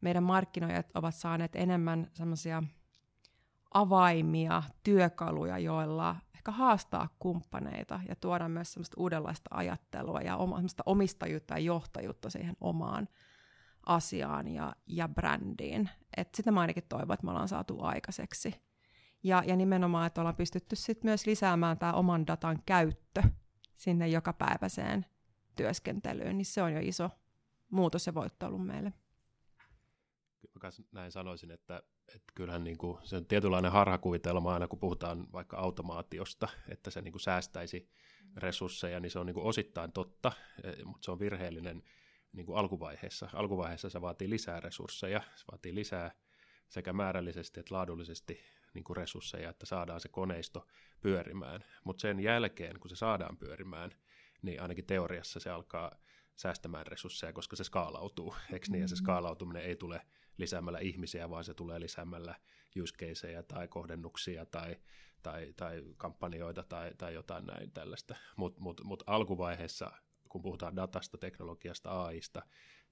meidän 0.00 0.22
markkinoijat 0.22 0.86
ovat 0.94 1.14
saaneet 1.14 1.56
enemmän 1.56 2.10
semmoisia 2.12 2.62
avaimia, 3.74 4.62
työkaluja, 4.82 5.58
joilla 5.58 6.16
ehkä 6.34 6.50
haastaa 6.50 7.08
kumppaneita 7.18 8.00
ja 8.08 8.16
tuoda 8.16 8.48
myös 8.48 8.72
semmoista 8.72 8.94
uudenlaista 8.98 9.50
ajattelua 9.50 10.20
ja 10.20 10.36
oma, 10.36 10.60
omistajuutta 10.86 11.54
ja 11.54 11.58
johtajuutta 11.58 12.30
siihen 12.30 12.56
omaan 12.60 13.08
asiaan 13.86 14.48
ja, 14.48 14.76
ja 14.86 15.08
brändiin. 15.08 15.90
Et 16.16 16.34
sitä 16.34 16.50
mä 16.50 16.60
ainakin 16.60 16.84
toivon, 16.88 17.14
että 17.14 17.24
me 17.24 17.30
ollaan 17.30 17.48
saatu 17.48 17.82
aikaiseksi. 17.82 18.54
Ja, 19.22 19.42
ja 19.46 19.56
nimenomaan, 19.56 20.06
että 20.06 20.20
ollaan 20.20 20.36
pystytty 20.36 20.76
sit 20.76 21.04
myös 21.04 21.26
lisäämään 21.26 21.78
tämä 21.78 21.92
oman 21.92 22.26
datan 22.26 22.58
käyttö 22.66 23.22
sinne 23.76 24.08
jokapäiväiseen 24.08 25.06
työskentelyyn, 25.56 26.38
niin 26.38 26.46
se 26.46 26.62
on 26.62 26.72
jo 26.72 26.80
iso 26.82 27.10
muutos 27.70 28.06
ja 28.06 28.14
voitto 28.14 28.46
ollut 28.46 28.66
meille. 28.66 28.92
Kyllä 30.52 30.70
näin 30.92 31.12
sanoisin, 31.12 31.50
että, 31.50 31.82
että 32.08 32.32
kyllähän 32.34 32.64
niin 32.64 32.78
kuin, 32.78 32.98
se 33.02 33.16
on 33.16 33.26
tietynlainen 33.26 33.72
harhakuvitelma 33.72 34.52
aina, 34.52 34.68
kun 34.68 34.78
puhutaan 34.78 35.32
vaikka 35.32 35.56
automaatiosta, 35.56 36.48
että 36.68 36.90
se 36.90 37.02
niin 37.02 37.12
kuin 37.12 37.22
säästäisi 37.22 37.88
resursseja, 38.36 39.00
niin 39.00 39.10
se 39.10 39.18
on 39.18 39.26
niin 39.26 39.34
kuin 39.34 39.46
osittain 39.46 39.92
totta, 39.92 40.32
e, 40.64 40.84
mutta 40.84 41.04
se 41.04 41.10
on 41.10 41.18
virheellinen 41.18 41.82
niin 42.32 42.46
kuin 42.46 42.58
alkuvaiheessa. 42.58 43.28
Alkuvaiheessa 43.32 43.90
se 43.90 44.00
vaatii 44.00 44.30
lisää 44.30 44.60
resursseja, 44.60 45.20
se 45.36 45.44
vaatii 45.52 45.74
lisää 45.74 46.10
sekä 46.68 46.92
määrällisesti 46.92 47.60
että 47.60 47.74
laadullisesti 47.74 48.40
niin 48.74 48.84
kuin 48.84 48.96
resursseja, 48.96 49.50
että 49.50 49.66
saadaan 49.66 50.00
se 50.00 50.08
koneisto 50.08 50.66
pyörimään. 51.00 51.64
Mutta 51.84 52.00
sen 52.00 52.20
jälkeen, 52.20 52.80
kun 52.80 52.90
se 52.90 52.96
saadaan 52.96 53.36
pyörimään, 53.36 53.90
niin 54.42 54.62
ainakin 54.62 54.86
teoriassa 54.86 55.40
se 55.40 55.50
alkaa 55.50 55.96
säästämään 56.36 56.86
resursseja, 56.86 57.32
koska 57.32 57.56
se 57.56 57.64
skaalautuu, 57.64 58.34
eikö 58.52 58.66
niin? 58.70 58.82
Ja 58.82 58.88
se 58.88 58.94
mm. 58.94 58.98
skaalautuminen 58.98 59.62
ei 59.62 59.76
tule 59.76 60.00
lisäämällä 60.38 60.78
ihmisiä, 60.78 61.30
vaan 61.30 61.44
se 61.44 61.54
tulee 61.54 61.80
lisäämällä 61.80 62.34
use 62.82 63.42
tai 63.48 63.68
kohdennuksia 63.68 64.46
tai, 64.46 64.76
tai, 65.22 65.52
tai 65.56 65.82
kampanjoita 65.96 66.62
tai, 66.62 66.94
tai 66.98 67.14
jotain 67.14 67.46
näin 67.46 67.70
tällaista. 67.70 68.16
Mutta 68.36 68.60
mut, 68.60 68.80
mut 68.84 69.02
alkuvaiheessa, 69.06 69.92
kun 70.28 70.42
puhutaan 70.42 70.76
datasta, 70.76 71.18
teknologiasta, 71.18 71.90
AIsta, 71.90 72.42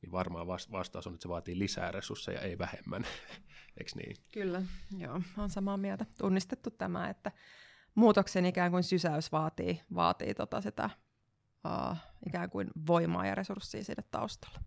niin 0.03 0.13
varmaan 0.13 0.47
vastaus 0.47 1.07
on, 1.07 1.15
että 1.15 1.23
se 1.23 1.29
vaatii 1.29 1.59
lisää 1.59 1.93
resursseja, 1.93 2.41
ei 2.41 2.59
vähemmän. 2.59 3.05
Eikö 3.79 3.91
niin? 3.95 4.17
Kyllä, 4.33 4.63
joo, 4.99 5.21
on 5.39 5.51
samaa 5.51 5.77
mieltä. 5.77 6.07
Tunnistettu 6.19 6.71
tämä, 6.71 7.11
että 7.11 7.33
muutoksen 7.95 8.47
ikään 8.47 8.71
kuin 8.71 8.83
sysäys 8.83 9.33
vaatii, 9.33 9.81
vaatii 9.95 10.35
tota 10.35 10.61
sitä 10.61 10.91
uh, 11.65 11.97
ikään 12.27 12.51
kuin 12.51 12.71
voimaa 12.87 13.27
ja 13.27 13.35
resurssia 13.35 13.85
sinne 13.85 14.05
taustalla. 14.11 14.61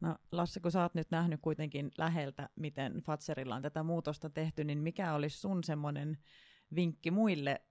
No 0.00 0.16
Lasse, 0.32 0.60
kun 0.60 0.72
sä 0.72 0.82
oot 0.82 0.94
nyt 0.94 1.10
nähnyt 1.10 1.40
kuitenkin 1.42 1.90
läheltä, 1.98 2.48
miten 2.56 3.02
Fatserilla 3.02 3.54
on 3.54 3.62
tätä 3.62 3.82
muutosta 3.82 4.30
tehty, 4.30 4.64
niin 4.64 4.78
mikä 4.78 5.14
olisi 5.14 5.38
sun 5.38 5.64
semmoinen 5.64 6.18
vinkki 6.74 7.10
muille 7.10 7.62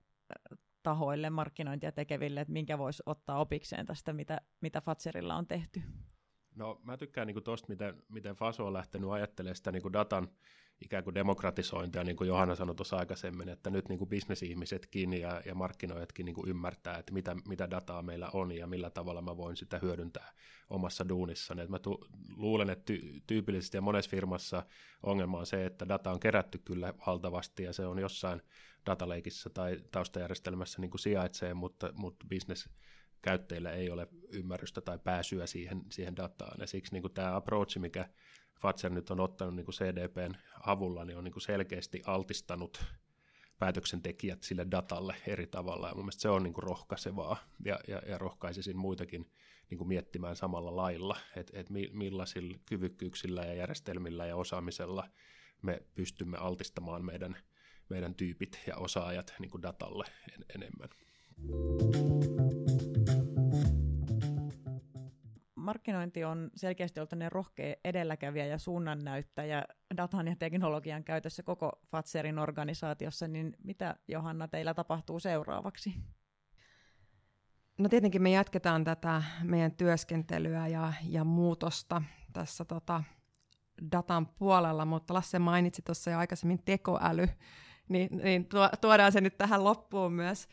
tahoille, 0.82 1.30
markkinointia 1.30 1.92
tekeville, 1.92 2.40
että 2.40 2.52
minkä 2.52 2.78
voisi 2.78 3.02
ottaa 3.06 3.40
opikseen 3.40 3.86
tästä, 3.86 4.12
mitä, 4.12 4.40
mitä 4.60 4.80
Fatserilla 4.80 5.36
on 5.36 5.46
tehty? 5.46 5.82
No 6.54 6.80
mä 6.84 6.96
tykkään 6.96 7.26
niin 7.26 7.44
tuosta, 7.44 7.68
miten, 7.68 8.02
miten 8.08 8.34
Faso 8.36 8.66
on 8.66 8.72
lähtenyt 8.72 9.10
ajattelemaan 9.10 9.56
sitä 9.56 9.72
niin 9.72 9.92
datan 9.92 10.28
ikään 10.80 11.04
kuin 11.04 11.14
demokratisointia, 11.14 12.04
niin 12.04 12.16
kuin 12.16 12.28
Johanna 12.28 12.54
sanoi 12.54 12.74
tuossa 12.74 12.96
aikaisemmin, 12.96 13.48
että 13.48 13.70
nyt 13.70 13.88
niin 13.88 13.98
kuin 13.98 14.08
bisnesihmisetkin 14.08 15.12
ja, 15.12 15.42
ja 15.46 15.54
markkinoijatkin 15.54 16.26
niin 16.26 16.34
kuin 16.34 16.48
ymmärtää, 16.48 16.98
että 16.98 17.12
mitä, 17.12 17.36
mitä 17.48 17.70
dataa 17.70 18.02
meillä 18.02 18.30
on 18.32 18.52
ja 18.52 18.66
millä 18.66 18.90
tavalla 18.90 19.22
mä 19.22 19.36
voin 19.36 19.56
sitä 19.56 19.78
hyödyntää 19.82 20.32
omassa 20.70 21.08
duunissani. 21.08 21.60
Että 21.60 21.70
mä 21.70 21.78
tu, 21.78 22.06
luulen, 22.36 22.70
että 22.70 22.84
ty, 22.84 23.22
tyypillisesti 23.26 23.76
ja 23.76 23.80
monessa 23.80 24.10
firmassa 24.10 24.66
ongelma 25.02 25.38
on 25.38 25.46
se, 25.46 25.66
että 25.66 25.88
data 25.88 26.10
on 26.10 26.20
kerätty 26.20 26.58
kyllä 26.58 26.94
valtavasti 27.06 27.62
ja 27.62 27.72
se 27.72 27.86
on 27.86 27.98
jossain 27.98 28.42
dataleikissä 28.86 29.50
tai 29.50 29.80
taustajärjestelmässä 29.90 30.80
niin 30.80 30.90
kuin 30.90 31.00
sijaitsee, 31.00 31.54
mutta, 31.54 31.92
mutta 31.94 32.26
business 32.30 32.68
käyttäjillä 33.22 33.72
ei 33.72 33.90
ole 33.90 34.08
ymmärrystä 34.32 34.80
tai 34.80 34.98
pääsyä 34.98 35.46
siihen, 35.46 35.82
siihen 35.92 36.16
dataan. 36.16 36.60
Ja 36.60 36.66
siksi 36.66 36.92
niin 36.92 37.02
kuin 37.02 37.14
tämä 37.14 37.36
approach, 37.36 37.78
mikä 37.78 38.08
Fatser 38.58 38.90
nyt 38.90 39.10
on 39.10 39.20
ottanut 39.20 39.54
niin 39.54 39.64
kuin 39.64 39.74
CDPn 39.74 40.34
avulla, 40.66 41.04
niin 41.04 41.18
on 41.18 41.24
niin 41.24 41.32
kuin 41.32 41.42
selkeästi 41.42 42.02
altistanut 42.06 42.84
päätöksentekijät 43.58 44.42
sille 44.42 44.66
datalle 44.70 45.16
eri 45.26 45.46
tavalla, 45.46 45.88
ja 45.88 45.94
mun 45.94 46.04
mielestä 46.04 46.22
se 46.22 46.28
on 46.28 46.42
niin 46.42 46.54
kuin 46.54 46.62
rohkaisevaa, 46.62 47.36
ja, 47.64 47.78
ja, 47.88 48.02
ja 48.06 48.18
rohkaisisin 48.18 48.76
muitakin 48.76 49.30
niin 49.70 49.78
kuin 49.78 49.88
miettimään 49.88 50.36
samalla 50.36 50.76
lailla, 50.76 51.16
että 51.36 51.60
et 51.60 51.70
millaisilla 51.92 52.58
kyvykkyyksillä 52.66 53.44
ja 53.44 53.54
järjestelmillä 53.54 54.26
ja 54.26 54.36
osaamisella 54.36 55.08
me 55.62 55.82
pystymme 55.94 56.38
altistamaan 56.38 57.04
meidän, 57.04 57.36
meidän 57.88 58.14
tyypit 58.14 58.60
ja 58.66 58.76
osaajat 58.76 59.34
niin 59.38 59.50
kuin 59.50 59.62
datalle 59.62 60.04
en, 60.32 60.44
enemmän. 60.54 60.88
Markkinointi 65.68 66.24
on 66.24 66.50
selkeästi 66.54 67.00
ollut 67.00 67.12
rohkea 67.28 67.74
edelläkävijä 67.84 68.46
ja 68.46 68.58
suunnannäyttäjä 68.58 69.64
datan 69.96 70.28
ja 70.28 70.36
teknologian 70.36 71.04
käytössä 71.04 71.42
koko 71.42 71.72
Fatserin 71.90 72.38
organisaatiossa, 72.38 73.28
niin 73.28 73.56
mitä 73.64 73.96
Johanna 74.08 74.48
teillä 74.48 74.74
tapahtuu 74.74 75.20
seuraavaksi? 75.20 75.94
No 77.78 77.88
tietenkin 77.88 78.22
me 78.22 78.30
jatketaan 78.30 78.84
tätä 78.84 79.22
meidän 79.42 79.72
työskentelyä 79.72 80.66
ja, 80.66 80.92
ja 81.08 81.24
muutosta 81.24 82.02
tässä 82.32 82.64
tota, 82.64 83.02
datan 83.92 84.26
puolella, 84.26 84.84
mutta 84.84 85.14
Lasse 85.14 85.38
mainitsi 85.38 85.82
tuossa 85.82 86.10
jo 86.10 86.18
aikaisemmin 86.18 86.62
tekoäly, 86.64 87.28
niin, 87.88 88.08
niin 88.16 88.48
tuodaan 88.80 89.12
se 89.12 89.20
nyt 89.20 89.38
tähän 89.38 89.64
loppuun 89.64 90.12
myös. 90.12 90.48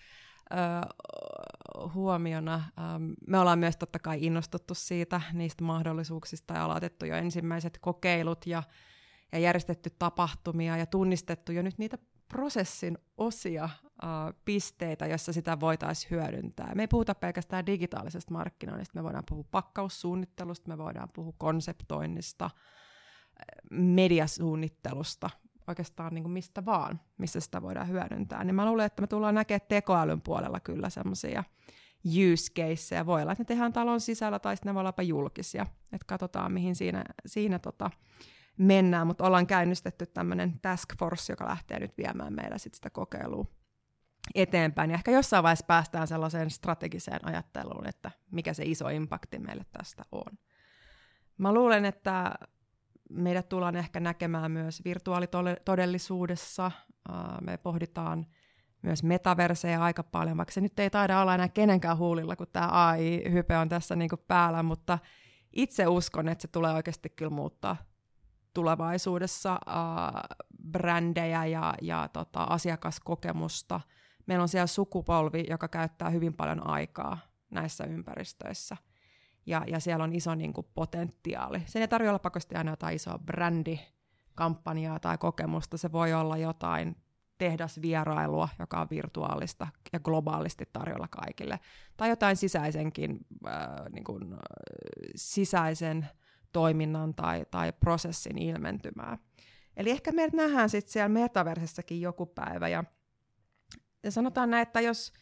Huomiona. 1.93 2.55
Ähm, 2.55 3.11
me 3.27 3.39
ollaan 3.39 3.59
myös 3.59 3.77
totta 3.77 3.99
kai 3.99 4.25
innostuttu 4.25 4.73
siitä, 4.73 5.21
niistä 5.33 5.63
mahdollisuuksista 5.63 6.53
ja 6.53 6.65
aloitettu 6.65 7.05
jo 7.05 7.15
ensimmäiset 7.15 7.77
kokeilut 7.81 8.47
ja, 8.47 8.63
ja 9.31 9.39
järjestetty 9.39 9.89
tapahtumia 9.99 10.77
ja 10.77 10.85
tunnistettu 10.85 11.51
jo 11.51 11.61
nyt 11.61 11.77
niitä 11.77 11.97
prosessin 12.27 12.97
osia, 13.17 13.63
äh, 13.63 14.33
pisteitä, 14.45 15.07
joissa 15.07 15.33
sitä 15.33 15.59
voitaisiin 15.59 16.11
hyödyntää. 16.11 16.75
Me 16.75 16.83
ei 16.83 16.87
puhuta 16.87 17.15
pelkästään 17.15 17.65
digitaalisesta 17.65 18.33
markkinoinnista, 18.33 18.99
me 18.99 19.03
voidaan 19.03 19.23
puhua 19.29 19.45
pakkaussuunnittelusta, 19.51 20.69
me 20.69 20.77
voidaan 20.77 21.09
puhua 21.13 21.33
konseptoinnista, 21.37 22.49
mediasuunnittelusta, 23.71 25.29
oikeastaan 25.67 26.13
niin 26.13 26.23
kuin 26.23 26.31
mistä 26.33 26.65
vaan, 26.65 26.99
missä 27.17 27.39
sitä 27.39 27.61
voidaan 27.61 27.87
hyödyntää. 27.87 28.43
Niin 28.43 28.55
mä 28.55 28.65
luulen, 28.65 28.85
että 28.85 29.01
me 29.01 29.07
tullaan 29.07 29.35
näkemään 29.35 29.67
tekoälyn 29.67 30.21
puolella 30.21 30.59
kyllä 30.59 30.89
semmoisia 30.89 31.43
use 32.05 32.51
caseja. 32.53 33.05
Voi 33.05 33.21
olla, 33.21 33.31
että 33.31 33.41
ne 33.41 33.45
tehdään 33.45 33.73
talon 33.73 34.01
sisällä 34.01 34.39
tai 34.39 34.55
sitten 34.55 34.69
ne 34.69 34.73
voi 34.73 34.81
olla 34.81 35.03
julkisia. 35.03 35.65
Että 35.93 36.05
katsotaan, 36.07 36.51
mihin 36.51 36.75
siinä, 36.75 37.03
siinä 37.25 37.59
tota 37.59 37.91
mennään, 38.57 39.07
mutta 39.07 39.23
ollaan 39.23 39.47
käynnistetty 39.47 40.05
tämmöinen 40.05 40.59
task 40.61 40.97
force, 40.99 41.33
joka 41.33 41.45
lähtee 41.45 41.79
nyt 41.79 41.97
viemään 41.97 42.33
meillä 42.33 42.57
sit 42.57 42.73
sitä 42.73 42.89
kokeilua 42.89 43.45
eteenpäin. 44.35 44.89
Ja 44.89 44.95
ehkä 44.95 45.11
jossain 45.11 45.43
vaiheessa 45.43 45.65
päästään 45.65 46.07
sellaiseen 46.07 46.49
strategiseen 46.49 47.27
ajatteluun, 47.27 47.87
että 47.87 48.11
mikä 48.31 48.53
se 48.53 48.63
iso 48.65 48.89
impakti 48.89 49.39
meille 49.39 49.65
tästä 49.71 50.03
on. 50.11 50.37
Mä 51.37 51.53
luulen, 51.53 51.85
että 51.85 52.35
meidät 53.09 53.49
tullaan 53.49 53.75
ehkä 53.75 53.99
näkemään 53.99 54.51
myös 54.51 54.81
virtuaalitodellisuudessa. 54.85 56.71
Me 57.41 57.57
pohditaan 57.57 58.25
myös 58.81 59.03
metaverseja 59.03 59.83
aika 59.83 60.03
paljon, 60.03 60.37
vaikka 60.37 60.53
se 60.53 60.61
nyt 60.61 60.79
ei 60.79 60.89
taida 60.89 61.21
olla 61.21 61.35
enää 61.35 61.49
kenenkään 61.49 61.97
huulilla, 61.97 62.35
kun 62.35 62.47
tämä 62.53 62.69
AI-hype 62.71 63.57
on 63.57 63.69
tässä 63.69 63.95
niin 63.95 64.09
päällä, 64.27 64.63
mutta 64.63 64.99
itse 65.53 65.87
uskon, 65.87 66.27
että 66.27 66.41
se 66.41 66.47
tulee 66.47 66.73
oikeasti 66.73 67.09
kyllä 67.09 67.31
muuttaa 67.31 67.77
tulevaisuudessa 68.53 69.53
äh, 69.53 70.37
brändejä 70.71 71.45
ja, 71.45 71.73
ja 71.81 72.09
tota, 72.13 72.43
asiakaskokemusta. 72.43 73.81
Meillä 74.25 74.41
on 74.41 74.49
siellä 74.49 74.67
sukupolvi, 74.67 75.45
joka 75.49 75.67
käyttää 75.67 76.09
hyvin 76.09 76.33
paljon 76.33 76.67
aikaa 76.67 77.17
näissä 77.51 77.83
ympäristöissä– 77.83 78.77
ja, 79.45 79.63
ja 79.67 79.79
siellä 79.79 80.03
on 80.03 80.13
iso 80.13 80.35
niin 80.35 80.53
kuin, 80.53 80.67
potentiaali. 80.73 81.63
Sen 81.65 81.81
ei 81.81 81.87
tarvitse 81.87 82.09
olla 82.09 82.19
pakosti 82.19 82.55
aina 82.55 82.71
jotain 82.71 82.95
isoa 82.95 83.19
brändikampanjaa 83.19 84.99
tai 84.99 85.17
kokemusta, 85.17 85.77
se 85.77 85.91
voi 85.91 86.13
olla 86.13 86.37
jotain 86.37 86.95
tehdasvierailua, 87.37 88.49
joka 88.59 88.81
on 88.81 88.87
virtuaalista 88.89 89.67
ja 89.93 89.99
globaalisti 89.99 90.69
tarjolla 90.73 91.07
kaikille, 91.07 91.59
tai 91.97 92.09
jotain 92.09 92.37
sisäisenkin 92.37 93.17
äh, 93.47 93.53
niin 93.91 94.03
kuin, 94.03 94.33
äh, 94.33 94.39
sisäisen 95.15 96.07
toiminnan 96.51 97.15
tai, 97.15 97.45
tai 97.51 97.73
prosessin 97.73 98.37
ilmentymää. 98.37 99.17
Eli 99.77 99.89
ehkä 99.89 100.11
me 100.11 100.27
nähdään 100.33 100.69
sitten 100.69 100.91
siellä 100.91 101.09
metaversessakin 101.09 102.01
joku 102.01 102.25
päivä, 102.25 102.67
ja, 102.67 102.83
ja 104.03 104.11
sanotaan 104.11 104.49
näin, 104.49 104.61
että 104.61 104.81
jos 104.81 105.13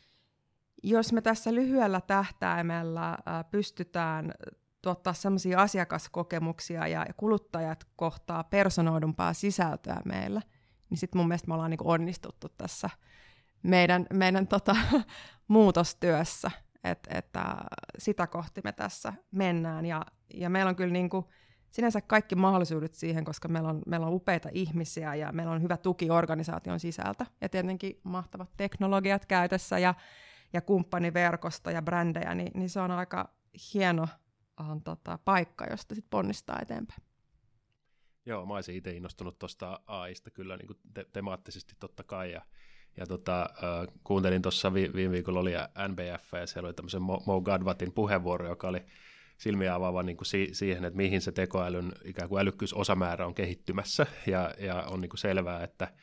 jos 0.84 1.14
me 1.14 1.22
tässä 1.22 1.54
lyhyellä 1.54 2.02
tähtäimellä 2.02 3.10
äh, 3.10 3.18
pystytään 3.52 4.34
tuottaa 4.82 5.14
sellaisia 5.14 5.62
asiakaskokemuksia 5.62 6.88
ja 6.88 7.06
kuluttajat 7.18 7.88
kohtaa 7.96 8.44
personoidumpaa 8.44 9.34
sisältöä 9.34 10.02
meillä, 10.06 10.42
niin 10.90 10.98
sitten 10.98 11.20
mun 11.20 11.28
mielestä 11.28 11.48
me 11.48 11.54
ollaan 11.54 11.70
niinku 11.70 11.90
onnistuttu 11.90 12.50
tässä 12.58 12.90
meidän, 13.64 14.06
meidän 14.14 14.48
tota, 14.48 14.76
muutostyössä, 15.48 16.52
Et, 16.84 17.08
että 17.10 17.56
sitä 17.98 18.28
kohti 18.28 18.62
me 18.64 18.72
tässä 18.72 19.14
mennään. 19.32 19.86
Ja, 19.86 20.06
ja 20.34 20.50
meillä 20.50 20.70
on 20.70 20.76
kyllä 20.76 20.94
niinku 20.94 21.30
sinänsä 21.72 22.02
kaikki 22.02 22.36
mahdollisuudet 22.36 22.94
siihen, 22.94 23.26
koska 23.26 23.48
meillä 23.48 23.70
on, 23.70 23.82
meillä 23.88 24.08
on 24.08 24.14
upeita 24.14 24.50
ihmisiä 24.52 25.16
ja 25.16 25.32
meillä 25.32 25.52
on 25.52 25.62
hyvä 25.62 25.78
tuki 25.78 26.10
organisaation 26.10 26.80
sisältä 26.80 27.26
ja 27.42 27.50
tietenkin 27.50 28.00
mahtavat 28.04 28.50
teknologiat 28.58 29.26
käytössä 29.26 29.80
ja 29.80 29.94
ja 30.54 30.62
kumppaniverkosto 30.62 31.70
ja 31.70 31.82
brändejä, 31.82 32.36
niin, 32.36 32.52
niin 32.54 32.70
se 32.70 32.80
on 32.80 32.92
aika 32.92 33.34
hieno 33.74 34.08
on, 34.60 34.84
tota, 34.84 35.20
paikka, 35.26 35.66
josta 35.66 35.96
sitten 35.96 36.10
ponnistaa 36.10 36.60
eteenpäin. 36.62 37.04
Joo, 38.26 38.46
mä 38.46 38.54
olisin 38.54 38.76
itse 38.76 38.92
innostunut 38.92 39.40
tuosta 39.40 39.80
AIsta 39.88 40.32
kyllä 40.32 40.58
niin 40.58 40.80
te- 40.94 41.06
temaattisesti 41.14 41.74
totta 41.80 42.04
kai, 42.04 42.32
ja, 42.32 42.42
ja 42.98 43.06
tota, 43.06 43.42
äh, 43.42 43.94
kuuntelin 44.04 44.42
tuossa 44.42 44.74
vi- 44.74 44.94
viime 44.94 45.12
viikolla 45.12 45.40
oli 45.40 45.52
NBF, 45.88 46.34
ja 46.34 46.48
siellä 46.48 46.68
oli 46.68 46.74
tämmöisen 46.74 47.02
Mo, 47.02 47.24
Mo 47.26 47.42
Gadwatin 47.42 47.94
puheenvuoro, 47.94 48.48
joka 48.48 48.68
oli 48.68 48.86
silmiä 49.38 49.76
avaava 49.76 50.04
niin 50.04 50.18
kuin 50.18 50.26
si- 50.26 50.50
siihen, 50.52 50.86
että 50.86 50.98
mihin 50.98 51.22
se 51.22 51.32
tekoälyn 51.32 51.92
ikään 52.06 52.30
kuin 52.30 52.42
älykkyysosamäärä 52.42 53.28
on 53.28 53.34
kehittymässä, 53.34 54.06
ja, 54.28 54.54
ja 54.60 54.76
on 54.76 55.02
niin 55.02 55.10
kuin 55.10 55.20
selvää, 55.20 55.64
että 55.64 55.94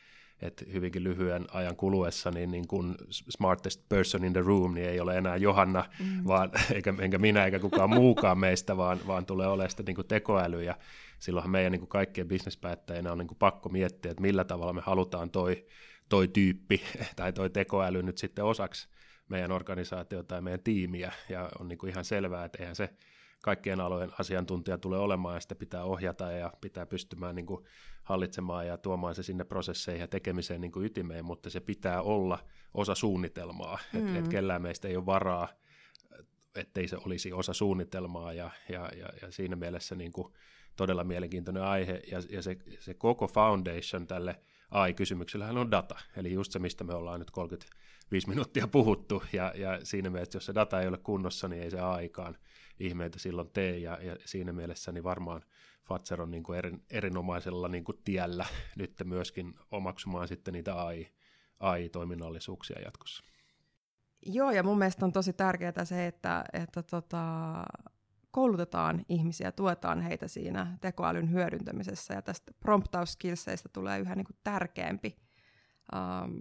että 0.43 0.65
hyvinkin 0.73 1.05
lyhyen 1.05 1.47
ajan 1.53 1.77
kuluessa 1.77 2.31
niin, 2.31 2.51
niin 2.51 2.69
kuin 2.69 2.95
smartest 3.11 3.89
person 3.89 4.25
in 4.25 4.33
the 4.33 4.41
room 4.41 4.75
niin 4.75 4.89
ei 4.89 5.01
ole 5.01 5.19
enää 5.19 5.37
Johanna, 5.37 5.85
mm. 5.99 6.27
vaan, 6.27 6.51
eikä, 6.75 6.95
enkä 6.99 7.19
minä 7.19 7.45
eikä 7.45 7.59
kukaan 7.59 7.91
muukaan 7.91 8.39
meistä, 8.39 8.77
vaan, 8.77 8.99
vaan 9.07 9.27
tulee 9.27 9.47
olemaan 9.47 9.71
sitä 9.71 9.83
niin 9.83 9.97
kuin 9.97 10.07
tekoäly, 10.07 10.63
ja 10.63 10.79
silloinhan 11.19 11.51
meidän 11.51 11.73
niin 11.73 11.81
kuin 11.81 11.89
kaikkien 11.89 12.29
bisnespäättäjinä 12.29 13.13
on 13.13 13.19
niin 13.19 13.29
kuin 13.29 13.39
pakko 13.39 13.69
miettiä, 13.69 14.11
että 14.11 14.23
millä 14.23 14.45
tavalla 14.45 14.73
me 14.73 14.83
halutaan 14.85 15.31
toi, 15.31 15.67
toi 16.09 16.29
tyyppi 16.29 16.83
tai 17.17 17.33
toi 17.33 17.51
tekoäly 17.51 18.03
nyt 18.03 18.19
sitten 18.19 18.45
osaksi 18.45 18.89
meidän 19.29 19.53
organisaatiota 19.53 20.29
tai 20.29 20.43
meidän 20.43 20.63
tiimiä, 20.63 21.13
ja 21.29 21.51
on 21.61 21.69
niin 21.69 21.79
kuin 21.79 21.91
ihan 21.91 22.05
selvää, 22.05 22.45
että 22.45 22.59
eihän 22.61 22.77
se 22.77 22.91
kaikkien 23.43 23.81
alojen 23.81 24.11
asiantuntija 24.19 24.79
tulee 24.79 24.99
olemaan, 24.99 25.35
ja 25.35 25.41
sitä 25.41 25.55
pitää 25.55 25.85
ohjata 25.85 26.33
ja 26.33 26.53
pitää 26.61 26.87
pystymään 26.87 27.35
niin 27.35 27.47
kuin 27.47 27.65
hallitsemaan 28.03 28.67
ja 28.67 28.79
tuomaan 28.79 29.15
se 29.15 29.23
sinne 29.23 29.45
prosesseihin 29.45 30.01
ja 30.01 30.09
tekemiseen 30.09 30.61
niin 30.61 30.73
kuin 30.73 30.87
ytimeen, 30.87 31.25
mutta 31.25 31.51
se 31.51 31.61
pitää 31.61 32.03
olla 32.03 32.39
osa 32.75 32.95
suunnitelmaa, 32.95 33.79
mm. 33.93 34.07
että 34.07 34.19
et 34.19 34.29
kellään 34.29 34.63
meistä 34.63 34.89
ei 34.89 34.97
ole 34.97 35.07
varaa, 35.07 35.49
ettei 36.55 36.89
se 36.89 36.97
olisi 37.07 37.33
osa 37.33 37.53
suunnitelmaa, 37.53 38.33
ja, 38.33 38.51
ja, 38.69 38.91
ja, 38.97 39.09
ja 39.23 39.33
siinä 39.33 39.57
mielessä 39.57 39.95
niin 39.95 40.13
kuin 40.13 40.33
todella 40.77 41.05
mielenkiintoinen 41.05 41.63
aihe, 41.63 42.03
ja, 42.11 42.19
ja 42.31 42.43
se, 42.43 42.57
se 42.79 42.95
koko 42.95 43.29
foundation 43.29 44.07
tälle 44.07 44.41
AI-kysymyksellähän 44.71 45.59
on 45.59 45.71
data, 45.71 45.99
eli 46.17 46.33
just 46.33 46.53
se, 46.53 46.59
mistä 46.59 46.85
me 46.85 46.95
ollaan 46.95 47.21
nyt 47.21 47.31
35 47.31 48.29
minuuttia 48.29 48.69
puhuttu, 48.69 49.23
ja, 49.33 49.53
ja 49.57 49.85
siinä 49.85 50.11
mielessä, 50.11 50.37
jos 50.37 50.47
se 50.47 50.55
data 50.55 50.81
ei 50.81 50.89
ole 50.89 50.99
kunnossa, 50.99 51.49
niin 51.49 51.63
ei 51.63 51.71
se 51.71 51.81
aikaan 51.81 52.37
ihmeitä 52.81 53.19
silloin 53.19 53.51
tee, 53.51 53.79
ja, 53.79 53.99
ja 54.03 54.17
siinä 54.25 54.53
mielessä 54.53 54.93
niin 54.93 55.05
varmaan 55.05 55.43
Fatser 55.85 56.23
on 56.23 56.31
niin 56.31 56.43
kuin 56.43 56.59
erin, 56.59 56.85
erinomaisella 56.91 57.69
niin 57.69 57.85
kuin 57.85 57.99
tiellä 58.05 58.47
nyt 58.79 58.93
myöskin 59.05 59.55
omaksumaan 59.71 60.29
sitten 60.29 60.55
niitä 60.55 60.85
AI, 60.85 61.13
AI-toiminnallisuuksia 61.61 62.81
jatkossa. 62.81 63.25
Joo, 64.27 64.51
ja 64.51 64.63
mun 64.63 64.79
mielestä 64.79 65.07
on 65.07 65.13
tosi 65.13 65.33
tärkeää 65.33 65.85
se, 65.85 66.07
että, 66.07 66.45
että 66.53 66.83
tota, 66.83 67.25
koulutetaan 68.31 69.05
ihmisiä, 69.09 69.53
tuetaan 69.53 70.01
heitä 70.01 70.29
siinä 70.29 70.79
tekoälyn 70.81 71.31
hyödyntämisessä, 71.33 72.15
ja 72.15 72.23
tästä 72.23 72.53
promptauskilseistä 72.61 73.69
tulee 73.73 73.99
yhä 73.99 74.15
niin 74.15 74.27
kuin 74.27 74.37
tärkeämpi 74.45 75.17
ähm, 75.95 76.33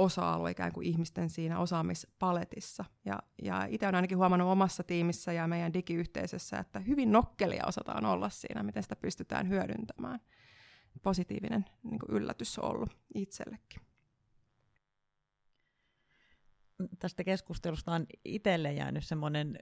osa-alue 0.00 0.50
ikään 0.50 0.72
kuin 0.72 0.86
ihmisten 0.86 1.30
siinä 1.30 1.58
osaamispaletissa. 1.58 2.84
Ja, 3.04 3.18
ja 3.42 3.66
itse 3.68 3.86
olen 3.86 3.94
ainakin 3.94 4.18
huomannut 4.18 4.48
omassa 4.48 4.82
tiimissä 4.82 5.32
ja 5.32 5.46
meidän 5.46 5.72
digiyhteisössä, 5.72 6.58
että 6.58 6.80
hyvin 6.80 7.12
nokkelia 7.12 7.66
osataan 7.66 8.04
olla 8.04 8.28
siinä, 8.30 8.62
miten 8.62 8.82
sitä 8.82 8.96
pystytään 8.96 9.48
hyödyntämään. 9.48 10.20
Positiivinen 11.02 11.64
niin 11.82 11.98
kuin 11.98 12.10
yllätys 12.10 12.58
on 12.58 12.70
ollut 12.70 12.96
itsellekin. 13.14 13.82
Tästä 16.98 17.24
keskustelusta 17.24 17.92
on 17.92 18.06
itselle 18.24 18.72
jäänyt 18.72 19.04
semmoinen 19.04 19.58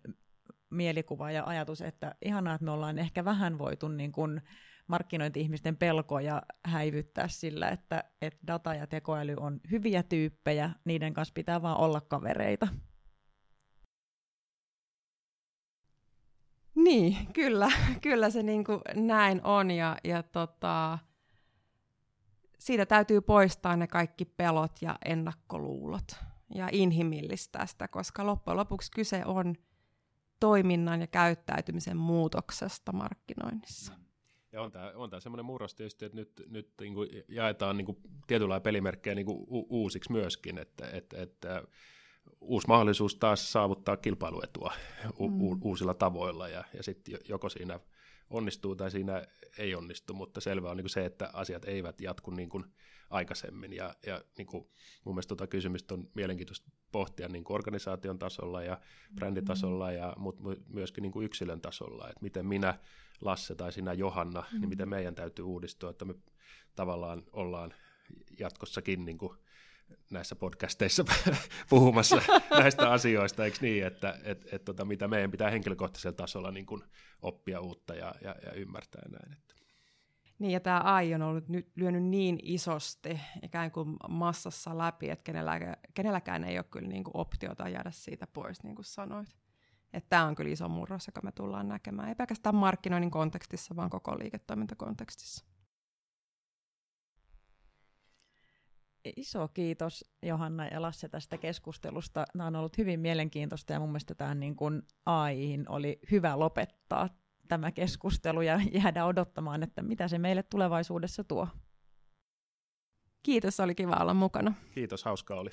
mielikuva 0.71 1.31
ja 1.31 1.45
ajatus, 1.47 1.81
että 1.81 2.15
ihanaa, 2.25 2.55
että 2.55 2.65
me 2.65 2.71
ollaan 2.71 2.99
ehkä 2.99 3.25
vähän 3.25 3.59
voitu 3.59 3.89
niin 3.89 4.13
kuin 4.13 4.43
markkinointi-ihmisten 4.89 5.77
pelkoja 5.77 6.43
häivyttää 6.65 7.29
sillä, 7.29 7.69
että, 7.69 8.05
että 8.23 8.47
data 8.47 8.75
ja 8.75 8.87
tekoäly 8.87 9.35
on 9.41 9.61
hyviä 9.71 10.03
tyyppejä, 10.03 10.71
niiden 10.85 11.15
kanssa 11.15 11.35
pitää 11.35 11.63
vaan 11.63 11.79
olla 11.79 12.01
kavereita. 12.01 12.69
Niin, 16.75 17.33
kyllä, 17.33 17.69
kyllä 18.03 18.31
se 18.31 18.43
niin 18.43 18.65
kuin 18.65 18.81
näin 18.95 19.41
on 19.45 19.71
ja, 19.71 19.97
ja 20.05 20.23
tota, 20.23 20.99
siitä 22.59 22.87
täytyy 22.87 23.21
poistaa 23.21 23.77
ne 23.77 23.87
kaikki 23.87 24.25
pelot 24.25 24.73
ja 24.83 24.99
ennakkoluulot 25.05 26.17
ja 26.55 26.69
inhimillistää 26.73 27.67
sitä, 27.67 27.89
koska 27.89 28.27
loppujen 28.27 28.57
lopuksi 28.57 28.91
kyse 28.95 29.25
on 29.25 29.55
toiminnan 30.41 31.01
ja 31.01 31.07
käyttäytymisen 31.07 31.97
muutoksesta 31.97 32.93
markkinoinnissa. 32.93 34.08
Ja 34.53 34.63
on 34.63 34.71
tämä, 34.73 34.93
on 34.95 35.11
tämä 35.11 35.21
semmoinen 35.21 35.45
murros 35.45 35.75
tietysti, 35.75 36.05
että 36.05 36.17
nyt, 36.17 36.43
nyt 36.49 36.73
niin 36.81 36.95
kuin 36.95 37.09
jaetaan 37.29 37.77
niin 37.77 37.87
kuin 37.87 37.99
tietynlailla 38.27 38.61
pelimerkkejä 38.61 39.15
niin 39.15 39.27
kuin 39.27 39.39
u- 39.39 39.67
uusiksi 39.71 40.13
myöskin, 40.13 40.59
että, 40.59 40.91
että, 40.91 41.23
että 41.23 41.63
uusi 42.41 42.69
mahdollisuus 42.69 43.15
taas 43.15 43.53
saavuttaa 43.53 43.97
kilpailuetua 43.97 44.73
u- 45.19 45.29
mm. 45.29 45.63
uusilla 45.63 45.95
tavoilla 45.95 46.49
ja, 46.49 46.65
ja 46.75 46.83
sitten 46.83 47.19
joko 47.29 47.49
siinä 47.49 47.81
onnistuu 48.31 48.77
tai 48.77 48.91
siinä 48.91 49.27
ei 49.59 49.75
onnistu, 49.75 50.15
mutta 50.15 50.41
selvä 50.41 50.71
on 50.71 50.77
niin 50.77 50.85
kuin 50.85 50.91
se, 50.91 51.05
että 51.05 51.31
asiat 51.33 51.65
eivät 51.65 52.01
jatku 52.01 52.31
niin 52.31 52.49
kuin 52.49 52.65
aikaisemmin 53.11 53.73
ja, 53.73 53.95
ja 54.07 54.25
niin 54.39 54.47
kuin 54.47 54.69
mun 55.05 55.15
mielestä 55.15 55.29
tuota 55.29 55.47
kysymystä 55.47 55.95
on 55.95 56.11
mielenkiintoista 56.15 56.71
pohtia 56.93 57.29
niin 57.29 57.45
kuin 57.45 57.55
organisaation 57.55 58.19
tasolla 58.19 58.63
ja 58.63 58.81
bränditasolla 59.15 59.93
ja 59.93 60.15
mutta 60.17 60.43
myöskin 60.69 61.03
niin 61.03 61.13
kuin 61.13 61.25
yksilön 61.25 61.61
tasolla, 61.61 62.09
että 62.09 62.23
miten 62.23 62.47
minä, 62.47 62.79
Lasse 63.21 63.55
tai 63.55 63.73
sinä 63.73 63.93
Johanna, 63.93 64.45
mm. 64.53 64.61
niin 64.61 64.69
miten 64.69 64.89
meidän 64.89 65.15
täytyy 65.15 65.45
uudistua, 65.45 65.91
että 65.91 66.05
me 66.05 66.15
tavallaan 66.77 67.23
ollaan 67.33 67.75
jatkossakin 68.39 69.05
niin 69.05 69.19
kuin 69.19 69.39
näissä 70.11 70.37
podcasteissa 70.37 71.05
puhumassa 71.71 72.23
näistä 72.59 72.91
asioista, 72.91 73.45
eikö 73.45 73.59
niin, 73.61 73.87
että 73.87 74.19
et, 74.25 74.49
et, 74.53 74.65
tota, 74.65 74.85
mitä 74.85 75.09
meidän 75.09 75.31
pitää 75.31 75.51
henkilökohtaisella 75.51 76.17
tasolla 76.17 76.51
niin 76.51 76.67
kuin 76.67 76.85
oppia 77.23 77.61
uutta 77.61 77.95
ja, 77.95 78.15
ja, 78.23 78.35
ja 78.47 78.53
ymmärtää 78.53 79.03
näin. 79.11 79.33
Että. 79.33 79.55
Niin, 80.39 80.51
ja 80.51 80.61
tämä 80.61 80.81
AI 80.85 81.15
on 81.15 81.23
ollut 81.23 81.49
nyt 81.49 81.73
lyönyt 81.77 82.03
niin 82.05 82.39
isosti 82.43 83.21
ikään 83.43 83.71
kuin 83.71 83.97
massassa 84.09 84.79
läpi, 84.79 85.11
että 85.11 85.25
kenelläkään, 85.25 85.77
kenelläkään 85.95 86.45
ei 86.45 86.59
ole 86.59 86.65
kyllä 86.71 86.89
niin 86.89 87.05
kuin 87.05 87.17
optiota 87.17 87.69
jäädä 87.69 87.91
siitä 87.91 88.27
pois, 88.27 88.63
niin 88.63 88.75
kuin 88.75 88.85
sanoit. 88.85 89.29
Että 89.93 90.09
tämä 90.09 90.25
on 90.25 90.35
kyllä 90.35 90.51
iso 90.51 90.69
murros, 90.69 91.07
joka 91.07 91.21
me 91.25 91.33
tullaan 91.33 91.69
näkemään, 91.69 92.09
ei 92.09 92.15
pelkästään 92.15 92.55
markkinoinnin 92.55 93.11
kontekstissa, 93.11 93.77
vaan 93.77 93.91
koko 93.91 94.19
liiketoimintakontekstissa. 94.19 95.45
Iso 99.17 99.49
kiitos 99.49 100.05
Johanna 100.23 100.67
ja 100.67 100.83
Lasse 100.83 101.09
tästä 101.09 101.39
keskustelusta. 101.39 102.25
Nämä 102.35 102.47
on 102.47 102.57
ollut 102.57 102.79
hyvin 102.79 103.01
mielenkiintoista 103.01 103.73
ja 103.73 103.81
mun 103.81 103.89
mielestä 103.89 104.15
tähän 104.15 104.41
niin 104.41 104.57
kuin 104.57 104.83
AIhin 105.07 105.69
oli 105.69 106.01
hyvä 106.11 106.39
lopettaa 106.39 107.09
tämä 107.49 107.73
keskustelu 107.73 108.43
ja 108.43 108.61
jäädä 108.73 109.05
odottamaan, 109.05 109.63
että 109.63 109.83
mitä 109.83 110.09
se 110.09 110.19
meille 110.19 110.43
tulevaisuudessa 110.43 111.25
tuo. 111.25 111.49
Kiitos, 113.23 113.61
oli 113.61 113.75
kiva 113.75 113.97
olla 114.01 114.15
mukana. 114.15 114.55
Kiitos, 114.75 115.05
hauska 115.05 115.35
oli. 115.35 115.51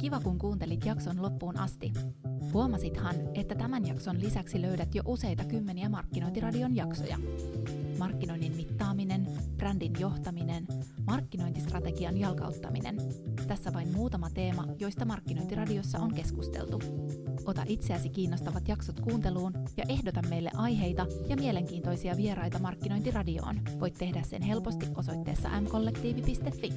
Kiva, 0.00 0.20
kun 0.20 0.38
kuuntelit 0.38 0.84
jakson 0.84 1.22
loppuun 1.22 1.58
asti. 1.58 1.92
Huomasithan, 2.52 3.16
että 3.34 3.54
tämän 3.54 3.86
jakson 3.86 4.20
lisäksi 4.20 4.62
löydät 4.62 4.94
jo 4.94 5.02
useita 5.06 5.44
kymmeniä 5.44 5.88
Markkinointiradion 5.88 6.76
jaksoja. 6.76 7.18
Markkinoinnin 8.00 8.56
mittaaminen, 8.56 9.28
brändin 9.56 9.92
johtaminen, 9.98 10.66
markkinointistrategian 11.06 12.16
jalkauttaminen. 12.16 12.96
Tässä 13.48 13.72
vain 13.72 13.92
muutama 13.92 14.30
teema, 14.30 14.66
joista 14.78 15.04
Markkinointiradiossa 15.04 15.98
on 15.98 16.14
keskusteltu. 16.14 16.80
Ota 17.46 17.62
itseäsi 17.66 18.08
kiinnostavat 18.08 18.68
jaksot 18.68 19.00
kuunteluun 19.00 19.52
ja 19.76 19.84
ehdota 19.88 20.22
meille 20.22 20.50
aiheita 20.54 21.06
ja 21.28 21.36
mielenkiintoisia 21.36 22.16
vieraita 22.16 22.58
Markkinointiradioon. 22.58 23.60
Voit 23.80 23.94
tehdä 23.94 24.22
sen 24.22 24.42
helposti 24.42 24.86
osoitteessa 24.96 25.60
mkollektiivi.fi. 25.60 26.72